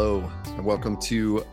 Hello, 0.00 0.32
and 0.46 0.64
welcome 0.64 0.96
to 0.96 1.44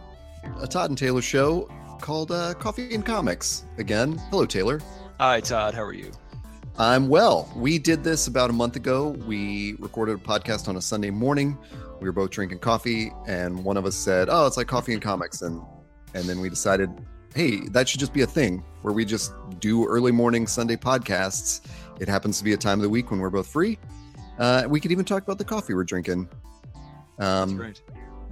a 0.62 0.68
Todd 0.68 0.90
and 0.90 0.98
Taylor 0.98 1.22
show 1.22 1.70
called 2.00 2.32
uh, 2.32 2.54
Coffee 2.54 2.96
and 2.96 3.06
Comics. 3.06 3.66
Again, 3.78 4.18
hello, 4.30 4.46
Taylor. 4.46 4.80
Hi, 5.20 5.42
Todd. 5.42 5.74
How 5.74 5.84
are 5.84 5.92
you? 5.92 6.14
I'm 6.80 7.10
well. 7.10 7.52
We 7.58 7.78
did 7.78 8.06
this 8.06 8.28
about 8.28 8.50
a 8.50 8.54
month 8.54 8.78
ago. 8.78 9.10
We 9.28 9.74
recorded 9.80 10.16
a 10.16 10.20
podcast 10.20 10.70
on 10.70 10.78
a 10.78 10.82
Sunday 10.82 11.10
morning. 11.10 11.58
We 12.00 12.08
were 12.08 12.14
both 12.14 12.30
drinking 12.30 12.60
coffee, 12.60 13.12
and 13.28 13.66
one 13.66 13.76
of 13.76 13.86
us 13.86 13.98
said, 13.98 14.30
"Oh, 14.32 14.48
it's 14.48 14.56
like 14.56 14.68
coffee 14.68 14.94
and 14.94 15.02
comics," 15.02 15.42
and 15.42 15.62
and 16.14 16.24
then 16.24 16.40
we 16.40 16.50
decided, 16.50 16.90
hey, 17.36 17.68
that 17.72 17.90
should 17.90 18.00
just 18.00 18.14
be 18.14 18.22
a 18.22 18.28
thing 18.28 18.64
where 18.82 18.94
we 18.94 19.04
just 19.04 19.34
do 19.60 19.86
early 19.86 20.14
morning 20.14 20.48
Sunday 20.48 20.78
podcasts. 20.78 21.68
It 22.00 22.08
happens 22.08 22.38
to 22.38 22.46
be 22.46 22.54
a 22.54 22.58
time 22.58 22.80
of 22.80 22.84
the 22.84 22.90
week 22.90 23.12
when 23.12 23.20
we're 23.20 23.30
both 23.30 23.48
free. 23.48 23.78
Uh, 24.40 24.64
we 24.70 24.80
could 24.80 24.94
even 24.94 25.04
talk 25.04 25.22
about 25.22 25.38
the 25.38 25.44
coffee 25.44 25.74
we're 25.74 25.84
drinking. 25.84 26.30
Um, 27.20 27.58
right. 27.58 27.82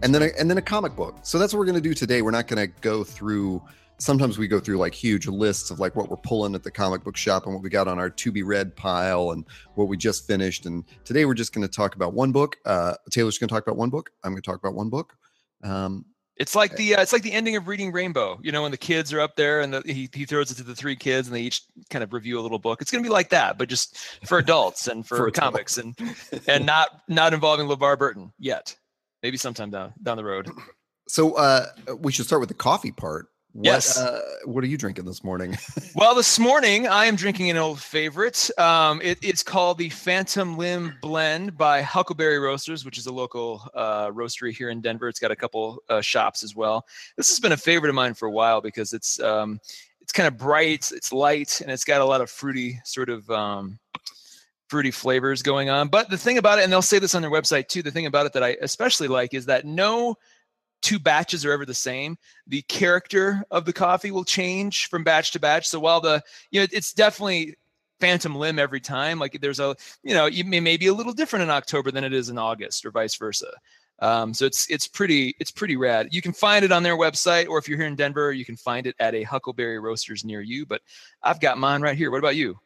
And 0.06 0.14
then 0.16 0.22
a, 0.22 0.30
and 0.40 0.50
then 0.50 0.58
a 0.58 0.62
comic 0.62 0.96
book. 0.96 1.18
So 1.24 1.38
that's 1.40 1.52
what 1.54 1.60
we're 1.60 1.66
going 1.66 1.76
to 1.76 1.82
do 1.82 1.94
today. 1.94 2.22
We're 2.22 2.32
not 2.32 2.48
going 2.48 2.66
to 2.66 2.74
go 2.82 3.04
through. 3.04 3.62
Sometimes 3.98 4.38
we 4.38 4.48
go 4.48 4.60
through 4.60 4.78
like 4.78 4.94
huge 4.94 5.26
lists 5.28 5.72
of 5.72 5.80
like 5.80 5.96
what 5.96 6.10
we're 6.10 6.18
pulling 6.18 6.54
at 6.54 6.64
the 6.64 6.72
comic 6.72 7.04
book 7.04 7.18
shop 7.18 7.46
and 7.46 7.54
what 7.54 7.64
we 7.64 7.70
got 7.70 7.88
on 7.88 7.98
our 7.98 8.10
to 8.10 8.32
be 8.32 8.44
read 8.44 8.76
pile 8.76 9.32
and 9.32 9.46
what 9.76 9.88
we 9.88 9.98
just 9.98 10.28
finished. 10.28 10.66
And 10.66 10.84
today 11.06 11.26
we're 11.26 11.34
just 11.34 11.54
going 11.54 11.68
to 11.68 11.74
talk 11.74 11.96
about 11.96 12.14
one 12.14 12.32
book. 12.32 12.58
Uh, 12.66 12.96
Taylor's 13.10 13.38
going 13.38 13.48
to 13.48 13.54
talk 13.54 13.64
about 13.66 13.78
one 13.78 13.90
book. 13.90 14.12
I'm 14.24 14.32
going 14.32 14.42
to 14.42 14.50
talk 14.50 14.60
about 14.60 14.76
one 14.76 14.90
book. 14.90 15.16
Um, 15.64 16.06
It's 16.38 16.54
like 16.56 16.76
the 16.76 16.96
uh, 16.98 17.02
it's 17.02 17.14
like 17.14 17.24
the 17.24 17.32
ending 17.32 17.56
of 17.56 17.68
Reading 17.70 17.94
Rainbow. 17.94 18.38
You 18.44 18.52
know, 18.52 18.64
when 18.64 18.72
the 18.72 18.78
kids 18.78 19.14
are 19.14 19.22
up 19.22 19.38
there 19.38 19.62
and 19.62 19.74
the, 19.74 19.82
he 19.86 20.10
he 20.14 20.26
throws 20.26 20.52
it 20.52 20.56
to 20.56 20.64
the 20.64 20.76
three 20.76 20.98
kids 20.98 21.28
and 21.30 21.36
they 21.36 21.42
each 21.42 21.62
kind 21.90 22.04
of 22.04 22.12
review 22.12 22.38
a 22.38 22.44
little 22.44 22.60
book. 22.60 22.82
It's 22.82 22.92
going 22.92 23.02
to 23.04 23.08
be 23.10 23.14
like 23.14 23.30
that, 23.30 23.58
but 23.58 23.70
just 23.70 23.98
for 24.26 24.38
adults 24.38 24.88
and 24.88 25.08
for, 25.08 25.16
For 25.16 25.28
adults. 25.28 25.40
comics 25.40 25.78
and 25.78 25.96
and 26.50 26.66
not 26.66 26.90
not 27.08 27.34
involving 27.34 27.68
LeVar 27.68 27.98
Burton 27.98 28.34
yet. 28.38 28.76
Maybe 29.26 29.38
sometime 29.38 29.72
down 29.72 29.92
down 30.04 30.18
the 30.18 30.24
road. 30.24 30.52
so 31.08 31.34
uh, 31.34 31.66
we 31.98 32.12
should 32.12 32.28
start 32.28 32.42
with 32.42 32.50
the 32.50 32.54
coffee 32.54 32.92
part. 32.92 33.26
What, 33.54 33.66
Yes. 33.66 33.98
Uh, 33.98 34.22
what 34.44 34.64
are 34.64 34.68
you 34.68 34.78
drinking 34.78 35.06
this 35.06 35.24
morning? 35.24 35.58
Well, 35.96 36.14
this 36.14 36.38
morning 36.38 36.88
I 36.88 37.06
am 37.06 37.16
drinking 37.16 37.50
an 37.50 37.58
old 37.58 37.80
favorite. 37.80 38.52
Um, 38.60 39.02
it, 39.02 39.18
it's 39.24 39.42
called 39.42 39.80
the 39.80 39.90
Phantom 39.90 40.58
Limb 40.58 40.94
Blend 41.02 41.58
by 41.58 41.82
Huckleberry 41.82 42.38
Roasters, 42.38 42.86
which 42.86 43.00
is 43.00 43.08
a 43.08 43.12
local 43.12 43.68
uh, 43.74 44.12
roastery 44.12 44.52
here 44.52 44.70
in 44.70 44.82
Denver. 44.82 45.08
It's 45.08 45.20
got 45.20 45.32
a 45.32 45.36
couple 45.36 45.82
uh, 45.90 46.02
shops 46.02 46.44
as 46.44 46.56
well. 46.56 46.86
This 47.18 47.30
has 47.30 47.40
been 47.40 47.54
a 47.54 47.58
favorite 47.58 47.90
of 47.90 47.96
mine 47.96 48.14
for 48.14 48.28
a 48.28 48.32
while 48.32 48.62
because 48.62 48.94
it's 48.94 49.20
um, 49.22 49.60
it's 50.02 50.12
kind 50.12 50.28
of 50.28 50.38
bright, 50.38 50.92
it's 50.92 51.12
light, 51.12 51.62
and 51.62 51.72
it's 51.72 51.84
got 51.84 52.02
a 52.02 52.06
lot 52.06 52.22
of 52.22 52.30
fruity 52.30 52.80
sort 52.84 53.10
of 53.10 53.28
um, 53.32 53.80
fruity 54.70 54.92
flavors 54.92 55.42
going 55.42 55.70
on. 55.70 55.88
But 55.88 56.10
the 56.10 56.18
thing 56.18 56.38
about 56.38 56.60
it, 56.60 56.64
and 56.64 56.72
they'll 56.72 56.82
say 56.82 57.00
this 57.00 57.16
on 57.16 57.22
their 57.22 57.32
website 57.32 57.68
too, 57.68 57.82
the 57.82 57.92
thing 57.92 58.06
about 58.06 58.26
it 58.26 58.34
that 58.34 58.44
I 58.44 58.58
especially 58.62 59.08
like 59.08 59.34
is 59.34 59.46
that 59.46 59.66
no 59.66 60.16
two 60.82 61.00
batches 61.00 61.46
are 61.46 61.52
ever 61.52 61.66
the 61.66 61.74
same. 61.74 62.18
The 62.48 62.62
character 62.64 63.44
of 63.52 63.66
the 63.66 63.74
coffee 63.74 64.12
will 64.12 64.24
change 64.24 64.88
from 64.88 65.04
batch 65.04 65.32
to 65.32 65.40
batch. 65.40 65.68
So 65.68 65.80
while 65.80 66.02
the 66.02 66.22
you 66.52 66.60
know 66.60 66.68
it's 66.72 66.94
definitely 66.94 67.56
phantom 68.02 68.36
limb 68.36 68.60
every 68.60 68.82
time 68.82 69.20
like 69.20 69.40
there's 69.40 69.62
a 69.62 69.74
you 70.04 70.14
know 70.14 70.30
may, 70.46 70.60
may 70.60 70.76
be 70.76 70.88
a 70.88 70.94
little 70.94 71.14
different 71.14 71.44
in 71.44 71.50
october 71.50 71.92
than 71.92 72.04
it 72.04 72.12
is 72.12 72.28
in 72.28 72.38
august 72.38 72.86
or 72.86 72.92
vice 72.92 73.16
versa 73.16 73.50
um, 74.00 74.34
so 74.34 74.46
it's 74.46 74.70
it's 74.70 74.86
pretty 74.86 75.34
it's 75.40 75.50
pretty 75.50 75.78
rad 75.78 76.10
you 76.12 76.22
can 76.22 76.34
find 76.34 76.66
it 76.66 76.74
on 76.74 76.84
their 76.84 76.98
website 76.98 77.48
or 77.48 77.58
if 77.58 77.70
you're 77.70 77.78
here 77.78 77.88
in 77.88 77.96
denver 77.96 78.34
you 78.34 78.44
can 78.44 78.58
find 78.58 78.86
it 78.86 78.98
at 79.00 79.16
a 79.16 79.24
huckleberry 79.24 79.80
roasters 79.80 80.26
near 80.26 80.42
you 80.42 80.66
but 80.66 80.82
i've 81.24 81.40
got 81.40 81.58
mine 81.58 81.82
right 81.82 81.98
here 81.98 82.12
what 82.12 82.20
about 82.20 82.36
you 82.36 82.60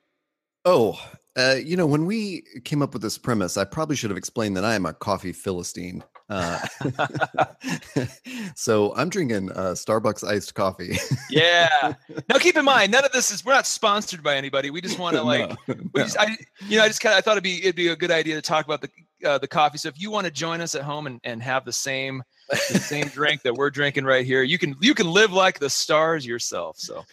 Oh, 0.65 0.99
uh, 1.39 1.55
you 1.55 1.77
know, 1.77 1.85
when 1.87 2.05
we 2.05 2.43
came 2.65 2.81
up 2.81 2.91
with 2.93 3.01
this 3.01 3.17
premise, 3.17 3.55
I 3.57 3.63
probably 3.63 3.95
should 3.95 4.09
have 4.09 4.17
explained 4.17 4.57
that 4.57 4.65
I 4.65 4.75
am 4.75 4.85
a 4.85 4.93
coffee 4.93 5.31
philistine. 5.31 6.03
Uh, 6.29 6.59
so 8.55 8.93
I'm 8.95 9.09
drinking 9.09 9.51
uh, 9.51 9.71
Starbucks 9.73 10.23
iced 10.27 10.53
coffee. 10.53 10.97
yeah 11.31 11.93
now 12.29 12.37
keep 12.37 12.55
in 12.55 12.63
mind 12.65 12.91
none 12.91 13.03
of 13.03 13.11
this 13.11 13.31
is 13.31 13.43
we're 13.43 13.51
not 13.53 13.65
sponsored 13.65 14.21
by 14.21 14.35
anybody 14.35 14.69
we 14.69 14.79
just 14.79 14.99
want 14.99 15.15
to 15.15 15.23
like 15.23 15.49
No, 15.49 15.55
We 15.67 15.75
no. 15.95 16.03
just, 16.03 16.19
I, 16.19 16.37
you 16.67 16.77
know, 16.77 16.83
I 16.83 16.87
just 16.87 17.01
kind 17.01 17.13
of 17.13 17.17
I 17.17 17.21
thought 17.21 17.31
it'd 17.31 17.43
be 17.43 17.59
it'd 17.63 17.75
be 17.75 17.87
a 17.87 17.95
good 17.95 18.11
idea 18.11 18.35
to 18.35 18.41
talk 18.43 18.65
about 18.65 18.81
the 18.81 18.89
uh, 19.25 19.37
the 19.37 19.47
coffee. 19.47 19.77
So 19.77 19.89
if 19.89 19.99
you 19.99 20.11
want 20.11 20.25
to 20.25 20.31
join 20.31 20.61
us 20.61 20.75
at 20.75 20.81
home 20.83 21.05
and, 21.07 21.19
and 21.23 21.41
have 21.43 21.65
the 21.65 21.73
same 21.73 22.23
the 22.49 22.79
same 22.79 23.07
drink 23.07 23.41
that 23.41 23.53
we're 23.53 23.69
drinking 23.69 24.05
right 24.05 24.25
here, 24.25 24.43
you 24.43 24.57
can 24.57 24.75
you 24.81 24.93
can 24.93 25.07
live 25.11 25.31
like 25.33 25.59
the 25.59 25.69
stars 25.69 26.25
yourself. 26.25 26.77
So 26.77 27.03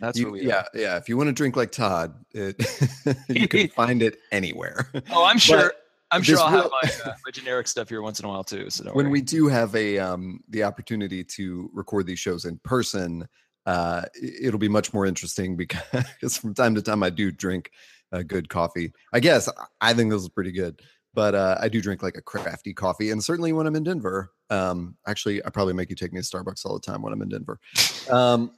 that's 0.00 0.18
You- 0.18 0.26
what 0.26 0.32
we 0.34 0.46
yeah, 0.46 0.64
yeah. 0.74 0.96
If 0.96 1.08
you 1.08 1.16
want 1.16 1.28
to 1.28 1.32
drink 1.32 1.56
like 1.56 1.72
Todd, 1.72 2.14
it, 2.32 2.56
you 3.28 3.46
can 3.48 3.68
find 3.76 4.02
it 4.02 4.18
anywhere. 4.32 4.90
Oh, 5.10 5.24
I'm 5.24 5.38
sure. 5.38 5.72
I'm 6.12 6.22
sure 6.24 6.38
I'll 6.40 6.48
have 6.48 6.70
my, 6.82 6.90
uh, 7.04 7.14
my 7.24 7.30
generic 7.30 7.68
stuff 7.68 7.88
here 7.88 8.02
once 8.02 8.18
in 8.18 8.26
a 8.26 8.28
while 8.28 8.42
too. 8.42 8.68
So 8.68 8.82
don't 8.82 8.96
when 8.96 9.06
worry. 9.06 9.12
we 9.12 9.20
do 9.22 9.46
have 9.46 9.72
a 9.76 9.98
um 10.00 10.40
the 10.48 10.64
opportunity 10.64 11.22
to 11.22 11.70
record 11.72 12.06
these 12.06 12.18
shows 12.18 12.46
in 12.46 12.58
person 12.64 13.28
uh 13.66 14.02
it'll 14.42 14.58
be 14.58 14.68
much 14.68 14.92
more 14.92 15.06
interesting 15.06 15.54
because 15.56 16.36
from 16.36 16.54
time 16.54 16.74
to 16.74 16.80
time 16.82 17.02
i 17.02 17.10
do 17.10 17.30
drink 17.30 17.70
a 18.10 18.24
good 18.24 18.48
coffee 18.48 18.90
i 19.12 19.20
guess 19.20 19.48
i 19.82 19.92
think 19.92 20.10
this 20.10 20.22
is 20.22 20.30
pretty 20.30 20.50
good 20.50 20.80
but 21.12 21.34
uh 21.34 21.58
i 21.60 21.68
do 21.68 21.80
drink 21.82 22.02
like 22.02 22.16
a 22.16 22.22
crafty 22.22 22.72
coffee 22.72 23.10
and 23.10 23.22
certainly 23.22 23.52
when 23.52 23.66
i'm 23.66 23.76
in 23.76 23.84
denver 23.84 24.32
um 24.48 24.96
actually 25.06 25.44
i 25.44 25.50
probably 25.50 25.74
make 25.74 25.90
you 25.90 25.94
take 25.94 26.10
me 26.10 26.20
to 26.22 26.26
starbucks 26.26 26.64
all 26.64 26.72
the 26.72 26.80
time 26.80 27.02
when 27.02 27.12
i'm 27.12 27.20
in 27.20 27.28
denver 27.28 27.60
um 28.10 28.50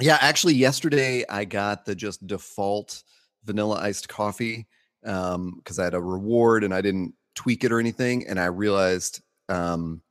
yeah 0.00 0.18
actually 0.20 0.54
yesterday 0.54 1.24
i 1.28 1.44
got 1.44 1.84
the 1.84 1.94
just 1.94 2.26
default 2.26 3.02
vanilla 3.44 3.78
iced 3.80 4.08
coffee 4.08 4.66
um 5.04 5.54
because 5.58 5.78
i 5.78 5.84
had 5.84 5.94
a 5.94 6.00
reward 6.00 6.64
and 6.64 6.74
i 6.74 6.80
didn't 6.80 7.14
tweak 7.34 7.64
it 7.64 7.72
or 7.72 7.78
anything 7.80 8.26
and 8.26 8.38
i 8.40 8.46
realized 8.46 9.20
um 9.48 10.02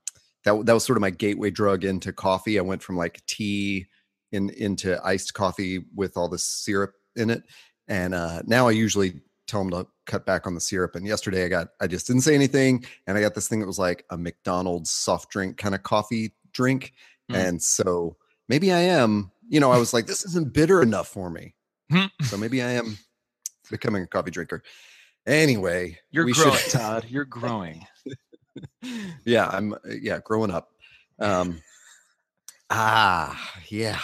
that, 0.44 0.66
that 0.66 0.74
was 0.74 0.86
sort 0.86 0.98
of 0.98 1.02
my 1.02 1.10
gateway 1.10 1.50
drug 1.50 1.84
into 1.84 2.14
coffee 2.14 2.58
i 2.58 2.62
went 2.62 2.82
from 2.82 2.98
like 2.98 3.26
tea 3.26 3.86
in 4.32 4.50
into 4.52 5.00
iced 5.06 5.34
coffee 5.34 5.86
with 5.96 6.18
all 6.18 6.30
the 6.30 6.38
syrup 6.40 6.94
in 7.16 7.30
it 7.30 7.44
and 7.88 8.14
uh 8.14 8.42
now 8.46 8.68
i 8.68 8.72
usually 8.72 9.22
tell 9.48 9.62
them 9.64 9.72
to 9.72 9.88
cut 10.06 10.26
back 10.26 10.46
on 10.46 10.54
the 10.54 10.62
syrup 10.62 10.96
and 10.96 11.06
yesterday 11.06 11.46
i 11.46 11.48
got 11.48 11.70
i 11.82 11.88
just 11.88 12.08
didn't 12.08 12.22
say 12.22 12.36
anything 12.36 12.84
and 13.08 13.18
i 13.18 13.22
got 13.22 13.36
this 13.36 13.48
thing 13.48 13.60
that 13.60 13.68
was 13.68 13.80
like 13.80 14.06
a 14.10 14.18
mcdonald's 14.18 14.92
soft 14.92 15.30
drink 15.30 15.58
kind 15.58 15.76
of 15.76 15.84
coffee 15.84 16.34
drink 16.54 16.94
Hmm. 17.30 17.36
and 17.36 17.62
so 17.64 18.16
maybe 18.50 18.72
i 18.72 18.80
am 18.80 19.32
you 19.50 19.60
know 19.60 19.72
i 19.72 19.78
was 19.78 19.94
like 19.94 20.06
this 20.08 20.26
isn't 20.26 20.54
bitter 20.54 20.82
enough 20.82 21.08
for 21.08 21.30
me 21.30 21.54
Hmm. 21.92 22.06
so 22.24 22.38
maybe 22.38 22.62
i 22.62 22.72
am 22.72 22.98
becoming 23.72 24.04
a 24.04 24.08
coffee 24.08 24.32
drinker 24.32 24.62
anyway 25.26 25.98
You're 26.12 26.26
we 26.26 26.34
growing, 26.34 26.54
should- 26.58 26.72
Todd. 26.74 27.06
You're 27.10 27.26
growing. 27.26 27.86
yeah 29.26 29.48
i'm 29.50 29.74
uh, 29.74 29.78
yeah 30.02 30.20
growing 30.24 30.52
up 30.52 30.70
um 31.20 31.62
ah 32.70 33.40
yeah 33.70 34.00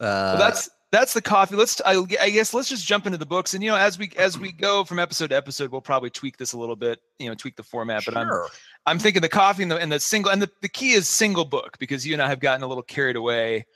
uh 0.00 0.34
Well, 0.34 0.38
that's 0.38 0.70
that's 0.90 1.12
the 1.12 1.20
coffee. 1.20 1.54
Let's 1.54 1.82
I, 1.84 1.96
I 2.18 2.30
guess 2.30 2.54
let's 2.54 2.66
just 2.70 2.86
jump 2.86 3.04
into 3.04 3.18
the 3.18 3.26
books 3.26 3.52
and 3.52 3.62
you 3.62 3.68
know 3.70 3.76
as 3.76 3.98
we 3.98 4.10
as 4.16 4.38
we 4.38 4.52
go 4.52 4.84
from 4.84 4.98
episode 4.98 5.28
to 5.28 5.36
episode 5.36 5.70
we'll 5.70 5.82
probably 5.82 6.08
tweak 6.08 6.38
this 6.38 6.54
a 6.54 6.58
little 6.58 6.76
bit 6.76 6.98
you 7.18 7.28
know 7.28 7.34
tweak 7.34 7.56
the 7.56 7.62
format 7.62 8.04
but 8.06 8.16
I'm. 8.16 8.30
I'm 8.86 8.98
thinking 8.98 9.20
the 9.20 9.28
coffee 9.28 9.62
and 9.64 9.70
the, 9.70 9.76
and 9.76 9.92
the 9.92 10.00
single 10.00 10.32
and 10.32 10.40
the, 10.40 10.50
the 10.62 10.68
key 10.68 10.92
is 10.92 11.06
single 11.06 11.44
book 11.44 11.76
because 11.78 12.06
you 12.06 12.14
and 12.14 12.22
I 12.22 12.28
have 12.28 12.40
gotten 12.40 12.62
a 12.62 12.66
little 12.66 12.82
carried 12.82 13.16
away 13.16 13.66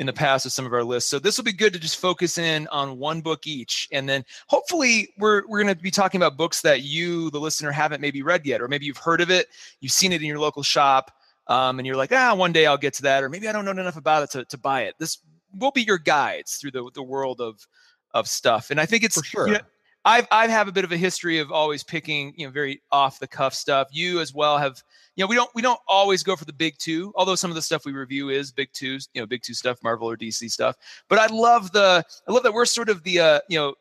in 0.00 0.06
the 0.06 0.12
past 0.14 0.46
with 0.46 0.54
some 0.54 0.64
of 0.64 0.72
our 0.72 0.82
lists. 0.82 1.10
So 1.10 1.18
this 1.18 1.36
will 1.36 1.44
be 1.44 1.52
good 1.52 1.74
to 1.74 1.78
just 1.78 2.00
focus 2.00 2.38
in 2.38 2.66
on 2.68 2.98
one 2.98 3.20
book 3.20 3.46
each. 3.46 3.86
And 3.92 4.08
then 4.08 4.24
hopefully 4.48 5.10
we're 5.18 5.46
we're 5.46 5.62
going 5.62 5.74
to 5.76 5.80
be 5.80 5.90
talking 5.90 6.18
about 6.18 6.38
books 6.38 6.62
that 6.62 6.82
you, 6.82 7.28
the 7.30 7.38
listener, 7.38 7.70
haven't 7.70 8.00
maybe 8.00 8.22
read 8.22 8.46
yet, 8.46 8.62
or 8.62 8.66
maybe 8.66 8.86
you've 8.86 8.96
heard 8.96 9.20
of 9.20 9.30
it, 9.30 9.48
you've 9.80 9.92
seen 9.92 10.12
it 10.12 10.22
in 10.22 10.26
your 10.26 10.38
local 10.38 10.62
shop, 10.62 11.12
um, 11.48 11.78
and 11.78 11.86
you're 11.86 11.96
like, 11.96 12.12
ah, 12.12 12.34
one 12.34 12.50
day 12.50 12.64
I'll 12.64 12.78
get 12.78 12.94
to 12.94 13.02
that, 13.02 13.22
or 13.22 13.28
maybe 13.28 13.46
I 13.46 13.52
don't 13.52 13.66
know 13.66 13.72
enough 13.72 13.98
about 13.98 14.22
it 14.22 14.30
to, 14.30 14.46
to 14.46 14.56
buy 14.56 14.84
it. 14.84 14.94
This 14.98 15.18
will 15.58 15.70
be 15.70 15.82
your 15.82 15.98
guides 15.98 16.56
through 16.56 16.70
the, 16.70 16.90
the 16.94 17.02
world 17.02 17.42
of 17.42 17.66
of 18.12 18.26
stuff. 18.26 18.70
And 18.70 18.80
I 18.80 18.86
think 18.86 19.04
it's 19.04 19.18
for 19.18 19.24
sure 19.24 19.46
you 19.48 19.52
know, 19.54 19.60
I've 20.04 20.26
I 20.30 20.46
have 20.48 20.68
a 20.68 20.72
bit 20.72 20.84
of 20.84 20.92
a 20.92 20.96
history 20.96 21.38
of 21.38 21.52
always 21.52 21.82
picking 21.82 22.32
you 22.36 22.46
know 22.46 22.52
very 22.52 22.82
off 22.90 23.18
the 23.18 23.28
cuff 23.28 23.54
stuff. 23.54 23.88
You 23.92 24.20
as 24.20 24.32
well 24.32 24.58
have 24.58 24.82
you 25.16 25.24
know 25.24 25.28
we 25.28 25.34
don't 25.34 25.50
we 25.54 25.62
don't 25.62 25.80
always 25.86 26.22
go 26.22 26.36
for 26.36 26.44
the 26.44 26.52
big 26.52 26.78
two, 26.78 27.12
although 27.16 27.34
some 27.34 27.50
of 27.50 27.54
the 27.54 27.62
stuff 27.62 27.84
we 27.84 27.92
review 27.92 28.30
is 28.30 28.50
big 28.50 28.72
twos, 28.72 29.08
you 29.12 29.20
know 29.20 29.26
big 29.26 29.42
two 29.42 29.54
stuff, 29.54 29.78
Marvel 29.82 30.08
or 30.08 30.16
DC 30.16 30.50
stuff. 30.50 30.76
But 31.08 31.18
I 31.18 31.26
love 31.26 31.72
the 31.72 32.04
I 32.26 32.32
love 32.32 32.42
that 32.44 32.52
we're 32.52 32.64
sort 32.64 32.88
of 32.88 33.02
the 33.02 33.20
uh, 33.20 33.40
you 33.48 33.58
know 33.58 33.74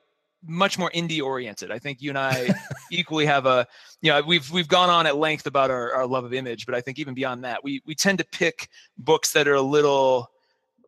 much 0.46 0.78
more 0.78 0.90
indie 0.92 1.22
oriented. 1.22 1.72
I 1.72 1.80
think 1.80 2.02
you 2.02 2.10
and 2.10 2.18
I 2.18 2.50
equally 2.92 3.26
have 3.26 3.46
a 3.46 3.66
you 4.02 4.12
know 4.12 4.22
we've 4.22 4.50
we've 4.52 4.68
gone 4.68 4.90
on 4.90 5.06
at 5.08 5.16
length 5.16 5.48
about 5.48 5.72
our, 5.72 5.94
our 5.94 6.06
love 6.06 6.26
of 6.26 6.34
image, 6.34 6.66
but 6.66 6.76
I 6.76 6.82
think 6.82 7.00
even 7.00 7.14
beyond 7.14 7.44
that, 7.46 7.64
we 7.64 7.82
we 7.86 7.96
tend 7.96 8.18
to 8.20 8.26
pick 8.26 8.70
books 8.98 9.32
that 9.34 9.48
are 9.48 9.56
a 9.56 9.62
little 9.62 10.30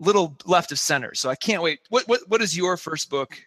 little 0.02 0.36
left 0.46 0.72
of 0.72 0.80
center. 0.80 1.14
So 1.14 1.30
I 1.30 1.36
can't 1.36 1.62
wait. 1.62 1.80
What 1.90 2.08
what 2.08 2.22
what 2.28 2.42
is 2.42 2.56
your 2.56 2.76
first 2.76 3.10
book, 3.10 3.38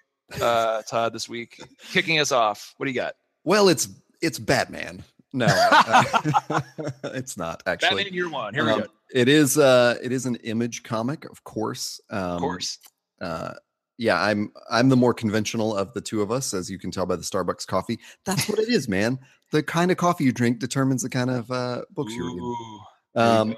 uh, 0.41 0.83
Todd, 0.83 1.13
this 1.13 1.29
week? 1.29 1.61
Kicking 1.93 2.19
us 2.21 2.33
off. 2.33 2.75
What 2.77 2.87
do 2.87 2.91
you 2.93 2.97
got? 3.01 3.15
well 3.47 3.69
it's 3.69 3.89
it's 4.23 4.39
batman 4.39 5.05
no 5.35 5.45
uh, 5.51 6.61
it's 7.05 7.37
not 7.37 7.63
actually 7.67 8.05
Batman 8.05 8.15
Year 8.15 8.31
One. 8.31 8.55
Here 8.55 8.65
we 8.65 8.71
Um, 8.71 8.81
go. 8.81 8.87
it 9.13 9.29
is 9.29 9.59
uh 9.59 9.97
it 10.03 10.13
is 10.13 10.25
an 10.25 10.37
image 10.37 10.83
comic 10.83 11.27
of 11.27 11.45
course 11.45 12.01
um 12.11 12.21
Of 12.21 12.41
course. 12.41 12.79
uh 13.21 13.53
yeah 13.99 14.19
i'm 14.23 14.51
i'm 14.71 14.89
the 14.89 14.97
more 14.97 15.13
conventional 15.13 15.77
of 15.77 15.93
the 15.93 16.01
two 16.01 16.23
of 16.23 16.33
us 16.33 16.55
as 16.55 16.71
you 16.71 16.79
can 16.79 16.91
tell 16.91 17.05
by 17.05 17.17
the 17.17 17.23
starbucks 17.23 17.67
coffee 17.67 17.99
that's 18.25 18.49
what 18.49 18.59
it 18.59 18.69
is 18.71 18.89
man 18.89 19.19
the 19.53 19.63
kind 19.63 19.91
of 19.91 19.99
coffee 19.99 20.25
you 20.25 20.33
drink 20.33 20.59
determines 20.59 21.03
the 21.03 21.11
kind 21.11 21.29
of 21.31 21.51
uh 21.51 21.83
books 21.91 22.15
you're 22.15 22.27
reading 22.27 22.41
Ooh, 22.43 22.81
Um, 23.21 23.57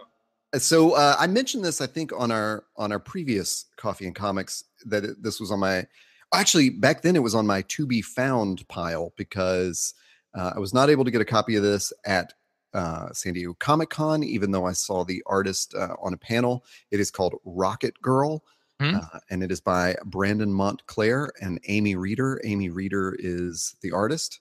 so 0.58 0.92
uh, 0.94 1.14
I 1.18 1.26
mentioned 1.26 1.64
this, 1.64 1.80
I 1.80 1.86
think, 1.86 2.12
on 2.16 2.30
our 2.32 2.64
on 2.76 2.90
our 2.90 2.98
previous 3.00 3.66
coffee 3.76 4.06
and 4.06 4.14
comics 4.14 4.64
that 4.86 5.04
it, 5.04 5.22
this 5.22 5.38
was 5.38 5.50
on 5.52 5.58
my. 5.60 5.86
Actually, 6.34 6.70
back 6.70 7.02
then 7.02 7.16
it 7.16 7.22
was 7.22 7.34
on 7.34 7.46
my 7.46 7.62
to 7.62 7.86
be 7.86 8.02
found 8.02 8.66
pile 8.68 9.12
because 9.16 9.94
uh, 10.34 10.52
I 10.56 10.58
was 10.58 10.74
not 10.74 10.90
able 10.90 11.04
to 11.04 11.10
get 11.10 11.20
a 11.20 11.24
copy 11.26 11.56
of 11.56 11.62
this 11.62 11.92
at 12.04 12.32
uh, 12.74 13.12
San 13.12 13.32
Diego 13.32 13.54
Comic 13.58 13.90
Con, 13.90 14.22
even 14.22 14.50
though 14.50 14.66
I 14.66 14.72
saw 14.72 15.04
the 15.04 15.22
artist 15.26 15.74
uh, 15.74 15.94
on 16.02 16.12
a 16.12 16.18
panel. 16.18 16.64
It 16.90 17.00
is 17.00 17.10
called 17.10 17.34
Rocket 17.44 18.00
Girl, 18.02 18.42
Hmm. 18.78 18.96
uh, 18.96 19.20
and 19.30 19.42
it 19.42 19.50
is 19.50 19.62
by 19.62 19.96
Brandon 20.04 20.52
Montclare 20.52 21.30
and 21.40 21.58
Amy 21.68 21.96
Reeder. 21.96 22.38
Amy 22.44 22.68
Reeder 22.68 23.16
is 23.18 23.74
the 23.80 23.90
artist. 23.90 24.40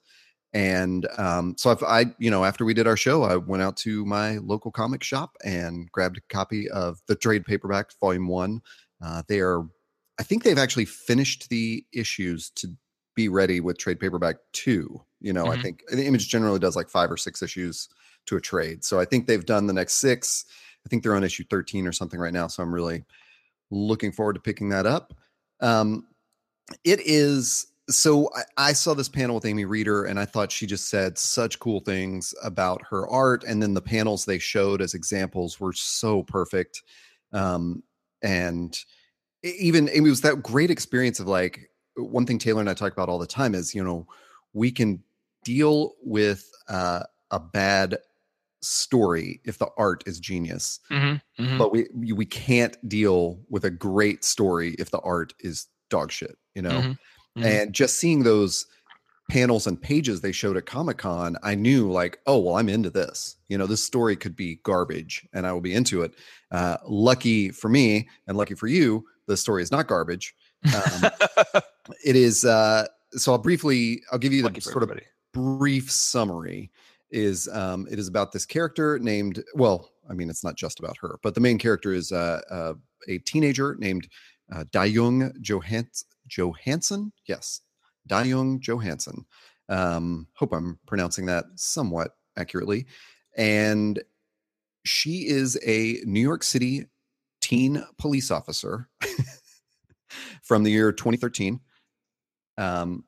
And 0.53 1.07
um, 1.17 1.55
so 1.57 1.71
if 1.71 1.81
I, 1.83 2.07
you 2.17 2.29
know, 2.29 2.43
after 2.43 2.65
we 2.65 2.73
did 2.73 2.87
our 2.87 2.97
show, 2.97 3.23
I 3.23 3.37
went 3.37 3.63
out 3.63 3.77
to 3.77 4.05
my 4.05 4.37
local 4.39 4.71
comic 4.71 5.03
shop 5.03 5.37
and 5.45 5.89
grabbed 5.91 6.17
a 6.17 6.21
copy 6.33 6.69
of 6.69 7.01
the 7.07 7.15
trade 7.15 7.45
paperback, 7.45 7.91
volume 7.99 8.27
one. 8.27 8.61
Uh, 9.01 9.21
they 9.27 9.39
are, 9.39 9.65
I 10.19 10.23
think 10.23 10.43
they've 10.43 10.57
actually 10.57 10.85
finished 10.85 11.49
the 11.49 11.85
issues 11.93 12.49
to 12.51 12.69
be 13.15 13.29
ready 13.29 13.59
with 13.59 13.77
trade 13.77 13.99
paperback 13.99 14.37
two. 14.53 15.01
You 15.21 15.33
know, 15.33 15.49
I 15.49 15.55
Mhm. 15.55 15.61
think 15.61 15.83
the 15.87 16.05
image 16.05 16.29
generally 16.29 16.59
does 16.59 16.75
like 16.75 16.89
five 16.89 17.11
or 17.11 17.17
six 17.17 17.41
issues 17.41 17.89
to 18.25 18.37
a 18.37 18.41
trade. 18.41 18.83
So 18.83 18.99
I 18.99 19.05
think 19.05 19.27
they've 19.27 19.45
done 19.45 19.67
the 19.67 19.73
next 19.73 19.95
six. 19.95 20.45
I 20.85 20.89
think 20.89 21.03
they're 21.03 21.15
on 21.15 21.23
issue 21.23 21.43
13 21.49 21.87
or 21.87 21.91
something 21.91 22.19
right 22.19 22.33
now. 22.33 22.47
So 22.47 22.61
I'm 22.61 22.73
really 22.73 23.03
looking 23.71 24.11
forward 24.11 24.33
to 24.33 24.39
picking 24.39 24.69
that 24.69 24.85
up. 24.85 25.13
Um, 25.61 26.07
it 26.83 26.99
is 27.01 27.67
so 27.87 28.31
I, 28.35 28.69
I 28.69 28.73
saw 28.73 28.95
this 28.95 29.09
panel 29.09 29.35
with 29.35 29.45
Amy 29.45 29.65
Reeder 29.65 30.05
and 30.05 30.19
I 30.19 30.25
thought 30.25 30.51
she 30.51 30.65
just 30.65 30.89
said 30.89 31.17
such 31.19 31.59
cool 31.59 31.81
things 31.81 32.33
about 32.43 32.81
her 32.89 33.07
art. 33.07 33.43
And 33.43 33.61
then 33.61 33.75
the 33.75 33.81
panels 33.81 34.25
they 34.25 34.39
showed 34.39 34.81
as 34.81 34.95
examples 34.95 35.59
were 35.59 35.73
so 35.73 36.23
perfect. 36.23 36.81
Um, 37.31 37.83
and 38.23 38.75
even 39.45 39.87
it 39.89 40.01
was 40.01 40.21
that 40.21 40.41
great 40.43 40.71
experience 40.71 41.19
of 41.19 41.27
like 41.27 41.69
one 41.95 42.25
thing 42.25 42.37
Taylor 42.39 42.61
and 42.61 42.69
I 42.69 42.73
talk 42.73 42.91
about 42.93 43.09
all 43.09 43.19
the 43.19 43.27
time 43.27 43.55
is, 43.55 43.73
you 43.73 43.83
know, 43.83 44.07
we 44.53 44.71
can 44.71 45.03
deal 45.43 45.93
with 46.03 46.49
uh, 46.67 47.03
a 47.31 47.39
bad 47.39 47.97
story 48.61 49.39
if 49.45 49.59
the 49.59 49.69
art 49.77 50.03
is 50.07 50.19
genius 50.19 50.79
Mhm, 50.91 51.21
mhm. 51.39 51.57
but 51.59 51.71
we 51.71 51.87
we- 51.93 52.25
can't 52.25 52.77
deal 52.89 53.39
with 53.49 53.63
a 53.63 53.69
great 53.69 54.23
story 54.23 54.75
if 54.79 54.89
the 54.89 54.99
art 55.01 55.33
is 55.39 55.67
dog 55.91 56.11
shit 56.11 56.35
you 56.55 56.63
know 56.63 56.71
Mhm, 56.81 56.97
mhm. 57.37 57.45
and 57.45 57.73
just 57.73 57.99
seeing 57.99 58.23
those 58.23 58.65
panels 59.29 59.67
and 59.67 59.79
pages 59.79 60.21
they 60.21 60.31
showed 60.31 60.57
at 60.57 60.65
comic-con 60.65 61.37
i 61.43 61.53
knew 61.53 61.91
like 61.91 62.17
oh 62.25 62.39
well 62.39 62.57
i'm 62.57 62.69
into 62.69 62.89
this 62.89 63.35
you 63.49 63.57
know 63.57 63.67
this 63.67 63.83
story 63.83 64.15
could 64.15 64.35
be 64.35 64.55
garbage 64.63 65.27
and 65.33 65.45
i 65.45 65.51
will 65.53 65.61
be 65.61 65.73
into 65.73 66.01
it 66.01 66.15
uh, 66.51 66.77
lucky 66.87 67.49
for 67.49 67.69
me 67.69 68.07
and 68.27 68.35
lucky 68.37 68.55
for 68.55 68.67
you 68.67 69.05
the 69.27 69.37
story 69.37 69.63
is 69.63 69.71
not 69.71 69.87
garbage 69.87 70.35
um, 70.73 71.11
it 72.05 72.15
is 72.15 72.45
uh, 72.45 72.85
so 73.11 73.31
i'll 73.31 73.37
briefly 73.37 74.01
i'll 74.11 74.19
give 74.19 74.33
you 74.33 74.41
the 74.41 74.47
Lucky 74.47 74.61
sort 74.61 74.83
of 74.83 74.91
brief 75.33 75.91
summary 75.91 76.71
is 77.11 77.47
um, 77.49 77.87
it 77.89 77.99
is 77.99 78.07
about 78.07 78.31
this 78.31 78.45
character 78.45 78.99
named 78.99 79.43
well 79.53 79.91
i 80.09 80.13
mean 80.13 80.29
it's 80.29 80.43
not 80.43 80.55
just 80.55 80.79
about 80.79 80.97
her 80.97 81.19
but 81.23 81.35
the 81.35 81.41
main 81.41 81.57
character 81.57 81.93
is 81.93 82.11
uh, 82.11 82.41
uh, 82.49 82.73
a 83.07 83.17
teenager 83.19 83.75
named 83.79 84.07
uh, 84.53 84.63
DaYoung 84.71 85.35
Johans- 85.41 86.05
Johansson 86.27 87.11
yes 87.27 87.61
DaYoung 88.09 88.59
Johansson 88.59 89.25
um, 89.69 90.27
hope 90.33 90.53
i'm 90.53 90.79
pronouncing 90.85 91.25
that 91.25 91.45
somewhat 91.55 92.11
accurately. 92.37 92.85
And 93.37 94.01
she 94.83 95.27
is 95.27 95.59
a 95.65 95.99
new 96.05 96.19
york 96.19 96.43
city 96.43 96.85
teen 97.41 97.83
police 97.97 98.31
officer 98.31 98.87
from 100.43 100.63
the 100.63 100.71
year 100.71 100.91
2013 100.91 101.59
um, 102.57 103.03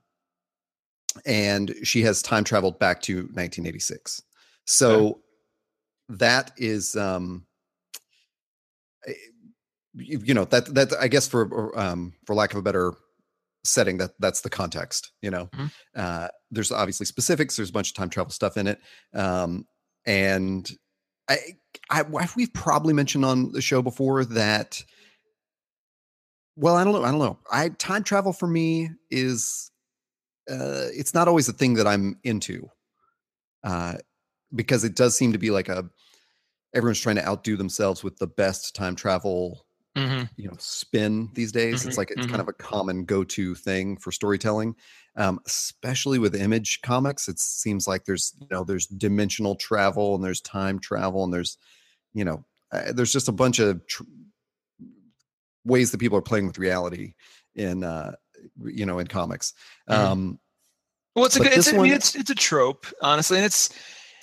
and 1.26 1.74
she 1.84 2.02
has 2.04 2.22
time 2.22 2.44
traveled 2.44 2.80
back 2.80 3.02
to 3.02 3.16
1986 3.16 4.22
so 4.66 5.22
that 6.10 6.52
is 6.58 6.96
um 6.96 7.46
eh, 9.08 9.14
you 9.94 10.20
you 10.24 10.34
know 10.34 10.46
that 10.46 10.74
that 10.74 10.94
i 11.00 11.08
guess 11.08 11.28
for 11.28 11.78
um 11.78 12.14
for 12.26 12.36
lack 12.36 12.52
of 12.52 12.58
a 12.58 12.62
better 12.62 12.94
setting 13.64 13.98
that 13.98 14.12
that's 14.20 14.42
the 14.42 14.50
context 14.50 15.12
you 15.22 15.30
know? 15.30 15.50
Mhm. 15.56 15.72
uh 15.96 16.28
there's 16.52 16.72
obviously 16.72 17.06
specifics 17.06 17.56
there's 17.56 17.70
a 17.70 17.74
bunch 17.74 17.90
of 17.90 17.96
time 17.96 18.10
travel 18.10 18.32
stuff 18.32 18.58
in 18.58 18.68
it 18.68 18.80
um 19.14 19.66
and 20.06 20.72
i 21.28 21.38
i 21.90 22.04
we've 22.36 22.54
probably 22.54 22.94
mentioned 22.94 23.26
on 23.26 23.52
the 23.52 23.62
show 23.62 23.82
before 23.82 24.24
that 24.26 24.84
well 26.58 26.76
i 26.76 26.84
don't 26.86 26.94
know 26.94 27.04
i 27.04 27.12
don't 27.12 27.20
know. 27.22 27.40
I 27.52 27.70
time 27.70 28.04
travel 28.04 28.34
for 28.34 28.48
me 28.48 28.92
is 29.12 29.72
uh 30.50 30.90
it's 30.94 31.14
not 31.14 31.28
always 31.30 31.50
a 31.50 31.54
thing 31.54 31.76
that 31.76 31.88
i'm 31.88 32.20
into 32.24 32.70
uh 33.64 33.98
because 34.56 34.84
it 34.84 34.96
does 34.96 35.18
seem 35.18 35.34
to 35.34 35.40
be 35.40 35.52
like 35.52 35.70
a 35.70 35.90
everyone's 36.76 37.02
trying 37.02 37.18
to 37.18 37.28
outdo 37.28 37.58
themselves 37.58 38.04
with 38.04 38.18
the 38.18 38.28
best 38.28 38.76
time 38.76 38.96
travel 38.96 39.66
Mhm, 39.96 40.30
you 40.38 40.48
know 40.48 40.56
spin 40.60 41.30
these 41.34 41.52
days. 41.52 41.86
It's 41.86 41.98
Mhm, 41.98 41.98
like 41.98 42.12
it's 42.12 42.26
mhm. 42.26 42.28
kind 42.28 42.42
of 42.42 42.48
a 42.48 42.54
common 42.54 43.06
go-to 43.06 43.56
thing 43.56 43.98
for 43.98 44.12
storytelling 44.12 44.76
um, 45.18 45.40
especially 45.48 46.20
with 46.20 46.36
image 46.36 46.82
comics. 46.84 47.28
It 47.28 47.40
seems 47.40 47.88
like 47.88 48.06
there's 48.06 48.36
you 48.40 48.48
know 48.52 48.64
there's 48.64 48.88
dimensional 48.88 49.56
travel 49.56 50.16
and 50.16 50.24
there's 50.24 50.42
time 50.42 50.80
travel 50.80 51.24
and 51.24 51.34
there's 51.34 51.58
you 52.14 52.26
know 52.26 52.46
uh, 52.72 52.92
there's 52.94 53.14
just 53.14 53.30
a 53.30 53.34
bunch 53.34 53.60
of 53.60 53.86
tr- 53.88 54.04
ways 55.68 55.92
that 55.92 56.00
people 56.00 56.18
are 56.18 56.22
playing 56.24 56.48
with 56.48 56.58
reality 56.58 57.14
in 57.56 57.84
uh 57.84 58.14
you 58.64 58.86
know 58.86 59.00
in 59.00 59.08
comics 59.08 59.54
Mhm. 59.90 59.96
um 59.96 60.40
Well, 61.16 61.26
it's 61.26 61.36
a 61.36 61.40
good. 61.40 61.54
It's, 61.54 61.68
I 61.68 61.72
mean, 61.72 61.80
one- 61.80 61.92
it's 61.92 62.16
it's 62.16 62.30
a 62.30 62.36
trope, 62.36 62.86
honestly, 63.02 63.38
and 63.38 63.46
it's. 63.46 63.70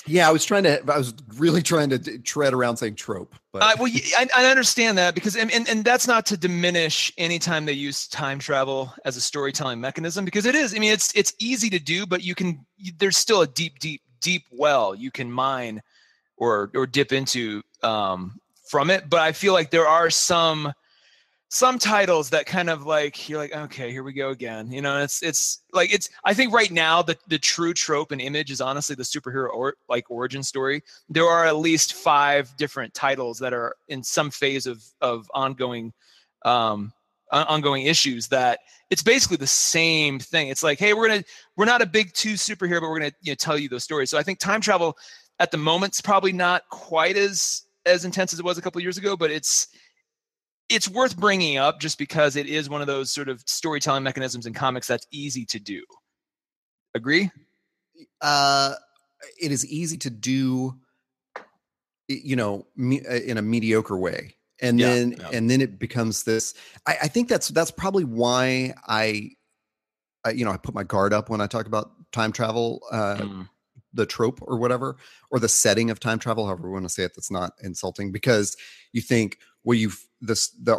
yeah 0.07 0.29
i 0.29 0.33
was 0.33 0.45
trying 0.45 0.65
to 0.65 0.75
i 0.93 0.99
was 0.99 1.15
really 1.37 1.63
trying 1.63 1.91
to 1.91 1.99
tread 2.19 2.53
around 2.53 2.77
saying 2.77 2.95
trope 2.95 3.35
but 3.53 3.63
I, 3.63 3.75
well, 3.81 3.91
I, 4.19 4.27
I 4.37 4.47
understand 4.51 4.99
that 4.99 5.15
because, 5.15 5.37
and, 5.37 5.49
and, 5.53 5.69
and 5.69 5.85
that's 5.85 6.09
not 6.09 6.27
to 6.27 6.37
diminish 6.37 7.13
anytime 7.17 7.67
they 7.67 7.73
use 7.73 8.09
time 8.09 8.41
travel 8.41 8.93
as 9.05 9.17
a 9.17 9.21
storytelling 9.21 9.81
mechanism 9.81 10.25
because 10.25 10.45
it 10.45 10.57
is. 10.57 10.75
I 10.75 10.79
mean, 10.81 10.93
it's 10.93 11.13
it's 11.15 11.33
easy 11.39 11.71
to 11.71 11.79
do, 11.79 12.05
but 12.05 12.25
you 12.25 12.35
can. 12.35 12.67
There's 12.99 13.17
still 13.17 13.43
a 13.43 13.47
deep, 13.47 13.79
deep, 13.79 14.03
deep 14.21 14.43
well 14.51 14.93
you 14.97 15.13
can 15.13 15.31
mine, 15.31 15.83
or 16.37 16.73
or 16.75 16.85
dip 16.89 17.13
into 17.13 17.63
um, 17.85 18.41
from 18.69 18.91
it. 18.91 19.09
But 19.09 19.21
I 19.21 19.31
feel 19.31 19.53
like 19.53 19.71
there 19.71 19.87
are 19.87 20.11
some 20.11 20.73
some 21.55 21.79
titles 21.79 22.31
that 22.31 22.47
kind 22.47 22.69
of 22.69 22.85
like 22.85 23.29
you're 23.29 23.39
like 23.39 23.55
okay 23.55 23.89
here 23.93 24.03
we 24.03 24.13
go 24.13 24.31
again. 24.31 24.73
You 24.73 24.83
know 24.83 25.01
it's 25.01 25.23
it's 25.23 25.63
like 25.73 25.95
it's 25.95 26.11
i 26.25 26.35
think 26.35 26.53
right 26.53 26.71
now 26.73 27.01
the 27.01 27.17
the 27.29 27.39
true 27.39 27.73
trope 27.73 28.11
and 28.11 28.21
image 28.21 28.51
is 28.51 28.61
honestly 28.61 28.97
the 28.97 29.05
superhero 29.05 29.51
or 29.55 29.77
like 29.89 30.11
origin 30.11 30.43
story. 30.43 30.83
There 31.09 31.25
are 31.25 31.47
at 31.47 31.57
least 31.57 31.95
five 31.95 32.53
different 32.57 32.93
titles 32.93 33.39
that 33.39 33.53
are 33.53 33.77
in 33.87 34.03
some 34.03 34.33
phase 34.33 34.67
of 34.67 34.83
of 35.01 35.31
ongoing 35.33 35.93
um 36.45 36.93
ongoing 37.31 37.87
issues 37.87 38.27
that 38.29 38.59
it's 38.91 39.05
basically 39.05 39.37
the 39.37 39.47
same 39.47 40.19
thing. 40.19 40.49
It's 40.49 40.65
like 40.65 40.81
hey 40.81 40.93
we're 40.93 41.07
gonna 41.07 41.23
we're 41.57 41.67
not 41.67 41.83
a 41.83 41.87
big 41.87 42.13
two 42.15 42.33
superhero 42.33 42.81
but 42.81 42.89
we're 42.89 42.99
gonna 42.99 43.13
you 43.23 43.31
know 43.31 43.37
tell 43.37 43.57
you 43.57 43.69
those 43.69 43.85
stories. 43.85 44.11
So 44.11 44.19
i 44.19 44.25
think 44.25 44.41
time 44.41 44.61
travel 44.61 44.99
at 45.39 45.53
the 45.53 45.57
moment's 45.57 46.01
probably 46.01 46.33
not 46.33 46.63
quite 46.69 47.17
as 47.17 47.63
as 47.87 48.05
intense 48.05 48.33
as 48.33 48.41
it 48.41 48.45
was 48.45 48.59
a 48.59 48.63
couple 48.63 48.81
years 48.81 48.99
ago 48.99 49.17
but 49.17 49.31
it's 49.31 49.69
it's 50.69 50.89
worth 50.89 51.17
bringing 51.17 51.57
up 51.59 51.81
just 51.81 51.99
because 51.99 52.37
it 52.37 52.47
is 52.47 52.69
one 52.69 52.81
of 52.81 52.87
those 52.87 53.11
sort 53.11 53.29
of 53.29 53.43
storytelling 53.47 54.03
mechanisms 54.03 54.47
in 54.47 54.55
comics 54.55 54.87
that's 54.87 55.07
easy 55.11 55.45
to 55.47 55.59
do. 55.61 55.83
Agree? 56.95 57.31
Uh 58.21 58.75
it 59.41 59.53
is 59.53 59.67
easy 59.67 59.97
to 59.99 60.11
do 60.11 60.75
you 62.09 62.37
know 62.37 62.67
me, 62.77 63.01
uh, 63.07 63.15
in 63.15 63.39
a 63.39 63.43
mediocre 63.43 63.97
way. 63.97 64.37
And 64.61 64.79
Yeah, 64.79 64.87
then 64.87 65.17
yeah. 65.19 65.31
and 65.33 65.51
then 65.51 65.61
it 65.61 65.79
becomes 65.79 66.23
this 66.23 66.55
I, 66.87 66.97
I 67.03 67.09
think 67.09 67.29
that's 67.29 67.49
that's 67.49 67.71
probably 67.71 68.05
why 68.05 68.75
I, 68.87 69.31
I 70.25 70.31
you 70.31 70.45
know 70.45 70.53
i 70.53 70.57
put 70.57 70.75
my 70.75 70.85
guard 70.85 71.13
up 71.13 71.29
when 71.29 71.41
i 71.41 71.47
talk 71.47 71.67
about 71.67 71.91
time 72.13 72.31
travel 72.33 72.81
uh 72.91 73.17
Mm, 73.23 73.49
the 73.95 74.07
trope 74.07 74.41
or 74.43 74.59
whatever 74.59 74.97
or 75.31 75.39
the 75.39 75.49
setting 75.49 75.91
of 75.91 76.01
time 76.01 76.19
travel 76.19 76.47
however 76.47 76.67
we 76.69 76.73
want 76.73 76.85
to 76.85 76.89
say 76.89 77.05
it 77.05 77.13
that's 77.15 77.31
not 77.31 77.53
insulting 77.63 78.13
because 78.13 78.57
you 78.93 79.01
think 79.01 79.39
well 79.65 79.77
you've 79.79 80.05
this 80.21 80.51
the 80.63 80.77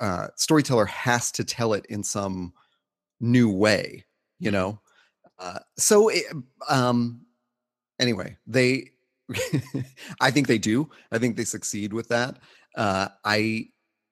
uh 0.00 0.26
storyteller 0.36 0.86
has 0.86 1.30
to 1.30 1.44
tell 1.44 1.74
it 1.74 1.86
in 1.86 2.02
some 2.02 2.52
new 3.20 3.50
way 3.50 4.04
you 4.40 4.50
know? 4.50 4.80
Uh 5.38 5.58
so 5.78 6.08
it, 6.08 6.24
um 6.68 7.20
anyway 8.00 8.36
they 8.46 8.90
i 10.20 10.30
think 10.30 10.46
they 10.48 10.58
do. 10.58 10.88
I 11.12 11.18
think 11.18 11.36
they 11.36 11.44
succeed 11.44 11.92
with 11.92 12.08
that. 12.08 12.38
Uh 12.76 13.08
i 13.24 13.66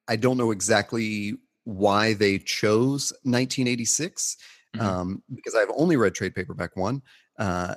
i 0.09 0.17
don't 0.17 0.37
know 0.39 0.51
exactly 0.51 1.35
why 1.65 2.15
they 2.15 2.39
chose 2.39 3.13
1986 3.25 4.37
Mhm. 4.77 4.81
um 4.83 5.23
because 5.35 5.55
i've 5.57 5.71
only 5.77 5.97
read 5.97 6.15
trade 6.15 6.35
paperback 6.35 6.77
one 6.77 7.03
uh 7.39 7.75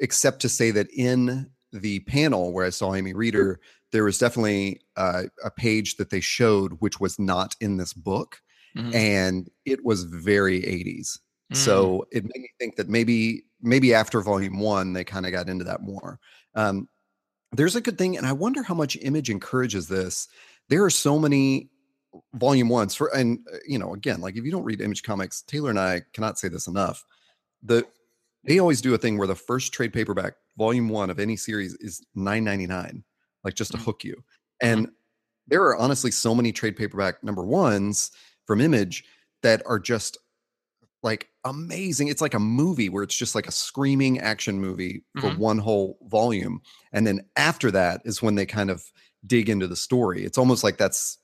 except 0.00 0.40
to 0.40 0.48
say 0.48 0.70
that 0.72 0.88
in 0.92 1.50
the 1.72 2.00
panel 2.00 2.52
where 2.52 2.66
I 2.66 2.70
saw 2.70 2.94
Amy 2.94 3.12
Reeder, 3.12 3.60
there 3.92 4.04
was 4.04 4.18
definitely 4.18 4.80
uh, 4.96 5.24
a 5.44 5.50
page 5.50 5.96
that 5.96 6.10
they 6.10 6.20
showed 6.20 6.74
which 6.80 7.00
was 7.00 7.18
not 7.18 7.54
in 7.60 7.76
this 7.76 7.92
book, 7.92 8.40
Mhm. 8.76 8.94
and 8.94 9.50
it 9.64 9.84
was 9.84 10.04
very 10.04 10.60
80s. 10.62 11.18
Mm. 11.52 11.56
So 11.56 12.06
it 12.12 12.24
made 12.24 12.42
me 12.42 12.50
think 12.58 12.76
that 12.76 12.88
maybe 12.88 13.44
maybe 13.60 13.94
after 13.94 14.20
volume 14.20 14.60
one 14.60 14.92
they 14.92 15.04
kind 15.04 15.26
of 15.26 15.32
got 15.32 15.48
into 15.48 15.64
that 15.64 15.80
more. 15.82 16.20
Um, 16.54 16.88
there's 17.52 17.76
a 17.76 17.80
good 17.80 17.96
thing, 17.96 18.16
and 18.16 18.26
I 18.26 18.32
wonder 18.32 18.62
how 18.62 18.74
much 18.74 18.96
Image 19.00 19.30
encourages 19.30 19.88
this. 19.88 20.28
There 20.68 20.84
are 20.84 20.90
so 20.90 21.18
many 21.18 21.70
volume 22.34 22.68
ones 22.68 22.94
for, 22.94 23.08
and 23.14 23.38
uh, 23.52 23.56
you 23.66 23.78
know, 23.78 23.94
again, 23.94 24.20
like 24.20 24.36
if 24.36 24.44
you 24.44 24.50
don't 24.50 24.64
read 24.64 24.80
Image 24.82 25.02
comics, 25.02 25.42
Taylor 25.42 25.70
and 25.70 25.78
I 25.78 26.02
cannot 26.12 26.38
say 26.38 26.48
this 26.48 26.66
enough. 26.66 27.04
The 27.62 27.86
they 28.48 28.58
always 28.60 28.82
do 28.82 28.94
a 28.94 28.98
thing 28.98 29.18
where 29.18 29.28
the 29.28 29.36
first 29.36 29.72
trade 29.74 29.92
paperback, 29.94 30.34
volume 30.58 30.88
one 30.90 31.10
of 31.10 31.20
any 31.20 31.36
series, 31.36 31.74
is 31.80 32.04
nine 32.16 32.44
ninety 32.44 32.66
nine, 32.66 33.04
like 33.44 33.54
just 33.54 33.72
to 33.72 33.78
Mhm. 33.78 33.78
hook 33.78 34.04
you. 34.04 34.24
And 34.62 34.90
there 35.46 35.62
are 35.64 35.76
honestly 35.76 36.10
so 36.10 36.34
many 36.34 36.52
trade 36.52 36.76
paperback 36.76 37.24
number 37.24 37.44
ones 37.44 38.10
from 38.46 38.60
Image 38.60 39.04
that 39.42 39.62
are 39.66 39.78
just 39.80 40.18
like 41.02 41.28
amazing. 41.44 42.08
It's 42.08 42.20
like 42.22 42.34
a 42.34 42.40
movie 42.40 42.88
where 42.88 43.02
it's 43.04 43.16
just 43.16 43.34
like 43.34 43.46
a 43.46 43.52
screaming 43.52 44.18
action 44.18 44.60
movie 44.60 45.04
for 45.20 45.30
Mhm. 45.30 45.38
one 45.38 45.58
whole 45.58 45.98
volume. 46.04 46.60
And 46.92 47.06
then 47.06 47.26
after 47.36 47.70
that 47.70 48.02
is 48.04 48.22
when 48.22 48.34
they 48.34 48.46
kind 48.46 48.70
of 48.70 48.84
dig 49.26 49.48
into 49.48 49.66
the 49.68 49.76
story. 49.76 50.24
It's 50.24 50.38
almost 50.38 50.64
like 50.64 50.76
that's 50.78 51.18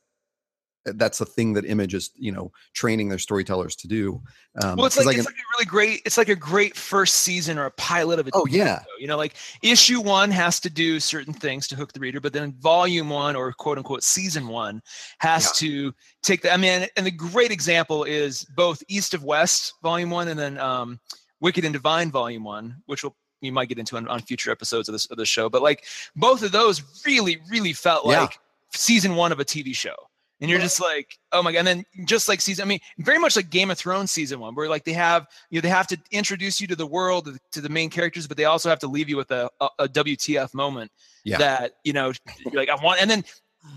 that's 0.85 1.21
a 1.21 1.25
thing 1.25 1.55
that 1.55 1.64
Image 1.64 1.95
is, 1.95 2.11
you 2.14 2.31
know, 2.31 2.53
training 2.75 3.09
their 3.09 3.19
storytellers 3.19 3.75
to 3.76 3.88
do. 3.88 4.23
Um, 4.62 4.76
well, 4.76 4.87
it's 4.87 4.97
like, 4.97 5.07
I 5.07 5.11
it's 5.11 5.17
can- 5.19 5.25
like 5.25 5.35
a 5.35 5.47
really 5.57 5.64
great. 5.64 6.03
It's 6.05 6.19
like 6.19 6.29
a 6.29 6.37
great 6.37 6.76
first 6.76 7.17
season 7.17 7.59
or 7.59 7.67
a 7.67 7.71
pilot 7.73 8.19
of 8.19 8.26
a 8.29 8.31
oh 8.35 8.47
yeah, 8.47 8.81
show. 8.81 8.87
You 9.00 9.07
know, 9.07 9.17
like 9.17 9.35
issue 9.62 10.00
one 10.00 10.31
has 10.31 10.61
to 10.61 10.71
do 10.71 11.00
certain 11.00 11.33
things 11.33 11.67
to 11.69 11.76
hook 11.76 11.93
the 11.93 12.00
reader, 12.00 12.21
but 12.21 12.33
then 12.33 12.53
volume 12.61 13.09
one 13.09 13.35
or 13.37 13.53
quote 13.53 13.79
unquote 13.79 14.03
season 14.03 14.47
one 14.49 14.83
has 15.19 15.53
to 15.59 15.93
take 16.23 16.43
the. 16.43 16.53
I 16.53 16.57
mean, 16.57 16.87
and 16.97 17.07
the 17.07 17.11
great 17.11 17.50
example 17.50 18.05
is 18.05 18.45
both 18.57 18.83
East 18.88 19.14
of 19.14 19.25
West 19.25 19.75
volume 19.83 20.11
one 20.11 20.29
and 20.29 20.38
then 20.38 20.59
um, 20.59 21.00
Wicked 21.41 21.64
and 21.64 21.73
Divine 21.73 22.11
volume 22.11 22.45
one, 22.45 22.76
which 22.87 23.03
will 23.03 23.17
you 23.41 23.53
might 23.53 23.69
get 23.69 23.79
into 23.79 23.97
on, 23.97 24.09
on 24.09 24.21
future 24.21 24.50
episodes 24.50 24.88
of 24.88 24.93
this 24.93 25.07
of 25.11 25.17
the 25.17 25.26
show. 25.26 25.49
But 25.50 25.62
like 25.62 25.85
both 26.17 26.43
of 26.43 26.53
those 26.53 26.83
really, 27.05 27.38
really 27.50 27.73
felt 27.73 28.07
Yeah. 28.07 28.23
like 28.23 28.38
season 28.73 29.17
one 29.17 29.33
of 29.33 29.41
a 29.41 29.45
TV 29.45 29.75
show. 29.75 29.95
And 30.41 30.50
you're 30.50 30.61
just 30.61 30.81
like, 30.81 31.17
oh 31.33 31.43
my 31.43 31.53
god! 31.53 31.61
And 31.61 31.67
then 31.67 31.85
just 32.07 32.29
like 32.29 32.41
season, 32.41 32.64
I 32.64 32.69
mean, 32.69 32.81
very 32.99 33.19
much 33.19 33.37
like 33.37 33.50
Game 33.50 33.71
of 33.71 33.79
Thrones 33.79 34.11
season 34.11 34.41
one, 34.41 34.55
where 34.55 34.69
like 34.69 34.85
they 34.85 34.93
have 34.93 35.26
you 35.49 35.57
know 35.59 35.62
they 35.62 35.69
have 35.69 35.87
to 35.87 35.99
introduce 36.11 36.61
you 36.61 36.67
to 36.67 36.76
the 36.76 36.87
world, 36.87 37.38
to 37.53 37.61
the 37.61 37.69
main 37.69 37.88
characters, 37.88 38.26
but 38.26 38.37
they 38.37 38.45
also 38.45 38.69
have 38.69 38.81
to 38.81 38.88
leave 38.88 39.09
you 39.09 39.17
with 39.17 39.31
a, 39.31 39.49
a, 39.61 39.69
a 39.81 39.88
WTF 39.88 40.53
moment 40.53 40.91
Yeah. 41.25 41.38
that 41.38 41.73
you 41.85 41.93
know, 41.93 42.12
you're 42.45 42.55
like 42.55 42.69
I 42.69 42.75
want. 42.75 43.00
And 43.00 43.09
then 43.11 43.25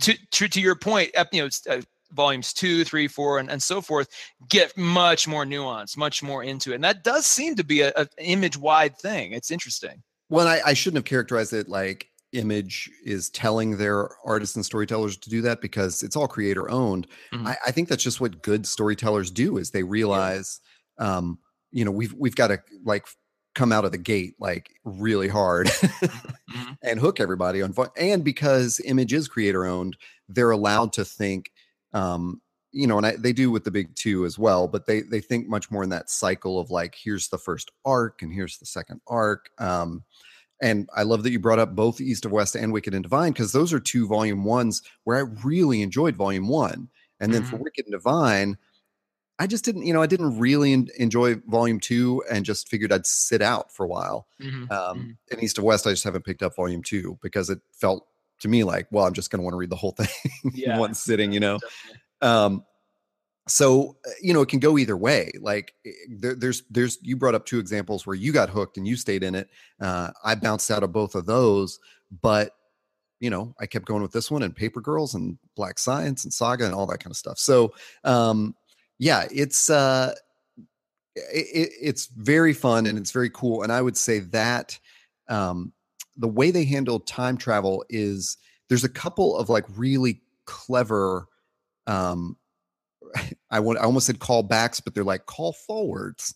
to 0.01 0.13
to, 0.31 0.47
to 0.49 0.59
your 0.59 0.75
point, 0.75 1.11
you 1.31 1.43
know, 1.43 1.49
uh, 1.69 1.81
volumes 2.13 2.53
two, 2.53 2.83
three, 2.83 3.07
four, 3.07 3.37
and, 3.39 3.49
and 3.51 3.61
so 3.61 3.79
forth 3.81 4.09
get 4.49 4.75
much 4.77 5.27
more 5.27 5.45
nuance, 5.45 5.95
much 5.95 6.23
more 6.23 6.43
into 6.43 6.71
it, 6.71 6.75
and 6.75 6.83
that 6.83 7.03
does 7.03 7.27
seem 7.27 7.55
to 7.55 7.63
be 7.63 7.81
a, 7.81 7.93
a 7.95 8.07
image 8.17 8.57
wide 8.57 8.97
thing. 8.97 9.31
It's 9.31 9.51
interesting. 9.51 10.01
Well, 10.29 10.47
I, 10.47 10.59
I 10.65 10.73
shouldn't 10.73 10.97
have 10.97 11.05
characterized 11.05 11.53
it 11.53 11.69
like 11.69 12.09
Image 12.33 12.89
is 13.05 13.29
telling 13.29 13.77
their 13.77 14.09
artists 14.25 14.55
and 14.55 14.65
storytellers 14.65 15.17
to 15.17 15.29
do 15.29 15.41
that 15.41 15.61
because 15.61 16.03
it's 16.03 16.15
all 16.15 16.27
creator 16.27 16.69
owned. 16.69 17.07
Mhm. 17.33 17.47
I, 17.47 17.57
I 17.67 17.71
think 17.71 17.87
that's 17.89 18.03
just 18.03 18.19
what 18.21 18.41
good 18.41 18.65
storytellers 18.65 19.31
do 19.31 19.57
is 19.57 19.71
they 19.71 19.83
realize, 19.83 20.59
um, 20.99 21.39
you 21.71 21.85
know, 21.85 21.91
we've 21.91 22.13
we've 22.13 22.35
got 22.35 22.47
to 22.47 22.59
like 22.83 23.07
come 23.55 23.71
out 23.71 23.85
of 23.85 23.91
the 23.91 23.97
gate 23.97 24.35
like 24.39 24.69
really 24.83 25.27
hard 25.27 25.67
Mhm. 25.67 26.77
and 26.83 26.99
hook 26.99 27.19
everybody 27.19 27.61
on. 27.61 27.73
And 27.97 28.23
because 28.23 28.79
Image 28.85 29.13
is 29.13 29.27
creator 29.27 29.65
owned, 29.65 29.97
they're 30.29 30.51
allowed 30.51 30.93
to 30.93 31.05
think. 31.05 31.51
Um, 31.93 32.41
you 32.73 32.85
know, 32.85 32.97
and 32.97 33.05
I, 33.07 33.15
they 33.15 33.33
do 33.33 33.49
with 33.49 33.63
the 33.63 33.71
big 33.71 33.95
two 33.95 34.25
as 34.25 34.37
well, 34.37 34.67
but 34.67 34.85
they 34.85 35.01
they 35.01 35.21
think 35.21 35.47
much 35.47 35.71
more 35.71 35.83
in 35.83 35.89
that 35.89 36.09
cycle 36.09 36.59
of 36.59 36.69
like, 36.69 36.95
here's 37.01 37.29
the 37.29 37.37
first 37.37 37.71
arc 37.85 38.21
and 38.21 38.31
here's 38.33 38.57
the 38.57 38.65
second 38.65 39.01
arc. 39.07 39.49
Um, 39.57 40.03
and 40.61 40.89
I 40.95 41.03
love 41.03 41.23
that 41.23 41.31
you 41.31 41.39
brought 41.39 41.59
up 41.59 41.75
both 41.75 42.01
East 42.01 42.25
of 42.25 42.31
West 42.31 42.55
and 42.55 42.73
Wicked 42.73 42.93
and 42.93 43.03
Divine 43.03 43.31
because 43.31 43.51
those 43.51 43.73
are 43.73 43.79
two 43.79 44.07
volume 44.07 44.43
ones 44.43 44.81
where 45.03 45.17
I 45.17 45.29
really 45.43 45.81
enjoyed 45.81 46.15
volume 46.15 46.47
one. 46.47 46.89
And 47.19 47.33
then 47.33 47.43
for 47.43 47.57
Wicked 47.57 47.85
and 47.85 47.91
Divine, 47.93 48.57
I 49.39 49.45
just 49.47 49.63
didn't, 49.65 49.85
you 49.85 49.93
know, 49.93 50.01
I 50.01 50.07
didn't 50.07 50.39
really 50.39 50.73
en- 50.73 50.87
enjoy 50.97 51.35
volume 51.47 51.79
two 51.79 52.23
and 52.29 52.43
just 52.45 52.69
figured 52.69 52.91
I'd 52.91 53.05
sit 53.05 53.41
out 53.41 53.71
for 53.71 53.83
a 53.83 53.87
while. 53.87 54.27
Mhm. 54.41 54.71
Um, 54.71 55.17
In 55.31 55.43
East 55.43 55.57
of 55.59 55.63
West, 55.63 55.85
I 55.85 55.91
just 55.91 56.03
haven't 56.03 56.25
picked 56.25 56.41
up 56.43 56.55
volume 56.55 56.81
two 56.83 57.17
because 57.21 57.49
it 57.49 57.59
felt 57.71 58.07
to 58.39 58.47
me 58.47 58.63
like, 58.63 58.87
well, 58.91 59.05
I'm 59.05 59.13
just 59.13 59.29
going 59.31 59.39
to 59.39 59.43
want 59.43 59.53
to 59.53 59.57
read 59.57 59.69
the 59.69 59.75
whole 59.75 59.91
thing 59.91 60.07
Yeah, 60.53 60.73
in 60.73 60.79
one 60.79 60.93
sitting, 60.95 61.31
you 61.33 61.39
know? 61.39 61.59
Um 62.21 62.63
so 63.47 63.95
uh, 64.05 64.11
you 64.21 64.33
know 64.33 64.41
it 64.41 64.49
can 64.49 64.59
go 64.59 64.77
either 64.77 64.97
way 64.97 65.31
like 65.39 65.73
eh, 65.85 65.91
there, 66.09 66.35
there's 66.35 66.63
there's 66.69 66.97
you 67.01 67.15
brought 67.15 67.35
up 67.35 67.45
two 67.45 67.59
examples 67.59 68.05
where 68.05 68.15
you 68.15 68.31
got 68.31 68.49
hooked 68.49 68.77
and 68.77 68.87
you 68.87 68.95
stayed 68.95 69.23
in 69.23 69.35
it 69.35 69.49
uh 69.81 70.11
i 70.23 70.35
bounced 70.35 70.69
out 70.69 70.83
of 70.83 70.91
both 70.91 71.15
of 71.15 71.25
those 71.25 71.79
but 72.21 72.51
you 73.19 73.29
know 73.29 73.53
i 73.59 73.65
kept 73.65 73.85
going 73.85 74.01
with 74.01 74.11
this 74.11 74.29
one 74.29 74.43
and 74.43 74.55
paper 74.55 74.81
girls 74.81 75.15
and 75.15 75.37
black 75.55 75.79
science 75.79 76.23
and 76.23 76.33
saga 76.33 76.65
and 76.65 76.73
all 76.73 76.85
that 76.85 76.99
kind 76.99 77.11
of 77.11 77.17
stuff. 77.17 77.39
So 77.39 77.73
um 78.03 78.55
yeah 78.99 79.25
it's 79.31 79.69
uh 79.69 80.13
it, 81.15 81.71
it's 81.81 82.07
very 82.07 82.53
fun 82.53 82.85
and 82.85 82.97
it's 82.97 83.11
very 83.11 83.29
cool 83.31 83.63
and 83.63 83.71
i 83.71 83.81
would 83.81 83.97
say 83.97 84.19
that 84.19 84.77
um 85.29 85.73
the 86.15 86.27
way 86.27 86.51
they 86.51 86.63
handle 86.63 86.99
time 86.99 87.37
travel 87.37 87.83
is 87.89 88.37
there's 88.69 88.83
a 88.83 88.89
couple 88.89 89.37
of 89.37 89.49
like 89.49 89.65
really 89.75 90.21
clever 90.45 91.27
um 91.87 92.37
I 93.51 93.59
want 93.59 93.79
I 93.79 93.83
almost 93.83 94.07
said 94.07 94.19
callbacks, 94.19 94.81
but 94.83 94.93
they're 94.95 95.03
like 95.03 95.25
call 95.25 95.53
forwards, 95.53 96.35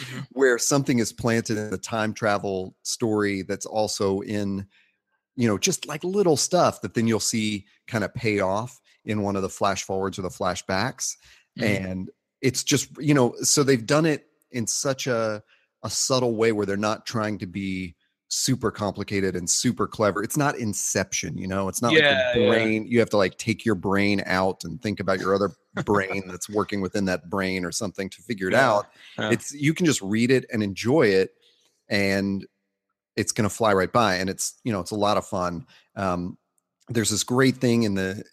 Mhm. 0.00 0.26
where 0.32 0.58
something 0.58 0.98
is 0.98 1.12
planted 1.12 1.58
in 1.58 1.70
the 1.70 1.78
time 1.78 2.14
travel 2.14 2.74
story 2.82 3.42
that's 3.42 3.66
also 3.66 4.20
in, 4.20 4.66
you 5.36 5.48
know, 5.48 5.58
just 5.58 5.86
like 5.86 6.04
little 6.04 6.36
stuff 6.36 6.80
that 6.82 6.94
then 6.94 7.06
you'll 7.08 7.20
see 7.20 7.66
kind 7.86 8.04
of 8.04 8.14
pay 8.14 8.40
off 8.40 8.80
in 9.04 9.22
one 9.22 9.36
of 9.36 9.42
the 9.42 9.48
flash 9.48 9.84
forwards 9.84 10.18
or 10.18 10.22
the 10.22 10.28
flashbacks. 10.28 11.16
Mhm. 11.58 11.64
And 11.66 12.10
it's 12.42 12.64
just, 12.64 12.90
you 12.98 13.14
know, 13.14 13.34
so 13.42 13.62
they've 13.62 13.86
done 13.86 14.06
it 14.06 14.26
in 14.52 14.66
such 14.66 15.06
a 15.06 15.42
a 15.84 15.90
subtle 15.90 16.36
way 16.36 16.52
where 16.52 16.66
they're 16.66 16.76
not 16.76 17.06
trying 17.06 17.38
to 17.38 17.46
be 17.46 17.94
super 18.28 18.70
complicated 18.70 19.34
and 19.34 19.48
super 19.48 19.86
clever. 19.86 20.22
It's 20.22 20.36
not 20.36 20.58
inception, 20.58 21.38
you 21.38 21.46
know, 21.48 21.68
it's 21.68 21.80
not 21.80 21.94
Yeah, 21.94 22.10
like 22.10 22.34
the 22.34 22.40
yeah. 22.40 22.48
brain. 22.48 22.86
You 22.86 22.98
have 23.00 23.10
to 23.10 23.16
like 23.16 23.38
take 23.38 23.64
your 23.64 23.74
brain 23.74 24.22
out 24.26 24.64
and 24.64 24.80
think 24.82 25.00
about 25.00 25.18
your 25.18 25.34
other 25.34 25.50
brain 25.84 26.28
that's 26.28 26.48
working 26.48 26.80
within 26.80 27.06
that 27.06 27.30
brain 27.30 27.64
or 27.64 27.72
something 27.72 28.10
to 28.10 28.22
figure 28.22 28.48
it 28.48 28.52
Yeah, 28.52 28.68
out. 28.68 28.86
yeah. 29.18 29.30
It's 29.30 29.54
you 29.54 29.72
can 29.72 29.86
just 29.86 30.02
read 30.02 30.30
it 30.30 30.44
and 30.52 30.62
enjoy 30.62 31.06
it 31.06 31.34
and 31.88 32.46
it's 33.16 33.32
going 33.32 33.48
to 33.48 33.54
fly 33.54 33.72
right 33.72 33.92
by 33.92 34.16
and 34.16 34.28
it's, 34.30 34.60
you 34.64 34.72
know, 34.72 34.80
it's 34.80 34.90
a 34.92 34.96
lot 34.96 35.16
of 35.16 35.26
fun. 35.26 35.66
Um 35.96 36.36
there's 36.90 37.10
this 37.10 37.24
great 37.24 37.56
thing 37.56 37.82
in 37.82 37.94
the 37.94 38.24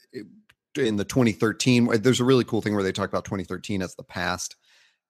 in 0.77 0.95
the 0.97 1.05
2013 1.05 2.01
there's 2.01 2.19
a 2.19 2.25
really 2.25 2.43
cool 2.43 2.61
thing 2.61 2.73
where 2.73 2.83
they 2.83 2.91
talk 2.91 3.09
about 3.09 3.23
2013 3.25 3.81
as 3.81 3.95
the 3.95 4.03
past 4.03 4.55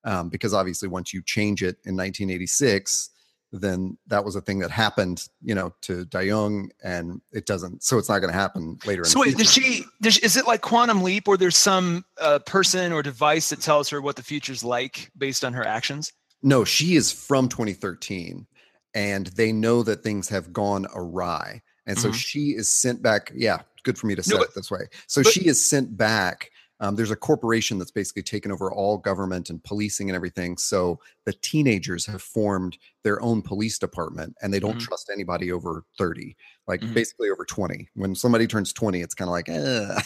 um, 0.03 0.29
because 0.29 0.53
obviously 0.53 0.87
once 0.87 1.13
you 1.13 1.21
change 1.23 1.63
it 1.63 1.77
in 1.85 1.95
1986 1.95 3.09
then 3.51 3.97
that 4.07 4.25
was 4.25 4.35
a 4.35 4.41
thing 4.41 4.59
that 4.59 4.71
happened 4.71 5.27
you 5.41 5.55
know 5.55 5.73
to 5.81 6.05
DaYoung 6.05 6.69
and 6.83 7.21
it 7.31 7.45
doesn't 7.45 7.83
so 7.83 7.97
it's 7.97 8.09
not 8.09 8.19
going 8.19 8.31
to 8.31 8.37
happen 8.37 8.77
later 8.85 9.01
in 9.03 9.05
So 9.05 9.19
the 9.23 9.29
wait, 9.29 9.37
does 9.37 9.53
she? 9.53 9.83
Does, 10.01 10.17
is 10.19 10.35
it 10.35 10.45
like 10.47 10.61
quantum 10.61 11.03
leap, 11.03 11.27
or 11.27 11.37
there's 11.37 11.55
some 11.57 12.03
uh, 12.19 12.39
person 12.39 12.91
or 12.91 13.01
device 13.01 13.49
that 13.49 13.61
tells 13.61 13.89
her 13.89 14.01
what 14.01 14.15
the 14.17 14.23
future's 14.23 14.63
like 14.63 15.11
based 15.17 15.43
on 15.45 15.53
her 15.53 15.65
actions? 15.65 16.11
no 16.43 16.63
she 16.65 16.95
is 16.95 17.11
from 17.11 17.47
2013 17.47 18.45
and 18.93 19.27
they 19.27 19.51
know 19.51 19.83
that 19.83 20.03
things 20.03 20.27
have 20.29 20.51
gone 20.51 20.85
awry 20.93 21.61
and 21.87 21.97
so 21.97 22.09
Mhm. 22.09 22.13
she 22.13 22.39
is 22.51 22.69
sent 22.69 23.01
back 23.01 23.31
yeah 23.33 23.59
good 23.83 23.97
for 23.97 24.07
me 24.07 24.15
to 24.15 24.21
say 24.23 24.35
No, 24.35 24.41
it 24.43 24.53
this 24.53 24.69
way 24.69 24.81
so 25.07 25.23
but- 25.23 25.31
she 25.31 25.47
is 25.47 25.65
sent 25.65 25.95
back 25.97 26.51
um, 26.79 26.95
there's 26.95 27.11
a 27.11 27.15
corporation 27.15 27.77
that's 27.79 27.91
basically 27.91 28.23
taken 28.23 28.51
over 28.51 28.71
all 28.71 28.97
government 28.97 29.49
and 29.49 29.63
policing 29.63 30.09
and 30.09 30.15
everything 30.15 30.57
so 30.57 30.99
the 31.25 31.33
teenagers 31.33 32.05
have 32.05 32.21
formed 32.21 32.77
their 33.03 33.21
own 33.21 33.41
police 33.41 33.77
department 33.79 34.35
and 34.41 34.53
they 34.53 34.59
don't 34.59 34.77
Mhm. 34.77 34.79
trust 34.79 35.09
anybody 35.11 35.51
over 35.51 35.83
30 35.97 36.35
like 36.67 36.81
Mhm. 36.81 36.93
basically 36.93 37.29
over 37.29 37.45
20 37.45 37.87
when 37.95 38.15
somebody 38.15 38.47
turns 38.47 38.73
20 38.73 39.01
it's 39.01 39.15
kind 39.15 39.29
of 39.29 39.33
like 39.33 39.49
eh. 39.49 40.01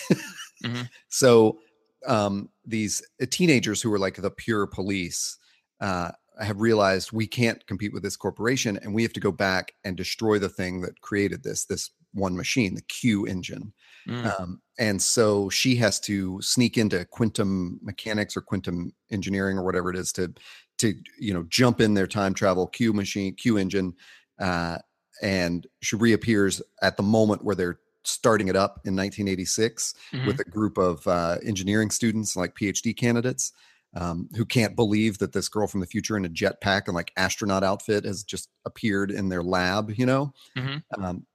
Mhm. 0.64 0.90
so 1.10 1.60
um, 2.08 2.50
these 2.66 3.02
uh, 3.22 3.26
teenagers 3.30 3.82
who 3.82 3.92
are 3.94 4.00
like 4.00 4.16
the 4.16 4.32
pure 4.32 4.66
police 4.68 5.38
uh, 5.82 6.12
have 6.40 6.62
realized 6.62 7.12
we 7.12 7.28
can't 7.28 7.66
compete 7.68 7.92
with 7.94 8.04
this 8.04 8.16
corporation 8.16 8.78
and 8.78 8.94
we 8.94 9.04
have 9.04 9.14
to 9.14 9.20
go 9.20 9.32
back 9.32 9.74
and 9.84 9.98
destroy 9.98 10.40
the 10.40 10.48
thing 10.50 10.82
that 10.82 11.02
created 11.02 11.44
this 11.44 11.66
this 11.66 11.92
one 12.14 12.36
machine 12.36 12.76
the 12.76 12.82
q 12.84 13.26
engine 13.26 13.74
Mm. 14.08 14.40
um, 14.40 14.62
and 14.80 15.00
so 15.02 15.50
she 15.50 15.76
has 15.76 16.00
to 16.00 16.42
sneak 16.42 16.78
into 16.78 17.06
quantum 17.06 17.80
mechanics 17.84 18.36
or 18.36 18.42
quantum 18.42 18.92
engineering 19.12 19.58
or 19.58 19.64
whatever 19.64 19.90
it 19.92 19.96
is 19.98 20.12
to 20.14 20.34
to 20.78 20.96
you 21.20 21.34
know 21.34 21.44
jump 21.50 21.80
in 21.82 21.94
their 21.94 22.08
time 22.08 22.34
travel 22.34 22.66
q 22.66 22.92
machine 22.94 23.36
q 23.36 23.58
engine 23.58 23.94
uh, 24.40 24.78
and 25.22 25.68
she 25.82 25.96
reappears 25.98 26.62
at 26.82 26.96
the 26.98 27.04
moment 27.04 27.44
where 27.44 27.56
they're 27.56 27.80
starting 28.06 28.48
it 28.48 28.56
up 28.56 28.80
in 28.86 28.96
1986 28.96 29.94
Mhm. 30.14 30.26
with 30.26 30.40
a 30.40 30.50
group 30.50 30.78
of 30.78 31.06
uh, 31.06 31.38
engineering 31.44 31.92
students, 31.92 32.36
like 32.38 32.56
PhD 32.56 32.96
candidates, 32.96 33.52
um, 33.96 34.30
who 34.38 34.46
can't 34.46 34.76
believe 34.78 35.18
that 35.18 35.34
this 35.34 35.50
girl 35.50 35.68
from 35.68 35.82
the 35.82 35.86
future 35.86 36.16
in 36.16 36.24
a 36.26 36.30
jetpack 36.30 36.84
and 36.88 36.96
like 36.96 37.12
astronaut 37.18 37.64
outfit 37.64 38.06
has 38.06 38.24
just 38.24 38.50
appeared 38.66 39.12
in 39.12 39.28
their 39.28 39.44
lab. 39.44 39.92
You 39.92 40.06
know, 40.06 40.34
Mhm. 40.58 40.82
um, 40.98 41.26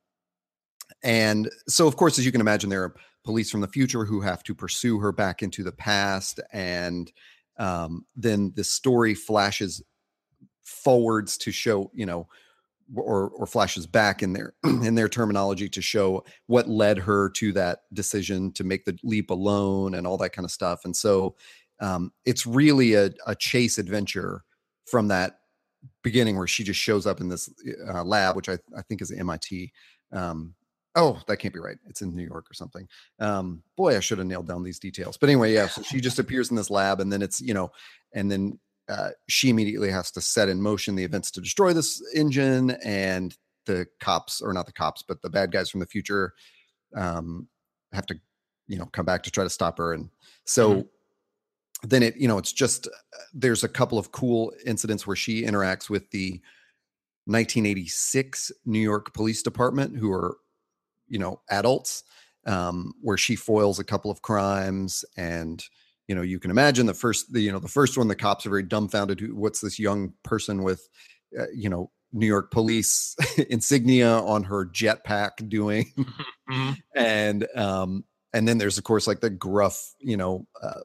and 1.04 1.50
so 1.68 1.86
of 1.86 1.96
course, 1.96 2.18
as 2.18 2.26
you 2.26 2.32
can 2.32 2.40
imagine, 2.40 2.70
there 2.70 2.82
are 2.82 2.94
police 3.24 3.50
from 3.50 3.60
the 3.60 3.68
future 3.68 4.04
who 4.04 4.20
have 4.20 4.42
to 4.44 4.54
pursue 4.54 4.98
her 4.98 5.12
back 5.12 5.42
into 5.42 5.62
the 5.62 5.72
past, 5.72 6.40
and 6.52 7.12
um, 7.58 8.04
then 8.16 8.52
the 8.56 8.64
story 8.64 9.14
flashes 9.14 9.82
forwards 10.64 11.36
to 11.38 11.52
show, 11.52 11.90
you 11.94 12.06
know, 12.06 12.26
or 12.96 13.28
or 13.30 13.46
flashes 13.46 13.86
back 13.86 14.22
in 14.22 14.32
their 14.32 14.54
in 14.64 14.94
their 14.94 15.08
terminology 15.08 15.68
to 15.68 15.82
show 15.82 16.24
what 16.46 16.68
led 16.68 16.98
her 16.98 17.30
to 17.30 17.52
that 17.52 17.80
decision 17.92 18.50
to 18.52 18.64
make 18.64 18.84
the 18.84 18.98
leap 19.02 19.30
alone 19.30 19.94
and 19.94 20.06
all 20.06 20.16
that 20.16 20.32
kind 20.32 20.44
of 20.44 20.50
stuff. 20.50 20.84
And 20.84 20.96
so 20.96 21.36
um, 21.80 22.12
it's 22.24 22.46
really 22.46 22.94
a, 22.94 23.10
a 23.26 23.34
chase 23.34 23.78
adventure 23.78 24.42
from 24.86 25.08
that 25.08 25.40
beginning 26.02 26.36
where 26.36 26.46
she 26.46 26.64
just 26.64 26.80
shows 26.80 27.06
up 27.06 27.20
in 27.20 27.28
this 27.28 27.50
uh, 27.88 28.04
lab, 28.04 28.36
which 28.36 28.48
I, 28.48 28.58
I 28.76 28.82
think 28.82 29.02
is 29.02 29.10
MIT. 29.10 29.72
Um, 30.12 30.54
oh, 30.94 31.20
that 31.26 31.38
can't 31.38 31.54
be 31.54 31.60
right. 31.60 31.78
It's 31.86 32.02
in 32.02 32.14
New 32.14 32.26
York 32.26 32.50
or 32.50 32.54
something. 32.54 32.88
Um, 33.18 33.62
boy, 33.76 33.96
I 33.96 34.00
should 34.00 34.18
have 34.18 34.26
nailed 34.26 34.46
down 34.46 34.62
these 34.62 34.78
details. 34.78 35.16
But 35.16 35.28
anyway, 35.28 35.52
yeah. 35.52 35.68
So 35.68 35.82
she 35.82 36.00
just 36.00 36.18
appears 36.20 36.50
in 36.50 36.56
this 36.56 36.70
lab, 36.70 37.00
and 37.00 37.12
then 37.12 37.22
it's 37.22 37.40
you 37.40 37.54
know, 37.54 37.72
and 38.12 38.30
then 38.30 38.58
uh, 38.88 39.10
she 39.28 39.50
immediately 39.50 39.90
has 39.90 40.10
to 40.12 40.20
set 40.20 40.48
in 40.48 40.60
motion 40.60 40.94
the 40.94 41.04
events 41.04 41.30
to 41.32 41.40
destroy 41.40 41.72
this 41.72 42.02
engine, 42.14 42.70
and 42.84 43.36
the 43.66 43.86
cops, 44.00 44.40
or 44.40 44.52
not 44.52 44.66
the 44.66 44.72
cops, 44.72 45.02
but 45.02 45.22
the 45.22 45.30
bad 45.30 45.50
guys 45.50 45.70
from 45.70 45.80
the 45.80 45.86
future, 45.86 46.32
um, 46.94 47.48
have 47.92 48.06
to 48.06 48.18
you 48.68 48.78
know 48.78 48.86
come 48.86 49.06
back 49.06 49.22
to 49.24 49.30
try 49.30 49.44
to 49.44 49.50
stop 49.50 49.78
her, 49.78 49.92
and 49.92 50.10
so. 50.44 50.74
Mhm. 50.74 50.88
Then 51.86 52.02
it, 52.02 52.16
you 52.16 52.26
know, 52.26 52.38
it's 52.38 52.52
just 52.52 52.86
uh, 52.86 52.90
there's 53.34 53.62
a 53.62 53.68
couple 53.68 53.98
of 53.98 54.10
cool 54.10 54.54
incidents 54.64 55.06
where 55.06 55.16
she 55.16 55.42
interacts 55.42 55.90
with 55.90 56.10
the 56.12 56.40
1986 57.26 58.52
New 58.64 58.78
York 58.78 59.12
Police 59.12 59.42
Department, 59.42 59.96
who 59.96 60.10
are, 60.10 60.38
you 61.08 61.18
know, 61.18 61.40
adults, 61.50 62.02
um, 62.46 62.92
where 63.00 63.16
she 63.16 63.36
foils 63.36 63.78
a 63.78 63.84
couple 63.84 64.10
of 64.10 64.22
crimes, 64.22 65.04
and 65.16 65.64
you 66.08 66.14
know, 66.14 66.22
you 66.22 66.38
can 66.38 66.50
imagine 66.50 66.86
the 66.86 66.94
first, 66.94 67.32
the 67.32 67.40
you 67.40 67.50
know, 67.52 67.58
the 67.58 67.68
first 67.68 67.96
one, 67.96 68.08
the 68.08 68.14
cops 68.16 68.44
are 68.46 68.50
very 68.50 68.62
dumbfounded. 68.62 69.20
Who, 69.20 69.34
what's 69.34 69.60
this 69.60 69.78
young 69.78 70.12
person 70.22 70.62
with, 70.62 70.86
uh, 71.38 71.44
you 71.54 71.68
know, 71.70 71.90
New 72.12 72.26
York 72.26 72.50
Police 72.50 73.16
insignia 73.50 74.18
on 74.18 74.44
her 74.44 74.66
jetpack 74.66 75.48
doing? 75.48 75.92
Mhm. 76.50 76.76
and 76.94 77.48
um, 77.56 78.04
and 78.34 78.46
then 78.46 78.58
there's 78.58 78.76
of 78.76 78.84
course 78.84 79.06
like 79.06 79.20
the 79.20 79.30
gruff, 79.30 79.94
you 79.98 80.14
know, 80.18 80.46
uh, 80.62 80.80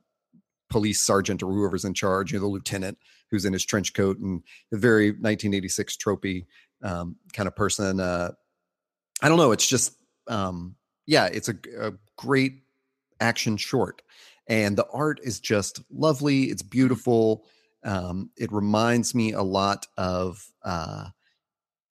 police 0.70 1.02
sergeant 1.02 1.44
or 1.44 1.52
whoever's 1.52 1.84
in 1.84 1.94
charge, 1.94 2.32
you 2.32 2.38
know, 2.38 2.44
the 2.44 2.48
lieutenant 2.48 2.98
who's 3.30 3.44
in 3.44 3.52
his 3.52 3.66
trench 3.66 3.94
coat 3.94 4.18
and 4.20 4.42
the 4.72 4.78
very 4.78 5.10
1986 5.10 5.98
tropey 5.98 6.46
um, 6.82 7.18
kind 7.34 7.48
of 7.48 7.58
person. 7.58 8.00
Uh, 8.00 8.32
I 9.22 9.28
don't 9.28 9.38
know. 9.38 9.52
It's 9.52 9.68
just, 9.68 9.94
um, 10.30 10.76
yeah, 11.06 11.26
it's 11.26 11.50
a 11.50 11.56
great 12.18 12.64
action 13.20 13.58
short, 13.58 14.02
and 14.48 14.78
the 14.78 14.88
art 14.94 15.20
is 15.24 15.40
just 15.40 15.82
lovely. 15.92 16.46
It's 16.46 16.62
beautiful. 16.62 17.46
Um, 17.84 18.30
it 18.38 18.52
reminds 18.52 19.16
me 19.16 19.34
a 19.34 19.42
lot 19.42 19.88
of 19.98 20.46
uh, 20.64 21.08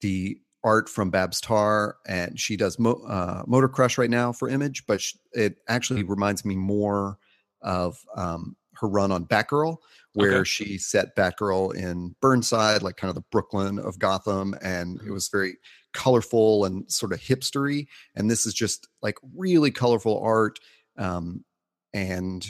the 0.01 0.39
art 0.63 0.89
from 0.89 1.09
Babs 1.09 1.41
Tarr, 1.41 1.97
and 2.07 2.39
she 2.39 2.57
does 2.57 2.79
Mo- 2.79 3.03
uh, 3.07 3.43
Motor 3.47 3.69
Crush 3.69 3.97
right 3.97 4.09
now 4.09 4.31
for 4.31 4.49
Image, 4.49 4.85
but 4.87 5.01
it 5.33 5.57
actually 5.67 6.03
reminds 6.03 6.45
me 6.45 6.55
more 6.55 7.17
of 7.61 7.97
um, 8.15 8.55
her 8.81 8.87
run 8.87 9.11
on 9.11 9.25
Batgirl, 9.25 9.77
where 10.13 10.43
Okay. 10.43 10.45
she 10.45 10.77
set 10.77 11.15
Batgirl 11.15 11.75
in 11.75 12.15
Burnside, 12.21 12.81
like 12.81 12.97
kind 12.97 13.09
of 13.09 13.15
the 13.15 13.25
Brooklyn 13.31 13.79
of 13.79 13.99
Gotham, 13.99 14.55
and 14.61 14.99
it 15.05 15.11
was 15.11 15.29
very 15.29 15.57
colorful 15.93 16.65
and 16.65 16.89
sort 16.91 17.13
of 17.13 17.19
hipstery. 17.19 17.87
And 18.15 18.29
this 18.29 18.45
is 18.45 18.53
just 18.53 18.87
like 19.01 19.17
really 19.35 19.71
colorful 19.71 20.19
art, 20.21 20.59
um, 20.97 21.45
and 21.93 22.45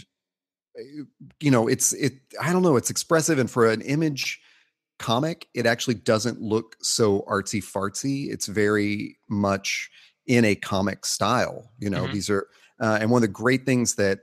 uh, 0.78 1.04
you 1.40 1.52
know, 1.52 1.68
it's 1.68 1.94
it. 1.94 2.14
I 2.42 2.54
don't 2.54 2.62
know, 2.64 2.76
it's 2.76 2.90
expressive, 2.90 3.40
and 3.40 3.50
for 3.50 3.70
an 3.70 3.82
image 3.82 4.42
comic, 5.00 5.48
it 5.56 5.66
actually 5.66 5.96
doesn't 5.96 6.42
look 6.42 6.78
so 6.82 7.22
artsy 7.24 7.62
fartsy. 7.64 8.32
It's 8.32 8.48
very 8.48 9.20
much 9.30 9.90
in 10.28 10.46
a 10.46 10.56
comic 10.56 11.06
style. 11.06 11.72
You 11.80 11.90
know, 11.90 12.08
Mhm. 12.08 12.10
these 12.10 12.30
are, 12.30 12.48
uh, 12.82 13.00
and 13.02 13.12
one 13.12 13.20
of 13.20 13.30
the 13.30 13.34
great 13.34 13.66
things 13.66 13.96
that 13.96 14.22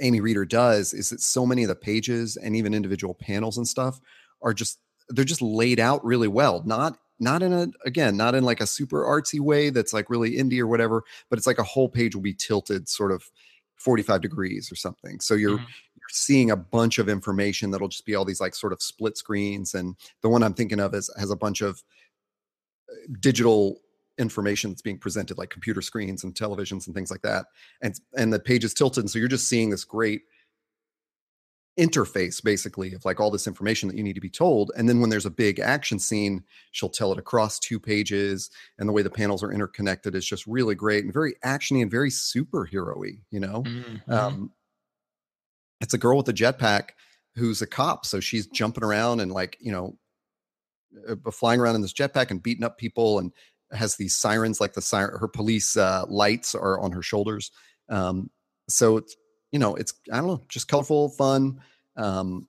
Amy 0.00 0.20
Reeder 0.20 0.44
does 0.44 0.92
is 0.94 1.10
that 1.10 1.20
so 1.20 1.46
many 1.46 1.62
of 1.62 1.68
the 1.68 1.74
pages 1.74 2.36
and 2.36 2.54
even 2.56 2.74
individual 2.74 3.14
panels 3.14 3.56
and 3.56 3.66
stuff 3.66 4.00
are 4.42 4.54
just 4.54 4.78
they're 5.08 5.24
just 5.24 5.42
laid 5.42 5.80
out 5.80 6.04
really 6.04 6.28
well. 6.28 6.62
Not 6.64 6.98
not 7.18 7.42
in 7.42 7.52
a 7.52 7.68
again 7.84 8.16
not 8.16 8.34
in 8.34 8.44
like 8.44 8.60
a 8.60 8.66
super 8.66 9.02
artsy 9.04 9.40
way 9.40 9.70
that's 9.70 9.92
like 9.92 10.10
really 10.10 10.32
indie 10.36 10.60
or 10.60 10.66
whatever, 10.66 11.04
but 11.30 11.38
it's 11.38 11.46
like 11.46 11.58
a 11.58 11.64
whole 11.64 11.88
page 11.88 12.14
will 12.14 12.22
be 12.22 12.34
tilted 12.34 12.88
sort 12.88 13.10
of 13.12 13.30
45 13.76 14.20
degrees 14.20 14.70
or 14.70 14.76
something. 14.76 15.20
So 15.20 15.34
you're 15.34 15.58
Mhm. 15.58 15.66
you're 15.96 16.08
seeing 16.10 16.50
a 16.50 16.56
bunch 16.56 16.98
of 16.98 17.08
information 17.08 17.70
that'll 17.70 17.88
just 17.88 18.06
be 18.06 18.14
all 18.14 18.24
these 18.24 18.40
like 18.40 18.54
sort 18.54 18.72
of 18.72 18.82
split 18.82 19.16
screens. 19.16 19.74
And 19.74 19.96
the 20.22 20.28
one 20.28 20.42
I'm 20.42 20.54
thinking 20.54 20.80
of 20.80 20.94
is 20.94 21.10
has 21.18 21.30
a 21.30 21.36
bunch 21.36 21.60
of 21.60 21.82
uh, 22.90 22.94
digital 23.20 23.80
information 24.18 24.70
that's 24.70 24.82
being 24.82 24.98
presented 24.98 25.38
like 25.38 25.50
computer 25.50 25.80
screens 25.80 26.24
and 26.24 26.34
televisions 26.34 26.86
and 26.86 26.94
things 26.94 27.10
like 27.10 27.22
that 27.22 27.46
and 27.82 28.00
and 28.16 28.32
the 28.32 28.40
page 28.40 28.64
is 28.64 28.74
tilted 28.74 29.02
and 29.02 29.10
so 29.10 29.18
you're 29.18 29.28
just 29.28 29.48
seeing 29.48 29.70
this 29.70 29.84
great 29.84 30.22
interface 31.78 32.42
basically 32.42 32.92
of 32.92 33.04
like 33.04 33.20
all 33.20 33.30
this 33.30 33.46
information 33.46 33.88
that 33.88 33.96
you 33.96 34.02
need 34.02 34.14
to 34.16 34.20
be 34.20 34.28
told 34.28 34.72
and 34.76 34.88
then 34.88 35.00
when 35.00 35.10
there's 35.10 35.26
a 35.26 35.30
big 35.30 35.60
action 35.60 35.96
scene 35.96 36.42
she'll 36.72 36.88
tell 36.88 37.12
it 37.12 37.18
across 37.18 37.60
two 37.60 37.78
pages 37.78 38.50
and 38.78 38.88
the 38.88 38.92
way 38.92 39.00
the 39.00 39.08
panels 39.08 39.44
are 39.44 39.52
interconnected 39.52 40.16
is 40.16 40.26
just 40.26 40.44
really 40.48 40.74
great 40.74 41.04
and 41.04 41.12
very 41.12 41.36
actiony 41.44 41.80
and 41.80 41.90
very 41.90 42.10
superhero-y 42.10 43.12
you 43.30 43.38
know 43.38 43.62
Mhm. 43.62 44.08
um, 44.12 44.52
it's 45.80 45.94
a 45.94 45.98
girl 45.98 46.16
with 46.16 46.28
a 46.28 46.32
jetpack 46.32 46.90
who's 47.36 47.62
a 47.62 47.66
cop 47.66 48.04
so 48.04 48.18
she's 48.18 48.48
jumping 48.48 48.82
around 48.82 49.20
and 49.20 49.30
like 49.30 49.56
you 49.60 49.70
know 49.70 49.96
uh, 51.08 51.30
flying 51.30 51.60
around 51.60 51.76
in 51.76 51.82
this 51.82 51.92
jetpack 51.92 52.32
and 52.32 52.42
beating 52.42 52.64
up 52.64 52.76
people 52.78 53.20
and 53.20 53.32
has 53.72 53.96
these 53.96 54.16
sirens 54.16 54.60
like 54.60 54.72
the 54.72 54.82
siren 54.82 55.18
her 55.18 55.28
police 55.28 55.76
uh, 55.76 56.04
lights 56.08 56.54
are 56.54 56.80
on 56.80 56.92
her 56.92 57.02
shoulders 57.02 57.50
um, 57.88 58.30
so 58.68 58.96
it's 58.96 59.16
you 59.52 59.58
know 59.58 59.74
it's 59.76 59.94
i 60.12 60.16
don't 60.16 60.26
know 60.26 60.42
just 60.48 60.68
colorful 60.68 61.10
fun 61.10 61.60
um, 61.96 62.46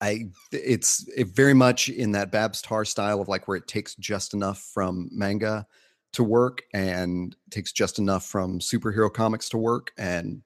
i 0.00 0.26
it's 0.52 1.08
it 1.16 1.28
very 1.28 1.54
much 1.54 1.88
in 1.88 2.12
that 2.12 2.30
babs 2.30 2.62
tarr 2.62 2.84
style 2.84 3.20
of 3.20 3.28
like 3.28 3.48
where 3.48 3.56
it 3.56 3.66
takes 3.66 3.94
just 3.96 4.34
enough 4.34 4.70
from 4.72 5.08
manga 5.12 5.66
to 6.12 6.24
work 6.24 6.62
and 6.72 7.36
takes 7.50 7.72
just 7.72 7.98
enough 7.98 8.24
from 8.24 8.58
superhero 8.60 9.12
comics 9.12 9.48
to 9.48 9.58
work 9.58 9.92
and 9.98 10.42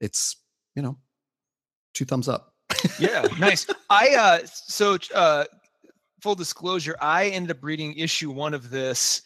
it's 0.00 0.36
you 0.74 0.82
know 0.82 0.96
two 1.94 2.04
thumbs 2.04 2.28
up. 2.28 2.54
Yeah 2.98 3.26
nice. 3.38 3.66
I 3.90 4.14
uh 4.14 4.38
so 4.44 4.96
uh 5.14 5.44
full 6.20 6.34
disclosure 6.34 6.96
i 7.00 7.26
ended 7.28 7.50
up 7.56 7.62
reading 7.62 7.94
issue 7.96 8.30
one 8.30 8.54
of 8.54 8.70
this 8.70 9.22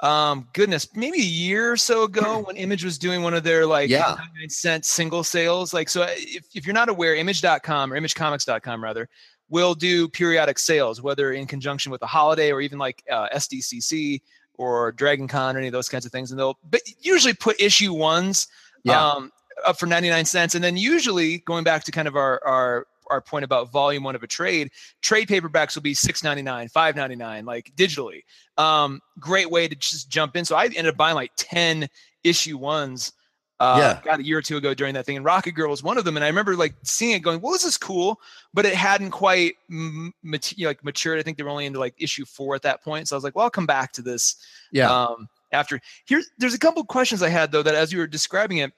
um 0.00 0.46
goodness 0.52 0.88
maybe 0.94 1.18
a 1.18 1.22
year 1.24 1.72
or 1.72 1.76
so 1.76 2.04
ago 2.04 2.42
when 2.46 2.56
image 2.56 2.84
was 2.84 2.98
doing 2.98 3.22
one 3.22 3.32
of 3.34 3.42
their 3.44 3.64
like 3.66 3.88
Yeah. 3.88 4.14
99 4.18 4.48
cent 4.50 4.84
single 4.84 5.24
sales 5.24 5.72
like 5.72 5.88
so 5.88 6.02
if, 6.08 6.46
if 6.54 6.66
you're 6.66 6.74
not 6.74 6.88
aware 6.88 7.14
image.com 7.14 7.92
or 7.92 7.98
imagecomics.com 7.98 8.82
rather 8.84 9.08
will 9.48 9.74
do 9.74 10.08
periodic 10.08 10.58
sales 10.58 11.00
whether 11.00 11.32
in 11.32 11.46
conjunction 11.46 11.90
with 11.92 12.02
a 12.02 12.06
holiday 12.06 12.52
or 12.52 12.60
even 12.60 12.78
like 12.78 13.02
uh, 13.10 13.28
sdcc 13.36 14.20
or 14.54 14.92
dragon 14.92 15.28
con 15.28 15.54
or 15.56 15.58
any 15.58 15.68
of 15.68 15.72
those 15.72 15.88
kinds 15.88 16.04
of 16.04 16.12
things 16.12 16.30
and 16.30 16.38
they'll 16.38 16.58
but 16.70 16.80
usually 17.00 17.34
put 17.34 17.60
issue 17.60 17.92
ones 17.94 18.48
Yeah. 18.84 19.02
um, 19.12 19.32
up 19.66 19.78
for 19.78 19.86
99 19.86 20.24
cents. 20.26 20.54
And 20.54 20.62
then 20.62 20.76
usually 20.76 21.38
going 21.38 21.64
back 21.64 21.82
to 21.84 21.90
kind 21.90 22.06
of 22.06 22.14
our, 22.14 22.40
our, 22.46 22.86
our 23.10 23.20
point 23.20 23.44
about 23.44 23.70
volume 23.72 24.02
one 24.02 24.14
of 24.14 24.22
a 24.22 24.26
trade, 24.26 24.70
trade 25.02 25.28
paperbacks 25.28 25.74
will 25.74 25.82
be 25.82 25.94
6.99, 25.94 26.72
5.99, 26.72 27.44
like 27.44 27.72
digitally. 27.76 28.22
Um, 28.56 29.00
great 29.18 29.50
way 29.50 29.68
to 29.68 29.74
just 29.74 30.08
jump 30.08 30.36
in. 30.36 30.44
So 30.44 30.56
I 30.56 30.64
ended 30.64 30.88
up 30.88 30.96
buying 30.96 31.14
like 31.14 31.32
10 31.36 31.88
issue 32.24 32.58
ones. 32.58 33.12
Uh, 33.58 33.76
Yeah. 33.78 34.00
got 34.04 34.20
a 34.20 34.22
year 34.22 34.36
or 34.36 34.42
two 34.42 34.58
ago 34.58 34.74
during 34.74 34.92
that 34.92 35.06
thing, 35.06 35.16
and 35.16 35.24
Rocket 35.24 35.52
Girl 35.52 35.70
was 35.70 35.82
one 35.82 35.96
of 35.96 36.04
them. 36.04 36.16
And 36.16 36.24
I 36.24 36.28
remember 36.28 36.56
like 36.56 36.74
seeing 36.82 37.12
it, 37.12 37.20
going, 37.20 37.40
"Well, 37.40 37.52
this 37.52 37.64
is 37.64 37.78
cool," 37.78 38.20
but 38.52 38.66
it 38.66 38.74
hadn't 38.74 39.12
quite 39.12 39.54
mat- 39.70 40.52
like 40.58 40.84
matured. 40.84 41.18
I 41.18 41.22
think 41.22 41.38
they 41.38 41.42
were 41.42 41.48
only 41.48 41.64
into 41.64 41.78
like 41.78 41.94
issue 41.96 42.26
four 42.26 42.54
at 42.54 42.60
that 42.62 42.84
point. 42.84 43.08
So 43.08 43.16
I 43.16 43.18
was 43.18 43.24
like, 43.24 43.34
"Well, 43.34 43.44
I'll 43.44 43.50
come 43.50 43.64
back 43.64 43.92
to 43.92 44.02
this." 44.02 44.36
yeah 44.72 44.90
um, 44.90 45.26
after 45.52 45.80
here 46.04 46.22
there's 46.38 46.52
a 46.54 46.58
couple 46.58 46.84
questions 46.84 47.22
i 47.22 47.28
had 47.28 47.52
though 47.52 47.62
that 47.62 47.74
as 47.76 47.92
you 47.92 47.98
were 48.00 48.06
describing 48.08 48.58
it 48.58 48.72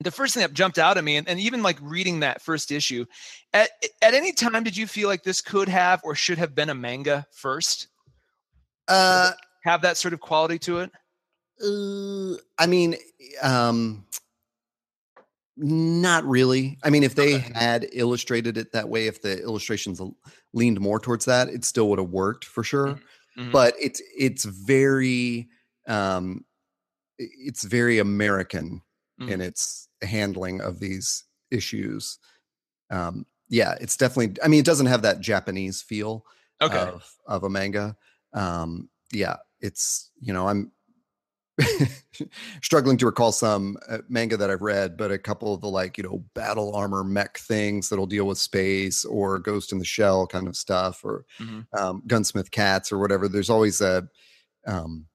the 0.00 0.10
first 0.10 0.34
thing 0.34 0.42
that 0.42 0.52
jumped 0.52 0.78
out 0.78 0.98
at 0.98 1.04
me 1.04 1.16
and, 1.16 1.28
and 1.28 1.40
even 1.40 1.62
like 1.62 1.78
reading 1.80 2.20
that 2.20 2.42
first 2.42 2.70
issue 2.70 3.04
at, 3.52 3.70
at 4.02 4.14
any 4.14 4.32
time 4.32 4.64
did 4.64 4.76
you 4.76 4.86
feel 4.86 5.08
like 5.08 5.22
this 5.22 5.40
could 5.40 5.68
have 5.68 6.00
or 6.04 6.14
should 6.14 6.38
have 6.38 6.54
been 6.54 6.70
a 6.70 6.74
manga 6.74 7.26
first 7.32 7.88
Uh, 8.86 9.30
have 9.64 9.80
that 9.80 9.96
sort 9.96 10.12
of 10.12 10.20
quality 10.20 10.58
to 10.58 10.80
it? 10.80 10.90
Uh, 11.62 12.36
I 12.58 12.66
mean, 12.66 12.96
um, 13.40 14.04
not 15.56 16.24
really. 16.24 16.76
I 16.82 16.90
mean, 16.90 17.02
if 17.02 17.14
they 17.14 17.38
had 17.38 17.88
illustrated 17.92 18.58
it 18.58 18.72
that 18.72 18.88
way, 18.88 19.06
if 19.06 19.22
the 19.22 19.40
illustrations 19.40 20.02
leaned 20.52 20.80
more 20.80 21.00
towards 21.00 21.24
that, 21.24 21.48
it 21.48 21.64
still 21.64 21.88
would 21.88 21.98
have 21.98 22.10
worked 22.10 22.44
for 22.44 22.62
sure. 22.62 23.00
Mhm. 23.38 23.52
But 23.52 23.74
it's 23.80 24.02
it's 24.18 24.44
very 24.44 25.48
um, 25.86 26.44
it's 27.18 27.64
very 27.64 28.00
American 28.00 28.82
in 29.26 29.40
Mhm. 29.40 29.40
its 29.40 29.88
handling 30.02 30.60
of 30.60 30.80
these 30.80 31.24
issues. 31.50 32.18
Um, 32.90 33.26
yeah, 33.48 33.76
it's 33.80 33.96
definitely. 33.96 34.36
I 34.44 34.48
mean, 34.48 34.60
it 34.60 34.66
doesn't 34.66 34.86
have 34.86 35.02
that 35.02 35.20
Japanese 35.20 35.82
feel 35.82 36.26
Okay. 36.60 36.94
of 36.94 37.16
of 37.26 37.44
a 37.44 37.50
manga. 37.50 37.96
Um, 38.34 38.90
yeah, 39.12 39.36
it's 39.60 40.10
you 40.20 40.32
know 40.32 40.48
I'm 40.48 40.72
struggling 42.62 42.96
to 42.98 43.06
recall 43.06 43.32
some 43.32 43.76
uh, 43.88 43.98
manga 44.08 44.36
that 44.36 44.50
I've 44.50 44.62
read, 44.62 44.96
but 44.96 45.10
a 45.12 45.18
couple 45.18 45.54
of 45.54 45.60
the 45.60 45.68
like 45.68 45.96
you 45.98 46.04
know 46.04 46.24
battle 46.34 46.74
armor 46.74 47.04
mech 47.04 47.38
things 47.38 47.88
that'll 47.88 48.06
deal 48.06 48.26
with 48.26 48.38
space 48.38 49.04
or 49.04 49.38
Ghost 49.38 49.72
in 49.72 49.78
the 49.78 49.84
Shell 49.84 50.26
kind 50.26 50.48
of 50.48 50.56
stuff 50.56 51.04
or 51.04 51.24
Mhm. 51.40 51.66
um, 51.78 52.02
Gunsmith 52.06 52.50
Cats 52.50 52.90
or 52.92 52.98
whatever. 52.98 53.28
There's 53.28 53.50
always 53.50 53.80
a 53.80 54.08
um, 54.66 55.06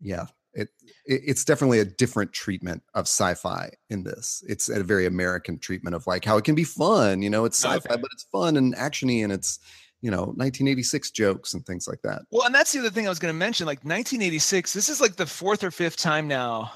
yeah. 0.00 0.26
It, 0.54 0.68
it 1.06 1.22
it's 1.26 1.44
definitely 1.44 1.78
a 1.78 1.84
different 1.84 2.32
treatment 2.32 2.82
of 2.94 3.02
sci-fi 3.02 3.70
in 3.90 4.02
this. 4.04 4.44
It's 4.48 4.68
a 4.68 4.82
very 4.82 5.06
American 5.06 5.58
treatment 5.58 5.96
of 5.96 6.06
like 6.06 6.24
how 6.24 6.36
it 6.36 6.44
can 6.44 6.54
be 6.54 6.64
fun. 6.64 7.22
You 7.22 7.30
know, 7.30 7.44
it's 7.44 7.64
oh, 7.64 7.70
sci-fi, 7.70 7.94
Okay. 7.94 8.00
but 8.00 8.10
it's 8.12 8.24
fun 8.24 8.56
and 8.56 8.74
actiony, 8.76 9.24
and 9.24 9.32
it's 9.32 9.58
you 10.02 10.10
know 10.10 10.24
1986 10.24 11.10
jokes 11.12 11.54
and 11.54 11.64
things 11.64 11.88
like 11.88 12.02
that. 12.02 12.22
Well, 12.30 12.46
and 12.46 12.54
that's 12.54 12.72
the 12.72 12.80
other 12.80 12.90
thing 12.90 13.06
I 13.06 13.08
was 13.08 13.18
going 13.18 13.32
to 13.32 13.38
mention. 13.38 13.66
Like 13.66 13.78
1986, 13.78 14.72
this 14.72 14.88
is 14.88 15.00
like 15.00 15.16
the 15.16 15.26
fourth 15.26 15.64
or 15.64 15.70
fifth 15.70 15.96
time 15.96 16.28
now, 16.28 16.70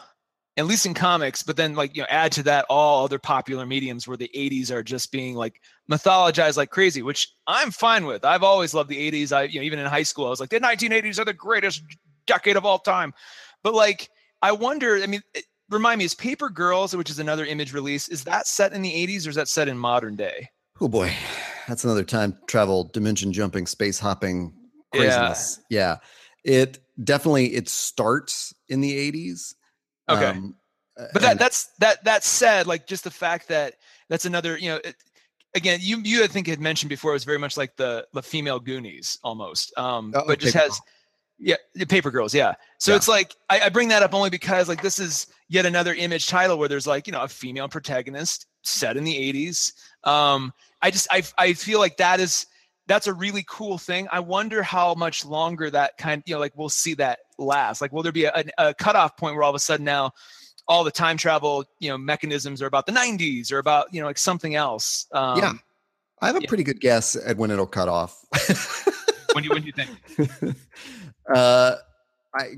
at 0.56 0.66
least 0.66 0.86
in 0.86 0.94
comics. 0.94 1.42
But 1.42 1.56
then, 1.56 1.74
like 1.74 1.94
you 1.94 2.02
know, 2.02 2.08
add 2.08 2.32
to 2.32 2.42
that 2.44 2.64
all 2.70 3.04
other 3.04 3.18
popular 3.18 3.66
mediums 3.66 4.08
where 4.08 4.16
the 4.16 4.30
80s 4.34 4.70
are 4.70 4.82
just 4.82 5.12
being 5.12 5.34
like 5.34 5.60
mythologized 5.90 6.56
like 6.56 6.70
crazy, 6.70 7.02
which 7.02 7.28
I'm 7.46 7.70
fine 7.70 8.06
with. 8.06 8.24
I've 8.24 8.42
always 8.42 8.72
loved 8.72 8.88
the 8.88 9.10
80s. 9.10 9.32
I, 9.32 9.42
you 9.42 9.60
know, 9.60 9.64
even 9.64 9.78
in 9.78 9.86
high 9.86 10.02
school, 10.02 10.26
I 10.26 10.30
was 10.30 10.40
like, 10.40 10.50
the 10.50 10.60
1980s 10.60 11.18
are 11.18 11.24
the 11.26 11.34
greatest 11.34 11.82
decade 12.26 12.56
of 12.56 12.64
all 12.64 12.78
time. 12.78 13.14
But 13.62 13.74
like, 13.74 14.08
I 14.42 14.52
wonder. 14.52 14.96
I 14.96 15.06
mean. 15.06 15.22
It, 15.34 15.44
Remind 15.68 15.98
me, 15.98 16.04
is 16.04 16.14
Paper 16.14 16.48
Girls, 16.48 16.94
which 16.94 17.10
is 17.10 17.18
another 17.18 17.44
image 17.44 17.72
release, 17.72 18.08
is 18.08 18.22
that 18.22 18.46
set 18.46 18.72
in 18.72 18.82
the 18.82 18.92
80s 18.92 19.26
or 19.26 19.30
is 19.30 19.34
that 19.34 19.48
set 19.48 19.66
in 19.66 19.76
modern 19.76 20.14
day? 20.14 20.48
Oh 20.80 20.86
boy, 20.86 21.12
that's 21.66 21.82
another 21.82 22.04
time 22.04 22.38
travel, 22.46 22.84
dimension 22.84 23.32
jumping, 23.32 23.66
space 23.66 23.98
hopping 23.98 24.54
craziness. 24.94 25.58
Yeah, 25.68 25.96
it 26.44 26.78
definitely 27.02 27.54
it 27.54 27.68
starts 27.68 28.54
in 28.68 28.80
the 28.80 29.10
80s. 29.10 29.54
Okay. 30.08 30.26
um, 30.26 30.54
but 31.12 31.22
that 31.22 31.38
that's 31.40 31.68
that 31.80 32.04
that 32.04 32.22
said 32.22 32.68
like 32.68 32.86
just 32.86 33.02
the 33.02 33.10
fact 33.10 33.48
that 33.48 33.74
that's 34.08 34.24
another 34.24 34.56
you 34.56 34.68
know 34.68 34.80
it, 34.84 34.94
again 35.56 35.80
you 35.82 36.00
you 36.04 36.22
I 36.22 36.28
think 36.28 36.46
had 36.46 36.60
mentioned 36.60 36.90
before 36.90 37.10
it 37.10 37.14
was 37.14 37.24
very 37.24 37.38
much 37.38 37.56
like 37.56 37.74
the 37.74 38.06
the 38.12 38.22
female 38.22 38.60
goonies 38.60 39.18
almost 39.24 39.76
um 39.76 40.12
Oh, 40.14 40.22
but 40.28 40.38
just 40.38 40.54
has. 40.54 40.80
Yeah 41.38 41.56
the 41.74 41.84
paper 41.84 42.10
girls 42.10 42.34
yeah 42.34 42.54
so 42.78 42.92
Yeah. 42.92 42.96
it's 42.96 43.08
like 43.08 43.34
I, 43.50 43.60
I 43.60 43.68
bring 43.68 43.88
that 43.88 44.02
up 44.02 44.14
only 44.14 44.30
because 44.30 44.68
like 44.68 44.82
this 44.82 44.98
is 44.98 45.26
yet 45.48 45.66
another 45.66 45.94
image 45.94 46.26
title 46.26 46.58
where 46.58 46.68
there's 46.68 46.86
like 46.86 47.06
you 47.06 47.12
know 47.12 47.22
a 47.22 47.28
female 47.28 47.68
protagonist 47.68 48.46
set 48.62 48.96
in 48.96 49.04
the 49.04 49.14
80s 49.32 49.72
um 50.04 50.52
i 50.82 50.90
just 50.90 51.06
i 51.10 51.22
i 51.38 51.52
feel 51.52 51.78
like 51.78 51.98
that 51.98 52.20
is 52.20 52.46
that's 52.86 53.06
a 53.06 53.12
really 53.12 53.44
cool 53.48 53.76
thing 53.78 54.08
i 54.10 54.18
wonder 54.20 54.62
how 54.62 54.94
much 54.94 55.24
longer 55.24 55.70
that 55.70 55.96
kind 55.98 56.22
you 56.26 56.34
know 56.34 56.40
like 56.40 56.52
we'll 56.56 56.68
see 56.68 56.94
that 56.94 57.18
last 57.38 57.80
like 57.80 57.92
will 57.92 58.02
there 58.02 58.12
be 58.12 58.24
a, 58.24 58.44
a, 58.58 58.72
cutoff 58.74 59.16
point 59.16 59.34
where 59.34 59.42
all 59.44 59.50
of 59.50 59.56
a 59.56 59.58
sudden 59.60 59.84
now 59.84 60.10
all 60.68 60.84
the 60.84 60.90
time 60.90 61.16
travel 61.16 61.64
you 61.80 61.88
know 61.90 61.98
mechanisms 61.98 62.62
are 62.62 62.66
about 62.66 62.86
the 62.86 62.92
90s 62.92 63.52
or 63.52 63.58
about 63.58 63.92
you 63.92 64.00
know 64.00 64.06
like 64.06 64.18
something 64.18 64.54
else 64.54 65.06
um 65.12 65.38
Yeah. 65.38 65.52
I 66.22 66.28
have 66.28 66.36
a 66.36 66.40
yeah. 66.40 66.48
pretty 66.48 66.64
good 66.64 66.80
guess 66.80 67.14
at 67.14 67.36
when 67.36 67.50
it'll 67.50 67.66
cut 67.66 67.88
off. 67.90 68.24
when 69.34 69.42
do 69.42 69.48
you 69.48 69.54
when 69.54 69.60
do 69.60 69.66
you 69.66 69.72
think 69.72 70.56
uh, 71.34 71.76
I 72.34 72.54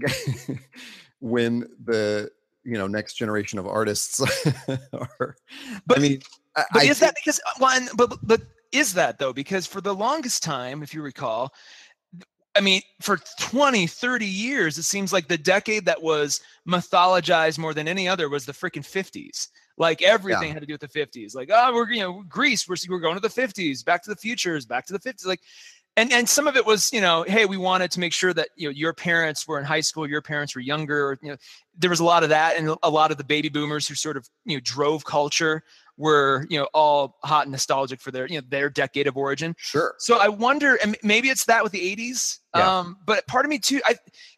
when 1.20 1.68
the 1.84 2.30
you 2.64 2.74
know 2.78 2.86
next 2.86 3.14
generation 3.14 3.58
of 3.58 3.66
artists 3.66 4.20
are. 4.92 5.36
But- 5.86 5.98
I 5.98 6.00
mean, 6.00 6.20
But 6.54 6.66
I 6.74 6.84
is 6.84 6.98
that 7.00 7.14
because 7.14 7.40
one? 7.58 7.88
But 7.96 8.10
but- 8.10 8.18
but 8.22 8.42
is 8.72 8.94
that 8.94 9.18
though? 9.18 9.32
Because 9.32 9.66
for 9.66 9.80
the 9.80 9.94
longest 9.94 10.42
time, 10.42 10.82
if 10.82 10.92
you 10.92 11.00
recall, 11.02 11.52
I 12.54 12.60
mean, 12.60 12.82
for 13.00 13.18
20, 13.40 13.86
30 13.86 14.26
years, 14.26 14.76
it 14.76 14.82
seems 14.82 15.12
like 15.12 15.28
the 15.28 15.38
decade 15.38 15.84
that 15.86 16.02
was 16.02 16.40
mythologized 16.68 17.58
more 17.58 17.72
than 17.72 17.88
any 17.88 18.08
other 18.08 18.28
was 18.28 18.44
the 18.44 18.52
freaking 18.52 18.84
50s. 18.84 19.48
Like 19.78 20.02
everything 20.02 20.52
had 20.52 20.60
to 20.60 20.66
do 20.66 20.74
with 20.74 20.80
the 20.80 20.88
50s. 20.88 21.34
Like, 21.36 21.50
oh, 21.52 21.72
we're 21.72 21.90
you 21.92 22.00
know, 22.00 22.24
Grease, 22.28 22.68
we're 22.68 22.76
we're 22.90 22.98
going 22.98 23.14
to 23.14 23.20
the 23.20 23.28
50s, 23.28 23.84
back 23.84 24.02
to 24.02 24.10
the 24.10 24.16
futures, 24.16 24.66
back 24.66 24.86
to 24.86 24.92
the 24.92 24.98
50s. 24.98 25.24
Like, 25.24 25.40
and 25.98 26.12
and 26.12 26.28
some 26.28 26.46
of 26.46 26.56
it 26.56 26.64
was, 26.64 26.92
you 26.92 27.00
know, 27.00 27.24
hey, 27.26 27.44
we 27.44 27.56
wanted 27.56 27.90
to 27.90 28.00
make 28.00 28.12
sure 28.12 28.32
that 28.32 28.50
you 28.56 28.68
know 28.68 28.72
your 28.72 28.92
parents 28.92 29.46
were 29.46 29.58
in 29.58 29.64
high 29.64 29.80
school, 29.80 30.08
your 30.08 30.22
parents 30.22 30.54
were 30.54 30.60
younger. 30.60 31.08
Or, 31.08 31.18
you 31.20 31.30
know, 31.30 31.36
there 31.76 31.90
was 31.90 32.00
a 32.00 32.04
lot 32.04 32.22
of 32.22 32.28
that, 32.28 32.56
and 32.56 32.76
a 32.82 32.90
lot 32.90 33.10
of 33.10 33.18
the 33.18 33.24
baby 33.24 33.48
boomers 33.48 33.88
who 33.88 33.94
sort 33.94 34.16
of 34.16 34.28
you 34.44 34.56
know 34.56 34.60
drove 34.64 35.04
culture 35.04 35.64
were 35.96 36.46
you 36.48 36.58
know 36.58 36.68
all 36.72 37.18
hot 37.24 37.46
and 37.46 37.52
nostalgic 37.52 38.00
for 38.00 38.12
their 38.12 38.26
you 38.28 38.38
know 38.38 38.46
their 38.48 38.70
decade 38.70 39.08
of 39.08 39.16
origin. 39.16 39.54
sure. 39.58 39.94
So 39.98 40.18
I 40.18 40.28
wonder, 40.28 40.76
and 40.76 40.96
maybe 41.02 41.28
it's 41.28 41.44
that 41.46 41.64
with 41.64 41.72
the 41.72 41.96
'80s. 41.96 42.38
Yeah. 42.54 42.78
Um, 42.78 42.96
but 43.04 43.26
part 43.26 43.44
of 43.44 43.50
me 43.50 43.58
too, 43.58 43.80
I 43.84 43.96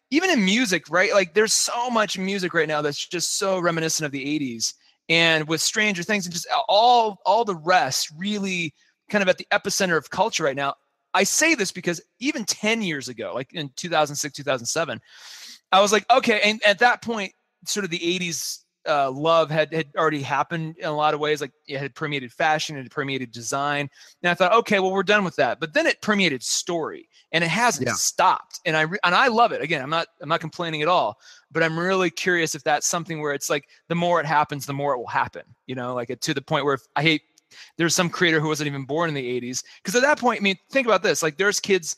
even 0.09 0.31
in 0.31 0.43
music, 0.43 0.89
right? 0.89 1.13
Like 1.13 1.35
there's 1.35 1.53
so 1.53 1.89
much 1.89 2.17
music 2.17 2.53
right 2.53 2.67
now 2.67 2.81
that's 2.81 3.07
just 3.07 3.37
so 3.37 3.59
reminiscent 3.59 4.05
of 4.05 4.11
the 4.11 4.25
'80s, 4.25 4.73
and 5.07 5.47
with 5.47 5.61
Stranger 5.61 6.01
Things 6.01 6.25
and 6.25 6.33
just 6.33 6.47
all 6.67 7.19
all 7.23 7.45
the 7.45 7.55
rest, 7.55 8.11
really 8.17 8.73
kind 9.09 9.21
of 9.21 9.29
at 9.29 9.37
the 9.37 9.47
epicenter 9.51 9.97
of 9.97 10.09
culture 10.09 10.43
right 10.43 10.55
now. 10.55 10.73
I 11.13 11.23
say 11.23 11.55
this 11.55 11.71
because 11.71 12.01
even 12.19 12.45
10 12.45 12.81
years 12.81 13.09
ago, 13.09 13.31
like 13.33 13.53
in 13.53 13.69
2006, 13.75 14.33
2007, 14.35 14.99
I 15.71 15.81
was 15.81 15.91
like, 15.91 16.05
okay. 16.11 16.41
And 16.43 16.61
at 16.65 16.79
that 16.79 17.01
point, 17.01 17.33
sort 17.65 17.83
of 17.83 17.89
the 17.91 17.99
80s 17.99 18.59
uh, 18.87 19.11
love 19.11 19.51
had, 19.51 19.71
had 19.73 19.87
already 19.95 20.21
happened 20.21 20.75
in 20.77 20.85
a 20.85 20.95
lot 20.95 21.13
of 21.13 21.19
ways. 21.19 21.41
Like 21.41 21.51
it 21.67 21.77
had 21.77 21.93
permeated 21.93 22.31
fashion, 22.31 22.75
it 22.77 22.83
had 22.83 22.91
permeated 22.91 23.31
design. 23.31 23.89
And 24.23 24.31
I 24.31 24.33
thought, 24.33 24.53
okay, 24.53 24.79
well, 24.79 24.91
we're 24.91 25.03
done 25.03 25.23
with 25.23 25.35
that. 25.35 25.59
But 25.59 25.73
then 25.73 25.85
it 25.85 26.01
permeated 26.01 26.41
story 26.43 27.07
and 27.31 27.43
it 27.43 27.49
hasn't 27.49 27.87
Yeah. 27.87 27.93
stopped. 27.93 28.59
And 28.65 28.75
I, 28.75 28.81
re- 28.81 28.99
and 29.03 29.13
I 29.13 29.27
love 29.27 29.51
it. 29.51 29.61
Again, 29.61 29.81
I'm 29.83 29.89
not, 29.89 30.07
I'm 30.21 30.29
not 30.29 30.39
complaining 30.39 30.81
at 30.81 30.87
all, 30.87 31.19
but 31.51 31.61
I'm 31.61 31.77
really 31.77 32.09
curious 32.09 32.55
if 32.55 32.63
that's 32.63 32.87
something 32.87 33.21
where 33.21 33.33
it's 33.33 33.49
like 33.49 33.65
the 33.87 33.95
more 33.95 34.19
it 34.19 34.25
happens, 34.25 34.65
the 34.65 34.73
more 34.73 34.93
it 34.95 34.97
will 34.97 35.07
happen, 35.07 35.43
you 35.67 35.75
know, 35.75 35.93
like 35.93 36.19
to 36.19 36.33
the 36.33 36.41
point 36.41 36.65
where 36.65 36.73
if, 36.73 36.81
I 36.95 37.03
hate, 37.03 37.21
there's 37.77 37.95
some 37.95 38.09
creator 38.09 38.39
who 38.39 38.47
wasn't 38.47 38.67
even 38.67 38.85
born 38.85 39.09
in 39.09 39.15
the 39.15 39.41
80s. 39.41 39.63
Because 39.83 39.95
at 39.95 40.01
that 40.01 40.19
point, 40.19 40.39
I 40.39 40.43
mean, 40.43 40.55
think 40.71 40.87
about 40.87 41.03
this 41.03 41.23
like 41.23 41.37
there's 41.37 41.59
kids, 41.59 41.95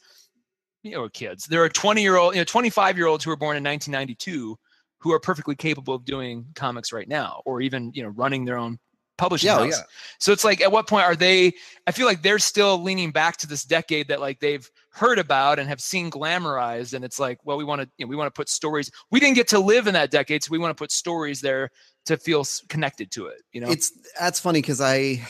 you 0.84 0.92
know, 0.92 1.10
kids, 1.10 1.46
there 1.46 1.64
are 1.64 1.70
20 1.70 2.02
year 2.02 2.18
old, 2.18 2.36
you 2.36 2.42
know, 2.42 2.46
25 2.46 2.98
year 2.98 3.08
olds 3.08 3.24
who 3.24 3.30
were 3.30 3.38
born 3.38 3.58
in 3.58 3.64
1992 3.64 4.58
who 5.00 5.12
are 5.12 5.20
perfectly 5.20 5.56
capable 5.56 5.96
of 5.96 6.06
doing 6.06 6.46
comics 6.56 6.94
right 6.94 7.08
now 7.08 7.42
or 7.46 7.62
even, 7.62 7.92
you 7.94 8.04
know, 8.04 8.10
running 8.10 8.46
their 8.46 8.58
own 8.58 8.80
publishing 9.18 9.48
Yeah, 9.48 9.58
oh, 9.60 9.64
house. 9.66 9.78
yeah. 9.78 9.84
So 10.20 10.32
it's 10.32 10.44
like, 10.44 10.62
at 10.62 10.72
what 10.72 10.88
point 10.88 11.06
are 11.06 11.16
they? 11.16 11.54
I 11.88 11.92
feel 11.92 12.06
like 12.06 12.22
they're 12.22 12.40
still 12.40 12.82
leaning 12.82 13.12
back 13.12 13.38
to 13.38 13.48
this 13.48 13.64
decade 13.64 14.08
that 14.08 14.22
like 14.22 14.40
they've 14.40 14.68
heard 14.90 15.20
about 15.20 15.60
and 15.60 15.68
have 15.70 15.82
seen 15.82 16.10
glamorized, 16.10 16.94
and 16.94 17.04
it's 17.04 17.20
like, 17.20 17.38
well, 17.44 17.58
we 17.58 17.64
want 17.64 17.82
to, 17.82 17.90
you 17.98 18.06
know, 18.06 18.10
we 18.10 18.16
want 18.16 18.34
to 18.34 18.38
put 18.38 18.50
stories. 18.50 18.90
We 19.12 19.20
didn't 19.20 19.36
get 19.36 19.48
to 19.50 19.60
live 19.60 19.88
in 19.88 19.94
that 19.94 20.12
decade, 20.12 20.44
so 20.44 20.50
we 20.52 20.58
want 20.58 20.76
to 20.76 20.82
put 20.82 20.92
stories 20.92 21.42
there 21.42 21.70
to 22.06 22.18
feel 22.18 22.44
connected 22.70 23.12
to 23.12 23.28
it. 23.28 23.42
You 23.52 23.62
know, 23.62 23.70
It's 23.70 23.92
that's 24.20 24.40
funny 24.40 24.62
because 24.62 24.82
I, 24.82 25.22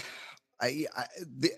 I, 0.61 0.85
I, 0.95 1.05
the, 1.37 1.51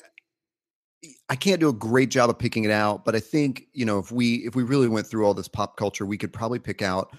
I 1.29 1.35
can't 1.35 1.59
do 1.59 1.69
a 1.69 1.73
great 1.73 2.09
job 2.09 2.29
of 2.29 2.39
picking 2.39 2.63
it 2.63 2.71
out, 2.71 3.05
but 3.05 3.15
I 3.15 3.19
think 3.19 3.67
you 3.73 3.85
know 3.85 3.99
if 3.99 4.11
we 4.11 4.35
if 4.45 4.55
we 4.55 4.63
really 4.63 4.87
went 4.87 5.07
through 5.07 5.25
all 5.25 5.33
this 5.33 5.47
pop 5.47 5.77
culture, 5.77 6.05
we 6.05 6.17
could 6.17 6.33
probably 6.33 6.59
pick 6.59 6.81
out 6.81 7.15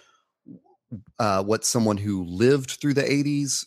uh, 1.19 1.43
what 1.43 1.65
someone 1.65 1.97
who 1.97 2.25
lived 2.25 2.73
through 2.81 2.95
the 2.95 3.03
'80s. 3.03 3.67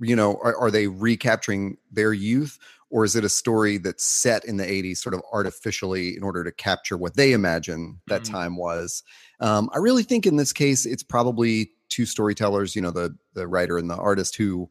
You 0.00 0.16
know, 0.16 0.40
are, 0.42 0.56
are 0.56 0.70
they 0.70 0.88
recapturing 0.88 1.76
their 1.92 2.12
youth, 2.12 2.58
or 2.90 3.04
is 3.04 3.14
it 3.14 3.24
a 3.24 3.28
story 3.28 3.78
that's 3.78 4.04
set 4.04 4.44
in 4.44 4.56
the 4.56 4.64
'80s, 4.64 4.96
sort 4.98 5.14
of 5.14 5.22
artificially, 5.32 6.16
in 6.16 6.22
order 6.22 6.42
to 6.44 6.52
capture 6.52 6.96
what 6.96 7.14
they 7.16 7.32
imagine 7.32 8.00
that 8.08 8.22
Mhm. 8.22 8.30
time 8.30 8.56
was? 8.56 9.02
Um, 9.40 9.70
I 9.72 9.78
really 9.78 10.02
think 10.02 10.26
in 10.26 10.36
this 10.36 10.52
case, 10.52 10.86
it's 10.86 11.02
probably 11.02 11.72
two 11.92 12.06
storytellers. 12.06 12.74
You 12.74 12.82
know, 12.82 12.90
the 12.90 13.16
the 13.34 13.46
writer 13.46 13.78
and 13.78 13.88
the 13.90 13.96
artist 13.96 14.36
who 14.36 14.68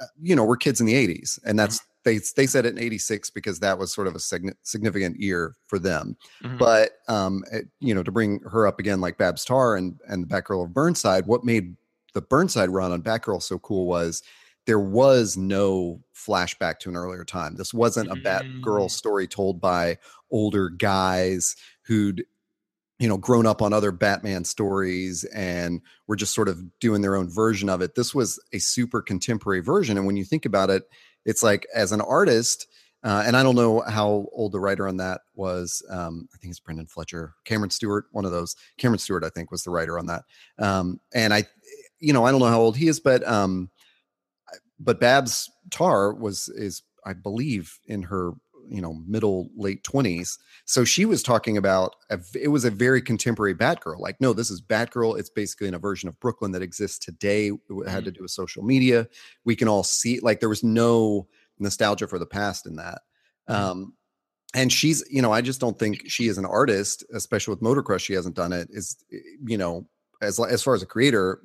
uh, 0.00 0.06
you 0.22 0.34
know, 0.34 0.44
we're 0.44 0.56
kids 0.56 0.80
in 0.80 0.86
the 0.86 0.94
80s. 0.94 1.38
And 1.44 1.58
that's 1.58 1.78
they 2.04 2.18
they 2.34 2.46
said 2.46 2.64
it 2.64 2.72
in 2.72 2.78
86 2.78 3.28
because 3.30 3.60
that 3.60 3.78
was 3.78 3.92
sort 3.92 4.06
of 4.06 4.14
a 4.14 4.18
signi- 4.18 4.54
significant 4.62 5.20
year 5.20 5.54
for 5.66 5.78
them. 5.78 6.16
Mhm. 6.42 6.58
But 6.58 6.92
um, 7.08 7.44
it- 7.52 7.68
you 7.80 7.94
know, 7.94 8.02
to 8.02 8.10
bring 8.10 8.40
her 8.50 8.66
up 8.66 8.78
again 8.80 9.02
like 9.02 9.18
Babs 9.18 9.44
Tarr 9.44 9.76
and 9.76 10.00
and 10.08 10.24
the 10.24 10.26
Batgirl 10.26 10.64
of 10.64 10.72
Burnside, 10.72 11.26
what 11.26 11.44
made 11.44 11.76
the 12.14 12.22
Burnside 12.22 12.70
run 12.70 12.92
on 12.92 13.02
Batgirl 13.02 13.42
so 13.42 13.58
cool 13.58 13.86
was 13.86 14.22
there 14.66 14.80
was 14.80 15.36
no 15.36 16.00
flashback 16.16 16.78
to 16.78 16.88
an 16.88 16.96
earlier 16.96 17.24
time. 17.24 17.54
This 17.56 17.74
wasn't 17.74 18.10
a 18.10 18.14
Batgirl 18.16 18.86
Mm. 18.86 18.90
story 18.90 19.26
told 19.26 19.60
by 19.60 19.98
older 20.30 20.70
guys 20.70 21.56
who'd 21.82 22.24
you 23.00 23.08
know 23.08 23.16
grown 23.16 23.46
up 23.46 23.62
on 23.62 23.72
other 23.72 23.90
batman 23.90 24.44
stories 24.44 25.24
and 25.34 25.80
were 26.06 26.14
just 26.14 26.34
sort 26.34 26.48
of 26.48 26.62
doing 26.78 27.00
their 27.00 27.16
own 27.16 27.28
version 27.28 27.68
of 27.68 27.80
it 27.80 27.96
this 27.96 28.14
was 28.14 28.38
a 28.52 28.58
super 28.58 29.02
contemporary 29.02 29.60
version 29.60 29.96
and 29.96 30.06
when 30.06 30.16
you 30.16 30.24
think 30.24 30.44
about 30.44 30.70
it 30.70 30.84
it's 31.24 31.42
like 31.42 31.66
as 31.74 31.90
an 31.90 32.00
artist 32.02 32.68
uh, 33.02 33.24
and 33.26 33.36
i 33.36 33.42
don't 33.42 33.56
know 33.56 33.80
how 33.80 34.26
old 34.32 34.52
the 34.52 34.60
writer 34.60 34.86
on 34.86 34.98
that 34.98 35.22
was 35.34 35.82
um, 35.90 36.28
i 36.32 36.36
think 36.38 36.50
it's 36.50 36.60
brenden 36.60 36.88
fletcher 36.88 37.34
cameron 37.44 37.70
stewart 37.70 38.04
one 38.12 38.26
of 38.26 38.30
those 38.30 38.54
cameron 38.76 38.98
stewart 38.98 39.24
i 39.24 39.30
think 39.30 39.50
was 39.50 39.64
the 39.64 39.70
writer 39.70 39.98
on 39.98 40.06
that 40.06 40.22
um, 40.58 41.00
and 41.14 41.34
i 41.34 41.42
you 41.98 42.12
know 42.12 42.24
i 42.24 42.30
don't 42.30 42.40
know 42.40 42.46
how 42.46 42.60
old 42.60 42.76
he 42.76 42.86
is 42.86 43.00
but 43.00 43.26
um, 43.26 43.70
but 44.78 45.00
babs 45.00 45.50
tarr 45.70 46.12
was 46.12 46.48
is 46.50 46.82
i 47.06 47.14
believe 47.14 47.78
in 47.86 48.02
her 48.02 48.32
you 48.70 48.80
know 48.80 48.94
middle 49.06 49.50
late 49.56 49.82
20s 49.82 50.38
so 50.64 50.84
she 50.84 51.04
was 51.04 51.22
talking 51.22 51.56
about 51.56 51.96
a, 52.10 52.18
it 52.40 52.48
was 52.48 52.64
a 52.64 52.70
very 52.70 53.02
contemporary 53.02 53.54
batgirl 53.54 53.98
like 53.98 54.20
no 54.20 54.32
this 54.32 54.50
is 54.50 54.62
batgirl 54.62 55.18
it's 55.18 55.28
basically 55.28 55.68
in 55.68 55.74
a 55.74 55.78
version 55.78 56.08
of 56.08 56.18
brooklyn 56.20 56.52
that 56.52 56.62
exists 56.62 56.98
today 56.98 57.48
it 57.48 57.88
had 57.88 58.04
to 58.04 58.10
mm-hmm. 58.10 58.18
do 58.18 58.22
with 58.22 58.30
social 58.30 58.62
media 58.62 59.06
we 59.44 59.56
can 59.56 59.68
all 59.68 59.82
see 59.82 60.20
like 60.20 60.40
there 60.40 60.48
was 60.48 60.64
no 60.64 61.26
nostalgia 61.58 62.06
for 62.06 62.18
the 62.18 62.26
past 62.26 62.66
in 62.66 62.76
that 62.76 63.02
mm-hmm. 63.48 63.60
um 63.60 63.92
and 64.54 64.72
she's 64.72 65.04
you 65.10 65.20
know 65.20 65.32
i 65.32 65.40
just 65.40 65.60
don't 65.60 65.78
think 65.78 66.08
she 66.08 66.28
is 66.28 66.38
an 66.38 66.46
artist 66.46 67.04
especially 67.12 67.52
with 67.52 67.62
motor 67.62 67.82
crush 67.82 68.02
she 68.02 68.14
hasn't 68.14 68.36
done 68.36 68.52
it 68.52 68.68
is 68.70 68.96
eh, 69.12 69.18
you 69.44 69.58
know 69.58 69.86
as 70.22 70.38
as 70.38 70.62
far 70.62 70.74
as 70.74 70.82
a 70.82 70.86
creator 70.86 71.40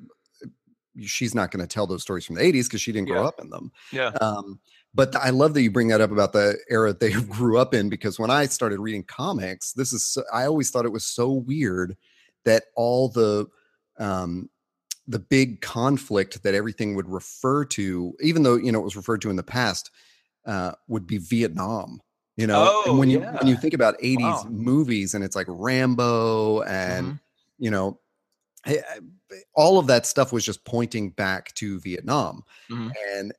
she's 1.02 1.34
not 1.34 1.50
going 1.50 1.60
to 1.60 1.66
tell 1.66 1.86
those 1.86 2.02
stories 2.02 2.24
from 2.24 2.36
the 2.36 2.42
80s 2.42 2.64
because 2.64 2.80
she 2.80 2.92
didn't 2.92 3.08
grow 3.08 3.22
yeah. 3.22 3.28
up 3.28 3.40
in 3.40 3.50
them 3.50 3.70
yeah 3.92 4.10
um 4.20 4.58
but 4.96 5.14
I 5.14 5.30
love 5.30 5.54
that 5.54 5.62
you 5.62 5.70
bring 5.70 5.88
that 5.88 6.00
up 6.00 6.10
about 6.10 6.32
the 6.32 6.58
era 6.70 6.92
they 6.94 7.12
grew 7.28 7.58
up 7.58 7.74
in 7.74 7.88
because 7.88 8.18
when 8.18 8.30
I 8.30 8.46
started 8.46 8.80
reading 8.80 9.04
comics, 9.04 9.72
this 9.72 9.92
is 9.92 10.04
so, 10.04 10.22
I 10.32 10.46
always 10.46 10.70
thought 10.70 10.86
it 10.86 10.92
was 10.92 11.04
so 11.04 11.30
weird 11.30 11.96
that 12.44 12.64
all 12.74 13.08
the 13.10 13.46
um, 13.98 14.48
the 15.06 15.18
big 15.18 15.60
conflict 15.60 16.42
that 16.42 16.54
everything 16.54 16.94
would 16.96 17.08
refer 17.08 17.64
to, 17.66 18.14
even 18.20 18.42
though 18.42 18.56
you 18.56 18.72
know 18.72 18.80
it 18.80 18.84
was 18.84 18.96
referred 18.96 19.20
to 19.22 19.30
in 19.30 19.36
the 19.36 19.42
past, 19.42 19.90
uh, 20.46 20.72
would 20.88 21.06
be 21.06 21.18
Vietnam. 21.18 22.00
You 22.36 22.46
know, 22.46 22.66
oh, 22.68 22.90
and 22.90 22.98
when 22.98 23.10
you 23.10 23.20
yeah. 23.20 23.36
when 23.36 23.46
you 23.46 23.56
think 23.56 23.74
about 23.74 23.98
'80s 23.98 24.20
wow. 24.20 24.46
movies 24.50 25.14
and 25.14 25.22
it's 25.22 25.36
like 25.36 25.46
Rambo 25.48 26.62
and 26.62 27.06
mm-hmm. 27.06 27.16
you 27.58 27.70
know 27.70 28.00
all 29.54 29.78
of 29.78 29.86
that 29.86 30.06
stuff 30.06 30.32
was 30.32 30.44
just 30.44 30.64
pointing 30.64 31.10
back 31.10 31.52
to 31.54 31.80
Vietnam. 31.80 32.42
Mm-hmm. 32.70 32.88
And 33.12 33.32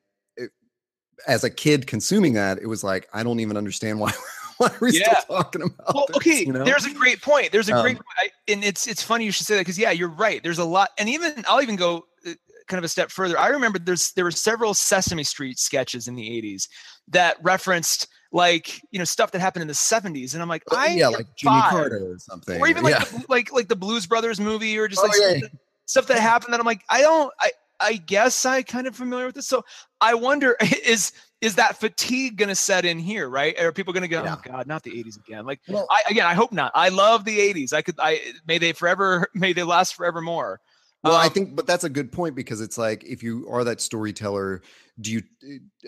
as 1.26 1.44
a 1.44 1.50
kid 1.50 1.88
consuming 1.88 2.34
that, 2.34 2.60
it 2.60 2.68
was 2.68 2.84
like, 2.84 3.08
I 3.14 3.24
don't 3.24 3.40
even 3.40 3.58
understand 3.58 4.00
why. 4.00 4.12
why 4.58 4.68
are 4.68 4.78
we 4.82 4.92
yeah. 4.92 5.20
still 5.20 5.38
talking 5.38 5.62
about 5.62 5.94
well, 5.94 6.06
this, 6.08 6.18
okay 6.18 6.46
you 6.46 6.52
know? 6.52 6.64
there's 6.64 6.86
a 6.86 6.94
great 6.94 7.22
point 7.22 7.52
there's 7.52 7.70
a 7.70 7.76
um, 7.76 7.84
great 7.84 7.98
I, 8.18 8.30
and 8.48 8.64
it's 8.64 8.88
it's 8.88 9.04
funny 9.04 9.24
you 9.24 9.32
should 9.32 9.46
say 9.46 9.56
that 9.56 9.62
because 9.62 9.78
yeah 9.78 9.92
you're 9.92 10.10
right 10.10 10.42
there's 10.42 10.58
a 10.58 10.66
lot 10.66 10.90
and 10.98 11.08
even 11.10 11.44
i'll 11.48 11.62
even 11.62 11.76
go 11.76 12.06
uh, 12.26 12.32
kind 12.68 12.80
of 12.80 12.84
a 12.84 12.88
step 12.88 13.12
further 13.12 13.38
i 13.38 13.50
remember 13.50 13.78
there's 13.78 14.14
there 14.14 14.26
were 14.26 14.32
several 14.32 14.74
sesame 14.74 15.24
street 15.24 15.60
sketches 15.60 16.08
in 16.08 16.16
the 16.16 16.28
80s 16.42 16.68
that 17.10 17.38
referenced 17.44 18.08
like 18.32 18.82
you 18.92 19.00
know 19.00 19.06
stuff 19.06 19.32
that 19.32 19.40
happened 19.40 19.62
in 19.62 19.68
the 19.68 19.74
70s 19.74 20.34
and 20.34 20.42
i'm 20.42 20.50
like 20.50 20.64
i 20.72 20.88
yeah 20.88 21.08
like 21.08 21.28
jimmy 21.36 21.62
carter 21.70 22.14
or 22.14 22.18
something 22.18 22.60
or 22.60 22.68
even 22.68 22.84
like 22.84 22.96
yeah. 22.96 23.04
the, 23.04 23.26
like 23.30 23.54
like 23.54 23.68
the 23.68 23.76
blues 23.76 24.06
brothers 24.06 24.40
movie 24.40 24.78
or 24.78 24.88
just 24.88 25.02
oh, 25.04 25.08
like 25.08 25.42
yeah. 25.42 25.48
stuff 25.86 26.08
that 26.08 26.20
happened 26.20 26.54
that 26.54 26.60
i'm 26.60 26.66
like 26.66 26.84
i 26.90 27.02
don't 27.02 27.32
i 27.40 27.52
I 27.80 27.94
guess 27.94 28.46
I 28.46 28.62
kind 28.64 28.88
of 28.88 28.96
familiar 28.96 29.28
with 29.28 29.36
this. 29.36 29.48
So 29.48 29.64
I 30.02 30.14
wonder 30.16 30.56
is 30.86 31.12
is 31.40 31.56
that 31.56 31.80
fatigue 31.80 32.36
going 32.38 32.50
to 32.50 32.56
set 32.56 32.84
in 32.84 32.98
here, 32.98 33.30
right? 33.30 33.60
Are 33.60 33.72
people 33.72 33.94
going 33.94 34.02
to 34.02 34.08
go, 34.08 34.24
Yeah. 34.24 34.38
oh 34.38 34.42
God, 34.44 34.66
not 34.66 34.82
the 34.82 34.90
80s 34.92 35.18
again? 35.20 35.46
Like, 35.46 35.60
Well- 35.68 35.86
I 35.92 36.02
again, 36.10 36.26
I 36.26 36.34
hope 36.34 36.52
not. 36.52 36.72
I 36.74 36.90
love 36.90 37.26
the 37.26 37.38
80s. 37.38 37.74
I 37.74 37.82
could, 37.84 37.96
I 38.00 38.22
may 38.48 38.58
they 38.58 38.74
forever, 38.74 39.28
may 39.36 39.54
they 39.54 39.64
last 39.64 39.94
forever 39.96 40.20
more. 40.22 40.60
Well, 41.04 41.14
I 41.16 41.28
Um, 41.28 41.34
think, 41.34 41.56
but 41.56 41.68
that's 41.68 41.84
a 41.84 41.90
good 41.90 42.12
point 42.12 42.36
because 42.36 42.60
it's 42.60 42.76
like 42.78 43.04
if 43.04 43.22
you 43.22 43.48
are 43.52 43.64
that 43.64 43.82
storyteller, 43.82 44.64
do 45.00 45.12
you, 45.12 45.22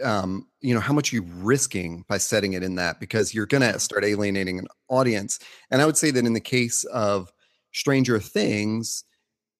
um, 0.04 0.47
you 0.62 0.75
know, 0.75 0.80
how 0.80 0.93
much 0.93 1.12
are 1.12 1.15
you 1.15 1.23
risking 1.38 2.06
by 2.08 2.19
setting 2.19 2.54
it 2.54 2.62
in 2.62 2.75
that? 2.75 2.99
Because 2.99 3.34
you're 3.34 3.47
going 3.47 3.63
to 3.63 3.80
start 3.80 4.06
alienating 4.06 4.60
an 4.60 4.67
audience. 4.88 5.39
And 5.71 5.82
I 5.82 5.88
would 5.88 5.97
say 5.97 6.12
that 6.12 6.25
in 6.25 6.34
the 6.34 6.39
case 6.39 6.84
of 6.84 7.34
Stranger 7.73 8.19
Things, 8.19 9.04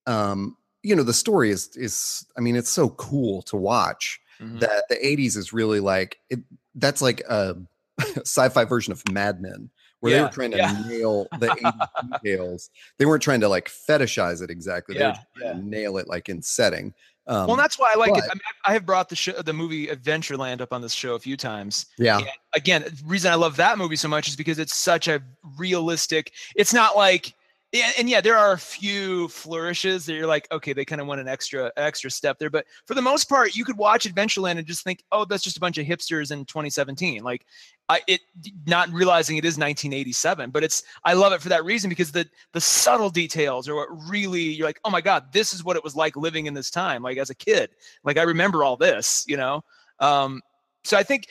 um, 0.06 0.56
you 0.82 0.96
know, 0.96 1.02
the 1.02 1.12
story 1.12 1.50
is 1.50 1.76
is, 1.76 2.26
I 2.36 2.40
mean, 2.40 2.56
it's 2.56 2.70
so 2.70 2.90
cool 2.90 3.42
to 3.42 3.56
watch 3.56 4.20
mhm. 4.40 4.60
that 4.60 4.84
the 4.88 4.96
80s 4.96 5.36
is 5.36 5.52
really 5.52 5.80
like 5.80 6.18
it. 6.30 6.40
That's 6.74 7.02
like 7.02 7.20
a 7.28 7.56
sci-fi 8.18 8.64
version 8.64 8.92
of 8.92 9.02
Mad 9.10 9.40
Men. 9.40 9.70
Where 10.00 10.14
they 10.14 10.22
were 10.22 10.28
trying 10.28 10.52
to 10.52 10.56
yeah. 10.56 10.82
nail 10.88 11.28
the 11.38 11.48
80s 11.48 12.22
details, 12.22 12.70
they 12.96 13.04
weren't 13.04 13.22
trying 13.22 13.40
to 13.40 13.48
like 13.48 13.68
fetishize 13.68 14.40
it 14.40 14.48
exactly. 14.48 14.96
They 14.96 15.04
were 15.04 15.12
Yeah, 15.38 15.50
trying 15.50 15.60
to 15.60 15.68
nail 15.68 15.98
it 15.98 16.08
like 16.08 16.30
in 16.30 16.40
setting. 16.40 16.94
Um, 17.26 17.46
well, 17.46 17.56
that's 17.56 17.78
why 17.78 17.92
I 17.92 17.96
like 17.96 18.16
it. 18.16 18.24
I 18.24 18.34
mean, 18.34 18.40
I 18.64 18.72
have 18.72 18.86
brought 18.86 19.08
the 19.08 19.14
show, 19.14 19.32
the 19.32 19.52
movie 19.52 19.88
Adventureland 19.88 20.60
up 20.62 20.72
on 20.72 20.80
this 20.80 20.92
show 20.92 21.14
a 21.14 21.18
few 21.18 21.36
times. 21.36 21.86
yeah, 21.98 22.16
And 22.16 22.26
again, 22.54 22.82
the 22.82 23.02
reason 23.04 23.30
I 23.30 23.34
love 23.34 23.56
that 23.56 23.76
movie 23.78 23.94
so 23.94 24.08
much 24.08 24.26
is 24.26 24.36
because 24.36 24.58
it's 24.58 24.74
such 24.74 25.06
a 25.06 25.22
realistic. 25.58 26.32
It's 26.56 26.72
not 26.72 26.96
like, 26.96 27.34
yeah, 27.72 27.92
and 27.96 28.10
yeah, 28.10 28.20
there 28.20 28.36
are 28.36 28.52
a 28.52 28.58
few 28.58 29.28
flourishes 29.28 30.04
that 30.06 30.14
you're 30.14 30.26
like, 30.26 30.50
okay, 30.50 30.72
they 30.72 30.84
kind 30.84 31.00
of 31.00 31.06
went 31.06 31.20
an 31.20 31.28
extra 31.28 31.70
extra 31.76 32.10
step 32.10 32.38
there, 32.38 32.50
but 32.50 32.66
for 32.84 32.94
the 32.94 33.02
most 33.02 33.28
part, 33.28 33.54
you 33.54 33.64
could 33.64 33.76
watch 33.76 34.12
Adventureland 34.12 34.58
and 34.58 34.66
just 34.66 34.82
think, 34.82 35.04
oh, 35.12 35.24
that's 35.24 35.44
just 35.44 35.56
a 35.56 35.60
bunch 35.60 35.78
of 35.78 35.86
hipsters 35.86 36.32
in 36.32 36.44
2017. 36.44 37.22
Like, 37.22 37.46
I 37.88 38.00
it 38.08 38.22
not 38.66 38.88
realizing 38.90 39.36
it 39.36 39.44
is 39.44 39.56
1987, 39.56 40.50
but 40.50 40.64
it's 40.64 40.82
I 41.04 41.12
love 41.12 41.32
it 41.32 41.40
for 41.40 41.48
that 41.50 41.64
reason 41.64 41.88
because 41.88 42.10
the 42.10 42.28
the 42.52 42.60
subtle 42.60 43.10
details 43.10 43.68
are 43.68 43.76
what 43.76 43.88
really 44.08 44.42
you're 44.42 44.66
like, 44.66 44.80
oh 44.84 44.90
my 44.90 45.00
god, 45.00 45.32
this 45.32 45.54
is 45.54 45.62
what 45.62 45.76
it 45.76 45.84
was 45.84 45.94
like 45.94 46.16
living 46.16 46.46
in 46.46 46.54
this 46.54 46.70
time, 46.70 47.04
like 47.04 47.18
as 47.18 47.30
a 47.30 47.36
kid. 47.36 47.70
Like 48.02 48.18
I 48.18 48.22
remember 48.22 48.64
all 48.64 48.76
this, 48.76 49.24
you 49.28 49.36
know. 49.36 49.62
Um, 50.00 50.40
so 50.82 50.96
I 50.96 51.04
think 51.04 51.26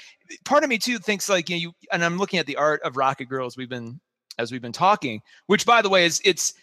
part 0.46 0.64
of 0.64 0.70
me 0.70 0.78
too 0.78 1.00
thinks 1.00 1.28
like 1.28 1.50
you, 1.50 1.56
know, 1.56 1.60
you 1.60 1.74
and 1.92 2.06
I'm 2.06 2.18
looking 2.18 2.40
at 2.40 2.46
the 2.46 2.56
art 2.56 2.82
of 2.84 2.96
Rocket 2.96 3.26
Girls 3.26 3.58
we've 3.58 3.68
been 3.68 4.00
as 4.40 4.52
we've 4.52 4.62
been 4.62 4.72
talking, 4.72 5.22
which 5.46 5.66
by 5.66 5.82
the 5.84 5.90
way 5.90 6.06
is 6.06 6.20
it's 6.26 6.54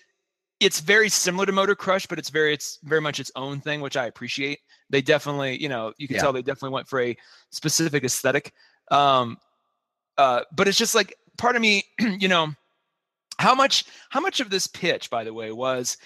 it's 0.58 0.80
very 0.80 1.10
similar 1.10 1.44
to 1.44 1.52
Motor 1.52 1.74
Crush, 1.76 2.06
but 2.06 2.18
it's 2.18 2.30
very 2.30 2.52
it's 2.54 2.78
very 2.82 3.00
much 3.00 3.20
its 3.20 3.30
own 3.36 3.60
thing, 3.60 3.80
which 3.82 3.96
I 3.96 4.06
appreciate. 4.06 4.58
They 4.88 5.02
definitely, 5.02 5.60
you 5.62 5.68
know, 5.68 5.92
you 5.98 6.08
can 6.08 6.16
Yeah. 6.16 6.22
tell 6.22 6.32
they 6.32 6.40
definitely 6.42 6.70
went 6.70 6.88
for 6.88 7.00
a 7.00 7.16
specific 7.50 8.02
aesthetic. 8.04 8.52
Um, 8.90 9.36
uh, 10.16 10.40
but 10.56 10.66
it's 10.66 10.78
just 10.78 10.94
like 10.94 11.14
part 11.36 11.56
of 11.56 11.62
me, 11.62 11.84
you 12.00 12.28
know, 12.28 12.48
how 13.38 13.54
much 13.54 13.84
how 14.08 14.20
much 14.20 14.40
of 14.40 14.48
this 14.48 14.66
pitch, 14.66 15.10
by 15.10 15.24
the 15.24 15.34
way, 15.34 15.52
was 15.52 15.98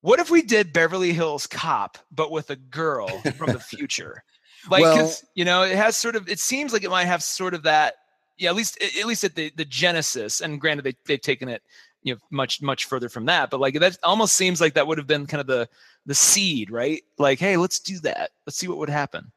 what 0.00 0.18
if 0.20 0.30
we 0.30 0.40
did 0.42 0.72
Beverly 0.72 1.12
Hills 1.12 1.46
Cop, 1.46 1.98
but 2.10 2.30
with 2.30 2.48
a 2.50 2.56
girl 2.56 3.08
from 3.36 3.52
the 3.52 3.58
future? 3.76 4.22
Like, 4.70 4.80
Well- 4.80 5.12
you 5.34 5.44
know, 5.44 5.62
it 5.62 5.76
has 5.76 5.94
sort 5.96 6.16
of. 6.16 6.26
It 6.26 6.38
seems 6.38 6.72
like 6.72 6.84
it 6.84 6.90
might 6.90 7.04
have 7.04 7.22
sort 7.22 7.52
of 7.52 7.64
that. 7.64 7.94
Yeah, 8.36 8.50
at 8.50 8.56
least 8.56 8.82
at 8.82 9.06
least 9.06 9.24
at 9.24 9.34
the 9.34 9.52
the 9.56 9.64
genesis. 9.64 10.40
And 10.40 10.60
granted, 10.60 10.82
they 10.84 10.94
they've 11.06 11.20
taken 11.20 11.48
it 11.48 11.62
you 12.02 12.14
know 12.14 12.20
much 12.30 12.60
much 12.62 12.84
further 12.86 13.08
from 13.08 13.26
that. 13.26 13.50
But 13.50 13.60
like 13.60 13.78
that 13.80 13.96
almost 14.02 14.36
seems 14.36 14.60
like 14.60 14.74
that 14.74 14.86
would 14.86 14.98
have 14.98 15.06
been 15.06 15.26
kind 15.26 15.40
of 15.40 15.46
the 15.46 15.68
the 16.06 16.14
seed, 16.14 16.70
right? 16.70 17.02
Like, 17.18 17.38
hey, 17.38 17.56
let's 17.56 17.78
do 17.78 17.98
that. 18.00 18.30
Let's 18.46 18.58
see 18.58 18.68
what 18.68 18.78
would 18.78 18.90
happen. 18.90 19.32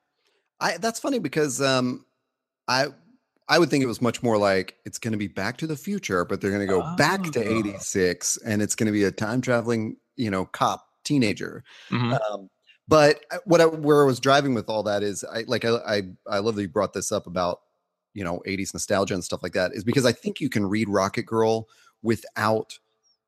I 0.59 0.77
that's 0.77 0.99
funny 0.99 1.19
because 1.19 1.61
um, 1.61 2.05
I 2.67 2.87
I 3.47 3.59
would 3.59 3.69
think 3.69 3.83
it 3.83 3.87
was 3.87 4.01
much 4.01 4.21
more 4.23 4.37
like 4.37 4.75
it's 4.85 4.97
going 4.97 5.13
to 5.13 5.17
be 5.17 5.27
Back 5.27 5.57
to 5.57 5.67
the 5.67 5.77
Future, 5.77 6.25
but 6.25 6.41
they're 6.41 6.51
going 6.51 6.67
to 6.67 6.73
go 6.73 6.95
back 6.97 7.23
to 7.31 7.45
Oh. 7.47 7.57
'86, 7.59 8.37
and 8.45 8.61
it's 8.61 8.75
going 8.75 8.87
to 8.87 8.91
be 8.91 9.03
a 9.05 9.11
time 9.11 9.39
traveling, 9.41 9.95
you 10.15 10.29
know, 10.29 10.45
cop 10.45 10.85
teenager. 11.05 11.63
Mhm. 11.89 12.19
Um, 12.31 12.49
but 12.89 13.23
what 13.45 13.61
I, 13.61 13.65
where 13.65 14.01
I 14.01 14.05
was 14.05 14.19
driving 14.19 14.53
with 14.53 14.69
all 14.69 14.83
that 14.83 15.03
is, 15.03 15.23
I 15.23 15.43
like 15.47 15.63
I, 15.63 15.75
I 15.87 16.01
I 16.29 16.39
love 16.39 16.55
that 16.55 16.63
you 16.63 16.67
brought 16.67 16.93
this 16.93 17.11
up 17.11 17.27
about 17.27 17.59
you 18.17 18.23
know 18.23 18.41
'80s 18.47 18.73
nostalgia 18.73 19.13
and 19.13 19.23
stuff 19.23 19.43
like 19.43 19.53
that. 19.53 19.73
Is 19.73 19.83
because 19.83 20.05
I 20.05 20.11
think 20.11 20.41
you 20.41 20.49
can 20.49 20.65
read 20.65 20.89
Rocket 20.89 21.23
Girl 21.23 21.67
without 22.01 22.77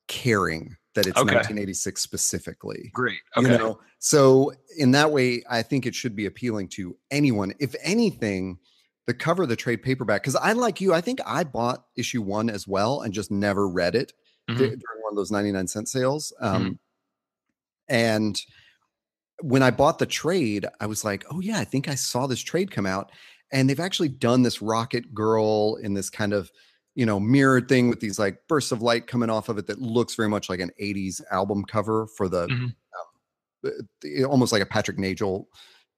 caring 0.07 0.75
that 0.95 1.05
it's 1.05 1.17
Okay. 1.19 1.35
1986 1.35 2.01
specifically. 2.01 2.89
Great. 2.93 3.19
You 3.37 3.43
Okay. 3.47 3.57
know, 3.57 3.79
so 3.99 4.51
in 4.77 4.89
that 4.91 5.11
way, 5.11 5.43
I 5.49 5.61
think 5.61 5.85
it 5.85 5.93
should 5.93 6.15
be 6.15 6.25
appealing 6.25 6.67
to 6.69 6.97
anyone. 7.11 7.53
If 7.59 7.75
anything, 7.83 8.57
the 9.05 9.13
cover 9.13 9.43
of 9.43 9.49
the 9.49 9.55
trade 9.55 9.83
paperback, 9.83 10.23
because 10.23 10.35
I 10.35 10.53
like 10.53 10.81
you, 10.81 10.93
I 10.93 11.01
think 11.01 11.19
I 11.25 11.43
bought 11.43 11.85
issue 11.95 12.23
one 12.23 12.49
as 12.49 12.67
well 12.67 13.01
and 13.01 13.13
just 13.13 13.29
never 13.29 13.69
read 13.69 13.93
it 13.95 14.13
Mhm. 14.49 14.57
dur- 14.57 14.75
during 14.75 15.01
one 15.03 15.11
of 15.13 15.15
those 15.15 15.29
99 15.31 15.67
cent 15.67 15.87
sales. 15.87 16.33
Um, 16.41 16.79
And 17.87 18.39
when 19.41 19.63
I 19.63 19.71
bought 19.71 19.99
the 19.99 20.05
trade, 20.05 20.65
I 20.79 20.85
was 20.85 21.03
like, 21.03 21.23
oh, 21.31 21.39
yeah, 21.39 21.59
I 21.59 21.65
think 21.65 21.87
I 21.87 21.95
saw 21.95 22.27
this 22.27 22.41
trade 22.41 22.71
come 22.71 22.85
out. 22.85 23.11
And 23.51 23.69
they've 23.69 23.79
actually 23.79 24.09
done 24.09 24.43
this 24.43 24.61
Rocket 24.61 25.13
Girl 25.13 25.75
in 25.81 25.93
this 25.93 26.09
kind 26.09 26.33
of, 26.33 26.51
you 26.95 27.05
know, 27.05 27.19
mirrored 27.19 27.67
thing 27.69 27.89
with 27.89 27.99
these 27.99 28.19
like 28.19 28.47
bursts 28.47 28.71
of 28.71 28.81
light 28.81 29.07
coming 29.07 29.29
off 29.29 29.49
of 29.49 29.57
it 29.57 29.67
that 29.67 29.81
looks 29.81 30.15
very 30.15 30.29
much 30.29 30.49
like 30.49 30.59
an 30.59 30.71
80s 30.79 31.21
album 31.31 31.63
cover 31.65 32.07
for 32.07 32.27
the, 32.29 32.47
Mhm. 32.47 32.75
um, 33.65 34.25
almost 34.29 34.51
like 34.51 34.61
a 34.61 34.65
Patrick 34.65 34.97
Nagel 34.97 35.47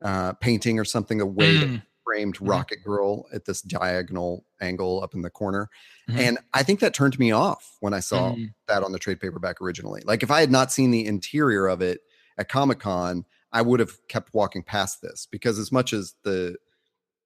uh, 0.03 0.33
painting 0.33 0.79
or 0.79 0.85
something, 0.85 1.19
the 1.19 1.25
way 1.27 1.57
that 1.57 1.67
Mm. 1.69 1.83
framed 2.03 2.37
Mhm. 2.39 2.49
rocket 2.49 2.83
girl 2.83 3.27
at 3.31 3.45
this 3.45 3.61
diagonal 3.61 4.43
angle 4.59 5.03
up 5.03 5.13
in 5.13 5.21
the 5.21 5.29
corner. 5.29 5.69
Mhm. 6.09 6.17
And 6.17 6.37
I 6.55 6.63
think 6.63 6.79
that 6.79 6.95
turned 6.95 7.19
me 7.19 7.31
off 7.31 7.77
when 7.81 7.93
I 7.93 7.99
saw 7.99 8.33
Mhm. 8.33 8.53
that 8.67 8.81
on 8.83 8.93
the 8.93 8.97
trade 8.97 9.19
paperback 9.19 9.61
originally. 9.61 10.01
Like 10.03 10.23
if 10.23 10.31
I 10.31 10.39
had 10.39 10.49
not 10.49 10.71
seen 10.71 10.89
the 10.89 11.05
interior 11.05 11.67
of 11.67 11.81
it 11.83 12.01
at 12.39 12.49
Comic 12.49 12.79
Con, 12.79 13.25
I 13.51 13.61
would 13.61 13.79
have 13.79 13.95
kept 14.07 14.33
walking 14.33 14.63
past 14.63 15.03
this 15.03 15.27
because 15.29 15.59
as 15.59 15.71
much 15.71 15.93
as 15.93 16.15
the 16.23 16.57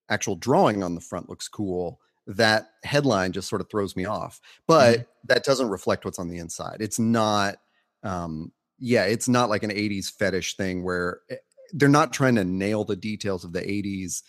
actual 0.09 0.35
drawing 0.35 0.83
on 0.83 0.95
the 0.95 1.01
front 1.01 1.29
looks 1.29 1.47
cool, 1.47 1.99
that 2.27 2.69
headline 2.83 3.31
just 3.31 3.49
sort 3.49 3.61
of 3.61 3.69
throws 3.69 3.95
me 3.95 4.05
off. 4.05 4.39
But 4.67 5.07
that 5.25 5.43
doesn't 5.43 5.69
reflect 5.69 6.05
what's 6.05 6.19
on 6.19 6.29
the 6.29 6.37
inside. 6.37 6.77
It's 6.79 6.99
not 6.99 7.57
um 8.03 8.51
yeah, 8.77 9.05
it's 9.05 9.29
not 9.29 9.49
like 9.49 9.63
an 9.63 9.71
80s 9.71 10.11
fetish 10.11 10.57
thing 10.57 10.83
where 10.83 11.19
eh, 11.29 11.37
they're 11.71 11.89
not 11.89 12.13
trying 12.13 12.35
to 12.35 12.43
nail 12.43 12.83
the 12.83 12.95
details 12.95 13.43
of 13.43 13.53
the 13.53 13.61
80s 13.61 14.21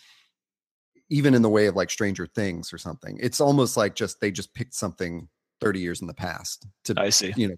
even 1.09 1.33
in 1.33 1.41
the 1.41 1.49
way 1.49 1.67
of 1.67 1.75
like 1.75 1.89
Stranger 1.89 2.27
Things 2.27 2.73
or 2.73 2.77
something. 2.77 3.17
It's 3.21 3.39
almost 3.39 3.77
like 3.77 3.95
just 3.95 4.19
they 4.19 4.31
just 4.31 4.53
picked 4.53 4.73
something 4.73 5.29
30 5.61 5.79
years 5.79 6.01
in 6.01 6.07
the 6.07 6.13
past 6.13 6.67
to 6.85 6.93
I 6.97 7.09
see. 7.09 7.33
you 7.35 7.47
know 7.49 7.55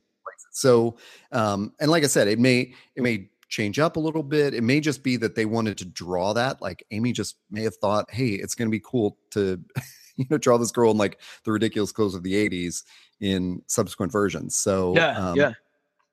so 0.51 0.97
um 1.31 1.73
and 1.79 1.91
like 1.91 2.03
i 2.03 2.07
said 2.07 2.27
it 2.27 2.39
may 2.39 2.73
it 2.95 3.03
may 3.03 3.29
change 3.49 3.79
up 3.79 3.97
a 3.97 3.99
little 3.99 4.23
bit 4.23 4.53
it 4.53 4.63
may 4.63 4.79
just 4.79 5.03
be 5.03 5.17
that 5.17 5.35
they 5.35 5.45
wanted 5.45 5.77
to 5.77 5.85
draw 5.85 6.33
that 6.33 6.61
like 6.61 6.85
amy 6.91 7.11
just 7.11 7.37
may 7.49 7.63
have 7.63 7.75
thought 7.77 8.05
hey 8.11 8.29
it's 8.29 8.55
going 8.55 8.67
to 8.67 8.71
be 8.71 8.81
cool 8.85 9.17
to 9.31 9.59
you 10.15 10.25
know 10.29 10.37
draw 10.37 10.57
this 10.57 10.71
girl 10.71 10.91
in 10.91 10.97
like 10.97 11.19
the 11.45 11.51
ridiculous 11.51 11.91
clothes 11.91 12.13
of 12.15 12.23
the 12.23 12.33
80s 12.49 12.83
in 13.19 13.61
subsequent 13.67 14.11
versions 14.11 14.55
so 14.55 14.93
Yeah, 14.95 15.17
um, 15.17 15.35
yeah. 15.37 15.53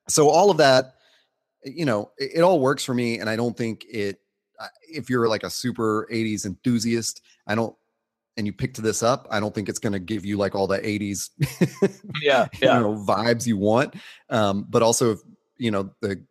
so 0.09 0.29
all 0.29 0.49
of 0.49 0.57
that 0.57 0.95
you 1.63 1.85
know 1.85 2.11
it, 2.17 2.31
it 2.37 2.41
all 2.41 2.59
works 2.59 2.83
for 2.83 2.93
me 2.93 3.19
and 3.19 3.29
i 3.29 3.35
don't 3.35 3.55
think 3.55 3.85
it 3.89 4.19
if 4.89 5.09
you're 5.09 5.27
like 5.29 5.43
a 5.43 5.49
super 5.49 6.07
80s 6.11 6.45
enthusiast 6.45 7.21
i 7.45 7.53
don't 7.53 7.75
and 8.37 8.47
you 8.47 8.53
picked 8.53 8.81
this 8.81 9.03
up 9.03 9.27
i 9.29 9.39
don't 9.39 9.53
think 9.53 9.69
it's 9.69 9.79
going 9.79 9.93
to 9.93 9.99
give 9.99 10.25
you 10.25 10.37
like 10.37 10.55
all 10.55 10.65
the 10.67 10.79
80s 10.79 11.29
Yeah, 12.21 12.47
you 12.53 12.67
yeah. 12.67 12.79
know 12.79 12.95
vibes 13.07 13.45
you 13.45 13.57
want 13.57 13.93
um 14.29 14.65
but 14.69 14.81
also 14.81 15.11
if 15.11 15.19
you 15.57 15.69
know 15.71 15.91
the 16.01 16.23